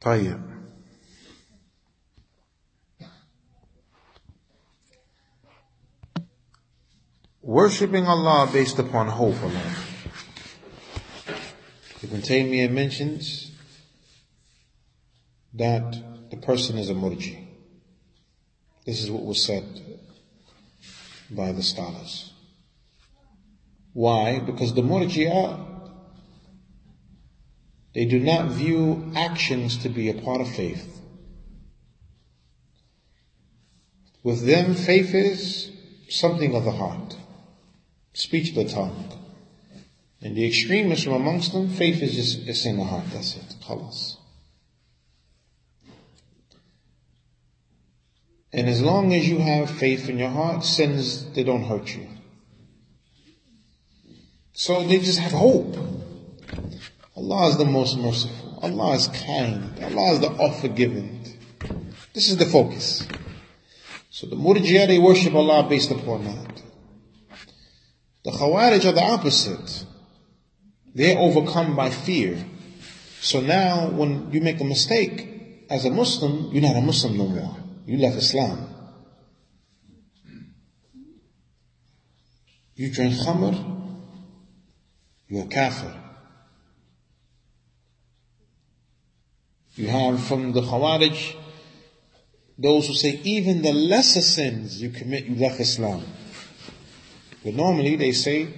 طيب 0.00 0.53
Worshipping 7.46 8.06
Allah 8.06 8.48
based 8.50 8.78
upon 8.78 9.06
hope 9.06 9.38
alone. 9.42 9.74
Ibn 12.02 12.22
Taymiyyah 12.22 12.70
mentions 12.70 13.50
that 15.52 16.30
the 16.30 16.38
person 16.38 16.78
is 16.78 16.88
a 16.88 16.94
murji. 16.94 17.46
This 18.86 19.04
is 19.04 19.10
what 19.10 19.26
was 19.26 19.44
said 19.44 19.62
by 21.30 21.52
the 21.52 21.62
scholars. 21.62 22.32
Why? 23.92 24.38
Because 24.38 24.72
the 24.72 24.80
murji'ah, 24.80 25.90
they 27.94 28.06
do 28.06 28.20
not 28.20 28.52
view 28.52 29.12
actions 29.14 29.76
to 29.82 29.90
be 29.90 30.08
a 30.08 30.14
part 30.14 30.40
of 30.40 30.48
faith. 30.48 30.98
With 34.22 34.46
them, 34.46 34.74
faith 34.74 35.14
is 35.14 35.70
something 36.08 36.54
of 36.54 36.64
the 36.64 36.72
heart, 36.72 37.18
speech 38.14 38.50
of 38.50 38.54
the 38.54 38.64
tongue. 38.64 39.10
And 40.22 40.34
the 40.34 40.46
extremists 40.46 41.04
from 41.04 41.12
amongst 41.12 41.52
them, 41.52 41.68
faith 41.68 42.02
is 42.02 42.14
just 42.14 42.48
it's 42.48 42.64
in 42.64 42.78
the 42.78 42.84
heart. 42.84 43.04
That's 43.12 43.36
it. 43.36 43.56
Khalas. 43.62 44.16
And 48.54 48.68
as 48.68 48.80
long 48.80 49.12
as 49.12 49.28
you 49.28 49.38
have 49.38 49.68
faith 49.68 50.08
in 50.08 50.18
your 50.18 50.30
heart, 50.30 50.64
sins 50.64 51.30
they 51.32 51.44
don't 51.44 51.64
hurt 51.64 51.94
you. 51.94 52.08
So 54.54 54.82
they 54.84 54.98
just 55.00 55.18
have 55.18 55.32
hope. 55.32 55.76
Allah 57.16 57.48
is 57.48 57.58
the 57.58 57.64
most 57.64 57.98
merciful. 57.98 58.58
Allah 58.62 58.94
is 58.94 59.08
kind. 59.08 59.72
Allah 59.82 60.12
is 60.12 60.20
the 60.20 60.28
all-forgiving. 60.28 61.38
This 62.14 62.30
is 62.30 62.36
the 62.36 62.46
focus. 62.46 63.06
So 64.10 64.28
the 64.28 64.36
Murjiya, 64.36 64.86
they 64.86 64.98
worship 64.98 65.34
Allah 65.34 65.68
based 65.68 65.90
upon 65.90 66.24
that. 66.24 66.63
The 68.24 68.30
Khawarij 68.30 68.84
are 68.86 68.92
the 68.92 69.02
opposite. 69.02 69.84
They're 70.94 71.18
overcome 71.18 71.76
by 71.76 71.90
fear. 71.90 72.42
So 73.20 73.40
now 73.40 73.90
when 73.90 74.32
you 74.32 74.40
make 74.40 74.60
a 74.60 74.64
mistake 74.64 75.66
as 75.68 75.84
a 75.84 75.90
Muslim, 75.90 76.50
you're 76.52 76.62
not 76.62 76.76
a 76.76 76.80
Muslim 76.80 77.18
no 77.18 77.26
more. 77.26 77.56
You 77.86 77.98
left 77.98 78.16
Islam. 78.16 78.68
You 82.76 82.90
drink 82.90 83.14
khamr, 83.14 83.54
you're 85.28 85.44
a 85.44 85.46
kafir. 85.46 85.94
You 89.76 89.88
have 89.88 90.22
from 90.24 90.52
the 90.52 90.60
Khawarij 90.60 91.36
those 92.58 92.86
who 92.86 92.94
say 92.94 93.20
even 93.24 93.62
the 93.62 93.72
lesser 93.72 94.20
sins 94.20 94.80
you 94.80 94.90
commit, 94.90 95.24
you 95.24 95.36
left 95.36 95.60
Islam. 95.60 96.04
But 97.44 97.54
normally 97.54 97.96
they 97.96 98.12
say 98.12 98.48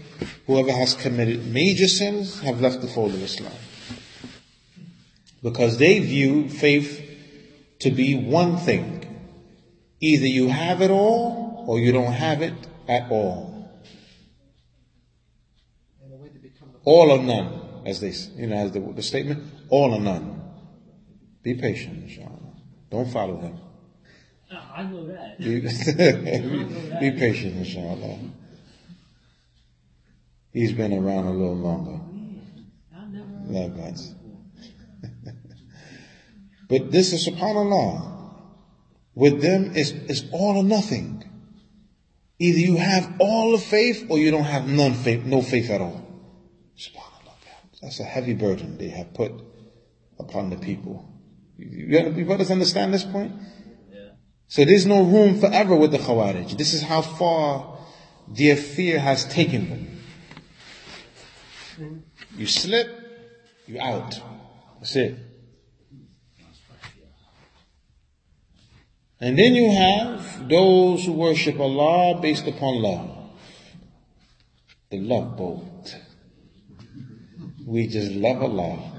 whoever 0.47 0.71
has 0.71 0.95
committed 0.95 1.47
major 1.53 1.89
sins 1.89 2.41
have 2.41 2.61
left 2.61 2.81
the 2.81 2.87
fold 2.87 3.15
of 3.15 3.23
Islam. 3.23 3.53
Because 5.43 5.77
they 5.79 5.99
view 5.99 6.49
faith 6.49 7.03
to 7.81 7.91
be 7.91 8.15
one 8.15 8.57
thing. 8.57 9.03
Either 10.01 10.27
you 10.27 10.49
have 10.49 10.83
it 10.83 10.91
all 10.91 11.65
or 11.67 11.81
you 11.81 11.91
don't 11.91 12.13
have 12.13 12.43
it 12.43 12.55
at 12.89 13.11
all. 13.11 13.55
All 16.85 17.11
or 17.11 17.21
none, 17.21 17.83
as 17.85 17.99
they, 17.99 18.13
you 18.41 18.47
know, 18.47 18.57
as 18.57 18.71
the, 18.71 18.79
the 18.79 19.03
statement, 19.03 19.43
all 19.69 19.93
or 19.93 20.01
none. 20.01 20.41
Be 21.43 21.55
patient, 21.55 22.05
inshallah. 22.05 22.55
Don't 22.91 23.11
follow 23.11 23.41
him. 23.41 23.59
Ah, 24.53 24.75
I 24.77 24.83
know 24.85 25.07
that. 25.09 25.39
Be, 25.39 25.61
be 27.11 27.19
patient, 27.19 27.57
inshallah. 27.57 28.19
He's 30.57 30.73
been 30.73 30.95
around 30.95 31.27
a 31.27 31.33
little 31.33 31.55
longer. 31.55 32.01
I 32.97 33.05
never. 33.11 33.93
But 36.71 36.91
this 36.91 37.13
is 37.13 37.29
subhanAllah. 37.29 38.33
With 39.15 39.43
them, 39.43 39.73
it's, 39.75 39.91
it's 39.91 40.25
all 40.33 40.57
or 40.57 40.65
nothing. 40.65 41.23
Either 42.39 42.59
you 42.59 42.79
have 42.79 43.17
all 43.21 43.53
the 43.53 43.59
faith 43.59 44.07
or 44.09 44.19
you 44.19 44.31
don't 44.31 44.45
have 44.45 44.67
none 44.67 44.95
faith, 44.95 45.27
no 45.27 45.43
faith 45.43 45.69
at 45.69 45.83
all. 45.83 46.03
Subhanallah. 46.79 47.35
That's 47.83 48.01
a 48.01 48.05
heavy 48.05 48.33
burden 48.33 48.79
they 48.79 48.89
have 48.89 49.13
put 49.13 49.33
upon 50.19 50.49
the 50.49 50.57
people. 50.57 51.07
You, 51.59 51.87
you, 51.87 52.15
you 52.15 52.25
brothers 52.25 52.51
understand 52.51 52.95
this 52.95 53.05
point? 53.05 53.33
So 54.49 54.65
there's 54.65 54.87
no 54.87 55.03
room 55.03 55.39
forever 55.39 55.77
with 55.77 55.91
the 55.91 55.99
Khawarij. 55.99 56.57
This 56.57 56.73
is 56.73 56.81
how 56.81 57.03
far 57.03 57.79
their 58.27 58.57
fear 58.57 58.99
has 58.99 59.27
taken 59.27 59.69
them. 59.69 59.96
You 62.37 62.47
slip, 62.47 62.89
you 63.67 63.81
out. 63.81 64.21
That's 64.79 64.97
it. 64.97 65.17
And 69.21 69.39
then 69.39 69.55
you 69.55 69.71
have 69.71 70.49
those 70.49 71.07
who 71.07 71.13
worship 71.13 71.59
Allah 71.59 72.21
based 72.21 72.47
upon 72.47 72.83
love. 72.83 73.31
The 74.91 75.01
love 75.01 75.37
boat. 75.37 75.97
We 77.67 77.87
just 77.89 78.13
love 78.13 78.43
Allah. 78.43 78.93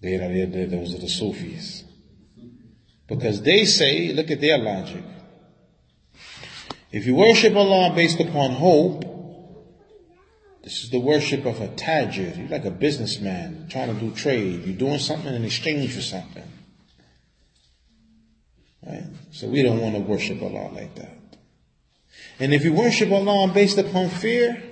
They 0.00 0.14
are, 0.14 0.28
they 0.28 0.64
those 0.64 0.94
are 0.94 0.98
the 0.98 1.08
Sufis. 1.08 1.84
Because 3.06 3.42
they 3.42 3.64
say, 3.64 4.12
look 4.12 4.30
at 4.30 4.40
their 4.40 4.58
logic. 4.58 5.04
If 6.90 7.06
you 7.06 7.14
worship 7.14 7.54
Allah 7.54 7.92
based 7.94 8.20
upon 8.20 8.52
hope, 8.52 9.07
this 10.68 10.84
is 10.84 10.90
the 10.90 11.00
worship 11.00 11.46
of 11.46 11.62
a 11.62 11.68
tajir. 11.68 12.36
You're 12.36 12.48
like 12.48 12.66
a 12.66 12.70
businessman 12.70 13.68
trying 13.70 13.88
to 13.88 13.98
do 13.98 14.10
trade. 14.10 14.66
You're 14.66 14.76
doing 14.76 14.98
something 14.98 15.34
in 15.34 15.42
exchange 15.42 15.94
for 15.94 16.02
something. 16.02 16.44
Right? 18.86 19.06
So 19.30 19.48
we 19.48 19.62
don't 19.62 19.80
want 19.80 19.94
to 19.94 20.02
worship 20.02 20.42
Allah 20.42 20.70
like 20.74 20.94
that. 20.96 21.16
And 22.38 22.52
if 22.52 22.64
you 22.64 22.74
worship 22.74 23.10
Allah 23.10 23.50
based 23.50 23.78
upon 23.78 24.10
fear, 24.10 24.62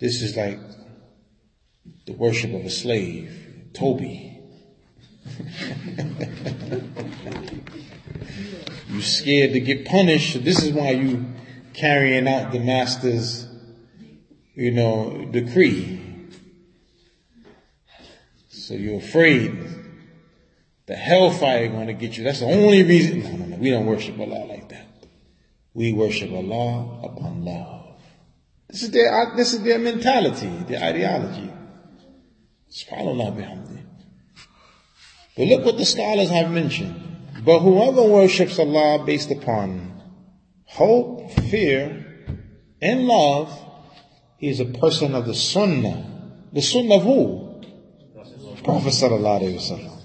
this 0.00 0.22
is 0.22 0.36
like 0.36 0.58
the 2.06 2.14
worship 2.14 2.52
of 2.54 2.64
a 2.64 2.70
slave, 2.70 3.68
Toby. 3.74 4.40
you 8.88 9.02
scared 9.02 9.52
to 9.52 9.60
get 9.60 9.86
punished. 9.86 10.42
This 10.44 10.64
is 10.64 10.72
why 10.72 10.90
you 10.90 11.26
carrying 11.74 12.26
out 12.26 12.50
the 12.50 12.58
master's, 12.58 13.47
you 14.58 14.72
know, 14.72 15.28
decree. 15.30 16.00
So 18.48 18.74
you're 18.74 18.98
afraid 18.98 19.56
the 20.86 20.96
hellfire 20.96 21.68
going 21.68 21.86
to 21.86 21.92
get 21.92 22.18
you. 22.18 22.24
That's 22.24 22.40
the 22.40 22.46
only 22.46 22.82
reason. 22.82 23.22
No, 23.22 23.30
no, 23.36 23.44
no. 23.46 23.56
We 23.56 23.70
don't 23.70 23.86
worship 23.86 24.18
Allah 24.18 24.46
like 24.46 24.68
that. 24.70 25.06
We 25.74 25.92
worship 25.92 26.32
Allah 26.32 27.02
upon 27.04 27.44
love. 27.44 28.00
This 28.68 28.82
is 28.82 28.90
their, 28.90 29.32
this 29.36 29.52
is 29.52 29.62
their 29.62 29.78
mentality, 29.78 30.48
their 30.66 30.82
ideology. 30.82 31.52
Subhanallah 32.68 33.36
bihamdi. 33.36 33.82
But 35.36 35.46
look 35.46 35.64
what 35.66 35.78
the 35.78 35.86
scholars 35.86 36.30
have 36.30 36.50
mentioned. 36.50 37.00
But 37.44 37.60
whoever 37.60 38.02
worships 38.02 38.58
Allah 38.58 39.04
based 39.06 39.30
upon 39.30 40.02
hope, 40.64 41.30
fear, 41.48 42.04
and 42.82 43.06
love, 43.06 43.66
he 44.38 44.48
is 44.48 44.60
a 44.60 44.64
person 44.64 45.14
of 45.14 45.26
the 45.26 45.34
sunnah. 45.34 46.04
The 46.52 46.62
sunnah 46.62 46.96
of 46.96 47.02
who? 47.02 47.48
Prophet 48.62 48.90
sallallahu 48.90 49.40
alaihi 49.40 49.54
wasallam. 49.54 49.98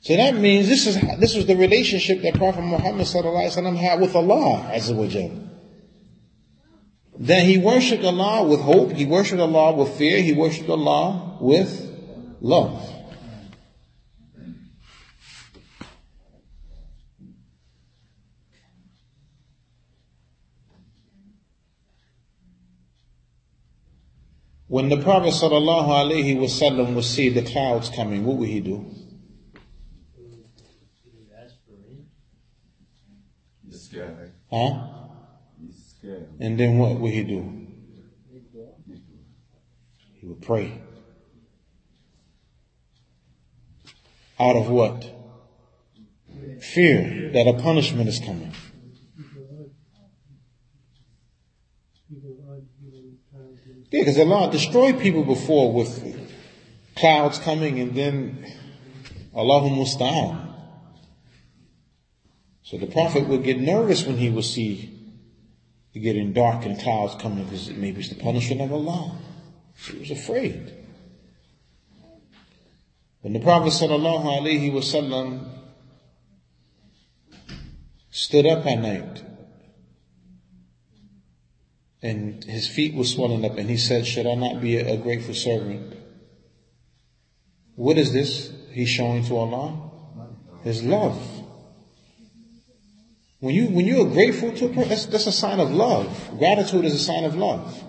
So 0.00 0.16
that 0.16 0.34
means 0.36 0.68
this 0.68 0.86
is 0.86 1.00
this 1.18 1.34
was 1.34 1.46
the 1.46 1.56
relationship 1.56 2.22
that 2.22 2.34
Prophet 2.34 2.62
Muhammad 2.62 3.06
sallallahu 3.06 3.48
alaihi 3.48 3.56
wasallam 3.56 3.76
had 3.76 4.00
with 4.00 4.14
Allah 4.14 4.70
azza 4.72 4.94
wa 4.94 5.06
jalla. 5.06 5.48
That 7.18 7.44
he 7.44 7.58
worshipped 7.58 8.04
Allah 8.04 8.46
with 8.46 8.60
hope, 8.60 8.92
he 8.92 9.06
worshipped 9.06 9.40
Allah 9.40 9.74
with 9.74 9.96
fear, 9.96 10.20
he 10.20 10.32
worshipped 10.32 10.68
Allah 10.68 11.38
with 11.40 11.72
love. 12.40 12.93
When 24.74 24.88
the 24.88 24.96
Prophet 24.96 25.32
sallallahu 25.32 25.86
alaihi 25.86 26.36
wasallam 26.36 26.96
would 26.96 27.04
see 27.04 27.28
the 27.28 27.42
clouds 27.42 27.90
coming, 27.90 28.24
what 28.24 28.38
would 28.38 28.48
he 28.48 28.58
do? 28.58 28.84
Ask 31.40 31.54
for. 31.64 31.76
He's 33.64 33.84
scared. 33.84 34.32
Huh? 34.50 34.88
And 36.40 36.58
then 36.58 36.78
what 36.78 36.98
would 36.98 37.12
he 37.12 37.22
do? 37.22 37.68
He 40.14 40.26
would 40.26 40.42
pray. 40.42 40.82
Out 44.40 44.56
of 44.56 44.68
what? 44.68 45.04
Fear 46.60 47.30
that 47.32 47.46
a 47.46 47.52
punishment 47.62 48.08
is 48.08 48.18
coming. 48.18 48.52
Yeah, 53.94 54.00
because 54.00 54.18
Allah 54.18 54.50
destroyed 54.50 54.98
people 54.98 55.22
before 55.22 55.72
with 55.72 56.02
clouds 56.96 57.38
coming 57.38 57.78
and 57.78 57.94
then 57.94 58.44
Allahu 59.32 59.68
musta'an. 59.68 60.52
So 62.64 62.76
the 62.76 62.88
Prophet 62.88 63.28
would 63.28 63.44
get 63.44 63.60
nervous 63.60 64.04
when 64.04 64.16
he 64.16 64.30
would 64.30 64.46
see 64.46 64.90
it 65.92 66.00
getting 66.00 66.32
dark 66.32 66.66
and 66.66 66.76
clouds 66.76 67.14
coming 67.22 67.44
because 67.44 67.70
maybe 67.70 68.00
it's 68.00 68.08
the 68.08 68.16
punishment 68.16 68.62
of 68.62 68.72
Allah. 68.72 69.16
So 69.76 69.92
he 69.92 70.00
was 70.00 70.10
afraid. 70.10 70.74
When 73.20 73.32
the 73.32 73.38
Prophet 73.38 73.74
sallallahu 73.74 74.24
alaihi 74.24 74.72
wasallam 74.72 75.48
stood 78.10 78.44
up 78.44 78.66
at 78.66 78.80
night 78.80 79.33
and 82.04 82.44
his 82.44 82.68
feet 82.68 82.94
were 82.94 83.04
swelling 83.04 83.46
up 83.46 83.56
and 83.56 83.70
he 83.70 83.78
said, 83.78 84.06
should 84.06 84.26
I 84.26 84.34
not 84.34 84.60
be 84.60 84.76
a, 84.76 84.96
grateful 84.98 85.32
servant? 85.32 85.96
What 87.76 87.96
is 87.96 88.12
this 88.12 88.52
he's 88.72 88.90
showing 88.90 89.24
to 89.24 89.36
Allah? 89.36 89.90
His 90.62 90.82
love. 90.82 91.18
When 93.40 93.54
you, 93.54 93.68
when 93.68 93.86
you 93.86 94.02
are 94.02 94.10
grateful 94.10 94.52
to 94.52 94.66
a 94.66 94.68
person, 94.68 94.88
that's, 94.90 95.06
that's 95.06 95.26
a 95.26 95.32
sign 95.32 95.60
of 95.60 95.70
love. 95.70 96.30
Gratitude 96.38 96.84
is 96.84 96.92
a 96.92 96.98
sign 96.98 97.24
of 97.24 97.36
love. 97.36 97.82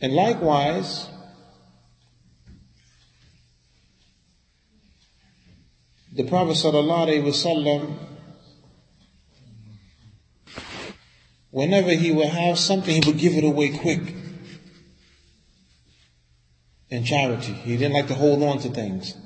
And 0.00 0.14
likewise, 0.14 1.08
the 6.20 6.28
Prophet 6.28 6.52
ﷺ, 6.52 7.96
whenever 11.50 11.92
he 11.92 12.12
would 12.12 12.28
have 12.28 12.58
something, 12.58 13.02
he 13.02 13.10
would 13.10 13.18
give 13.18 13.32
it 13.32 13.44
away 13.44 13.70
quick. 13.70 14.14
In 16.90 17.04
charity. 17.04 17.54
He 17.54 17.78
didn't 17.78 17.94
like 17.94 18.08
to 18.08 18.14
hold 18.14 18.42
on 18.42 18.58
to 18.58 18.68
things. 18.68 19.16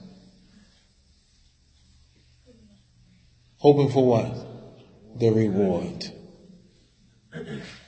Hoping 3.56 3.88
for 3.88 4.06
what? 4.06 5.18
The 5.18 5.30
reward. 5.30 6.04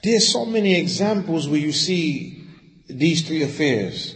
There's 0.03 0.33
so 0.33 0.45
many 0.45 0.75
examples 0.75 1.47
where 1.47 1.59
you 1.61 1.71
see 1.71 2.45
these 2.89 3.25
three 3.25 3.43
affairs. 3.43 4.15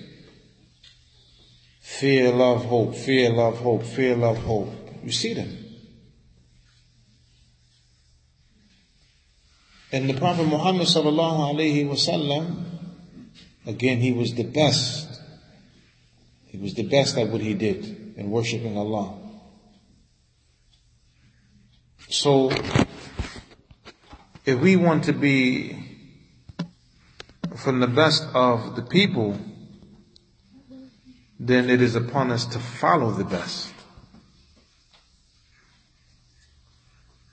Fear, 1.80 2.34
love, 2.34 2.66
hope, 2.66 2.96
fear, 2.96 3.30
love, 3.30 3.58
hope, 3.60 3.84
fear, 3.84 4.18
love, 4.18 4.38
hope. 4.40 4.81
You 5.04 5.12
see 5.12 5.34
them. 5.34 5.58
And 9.92 10.10
the 10.10 10.14
Prophet 10.14 10.46
Muhammad 10.46 10.88
sallallahu 10.88 11.54
alayhi 11.54 11.86
wasallam, 11.86 12.64
again, 13.66 14.00
he 14.00 14.14
was 14.14 14.34
the 14.34 14.44
best. 14.44 15.20
He 16.46 16.58
was 16.58 16.74
the 16.76 16.84
best 16.84 17.18
at 17.18 17.28
what 17.28 17.42
he 17.42 17.54
did 17.54 18.14
in 18.16 18.30
worshiping 18.32 18.78
Allah. 18.78 19.18
So, 22.10 22.52
if 24.46 24.60
we 24.60 24.76
want 24.76 25.06
to 25.06 25.14
be 25.14 25.78
from 27.58 27.80
the 27.80 27.88
best 27.88 28.24
of 28.34 28.76
the 28.76 28.82
people, 28.82 29.38
then 31.40 31.70
it 31.70 31.82
is 31.82 31.96
upon 31.96 32.32
us 32.32 32.46
to 32.46 32.60
follow 32.60 33.12
the 33.12 33.24
best. 33.24 33.71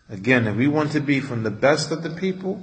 Again, 0.10 0.48
if 0.48 0.56
we 0.56 0.68
want 0.68 0.92
to 0.92 1.00
be 1.00 1.20
from 1.20 1.44
the 1.44 1.52
best 1.52 1.92
of 1.92 2.04
the 2.04 2.10
people, 2.10 2.62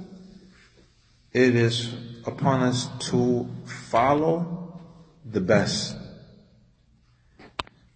it 1.33 1.55
is 1.55 1.93
upon 2.25 2.61
us 2.61 2.87
to 3.09 3.49
follow 3.65 4.79
the 5.25 5.41
best. 5.41 5.95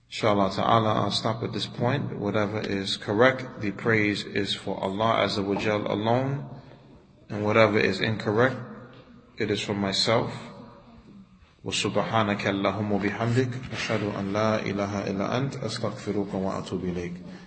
Inshallah 0.09 0.51
ta'ala, 0.55 0.93
I'll 0.93 1.11
stop 1.11 1.43
at 1.43 1.51
this 1.51 1.65
point. 1.65 2.17
Whatever 2.17 2.61
is 2.61 2.95
correct, 2.97 3.61
the 3.61 3.71
praise 3.71 4.23
is 4.23 4.55
for 4.55 4.81
Allah 4.81 5.27
Azza 5.27 5.43
wa 5.43 5.55
Jal 5.55 5.91
alone. 5.91 6.45
And 7.29 7.43
whatever 7.43 7.79
is 7.79 7.99
incorrect, 7.99 8.55
it 9.37 9.51
is 9.51 9.59
from 9.61 9.77
myself. 9.77 10.31
وسبحانك 11.65 12.47
اللهم 12.47 12.91
وبحمدك 12.91 13.49
أشهد 13.73 14.15
أن 14.19 14.33
لا 14.33 14.61
إله 14.61 15.07
إلا 15.09 15.37
أنت 15.37 15.55
أستغفرك 15.55 16.33
وأتوب 16.33 16.83
إليك 16.85 17.13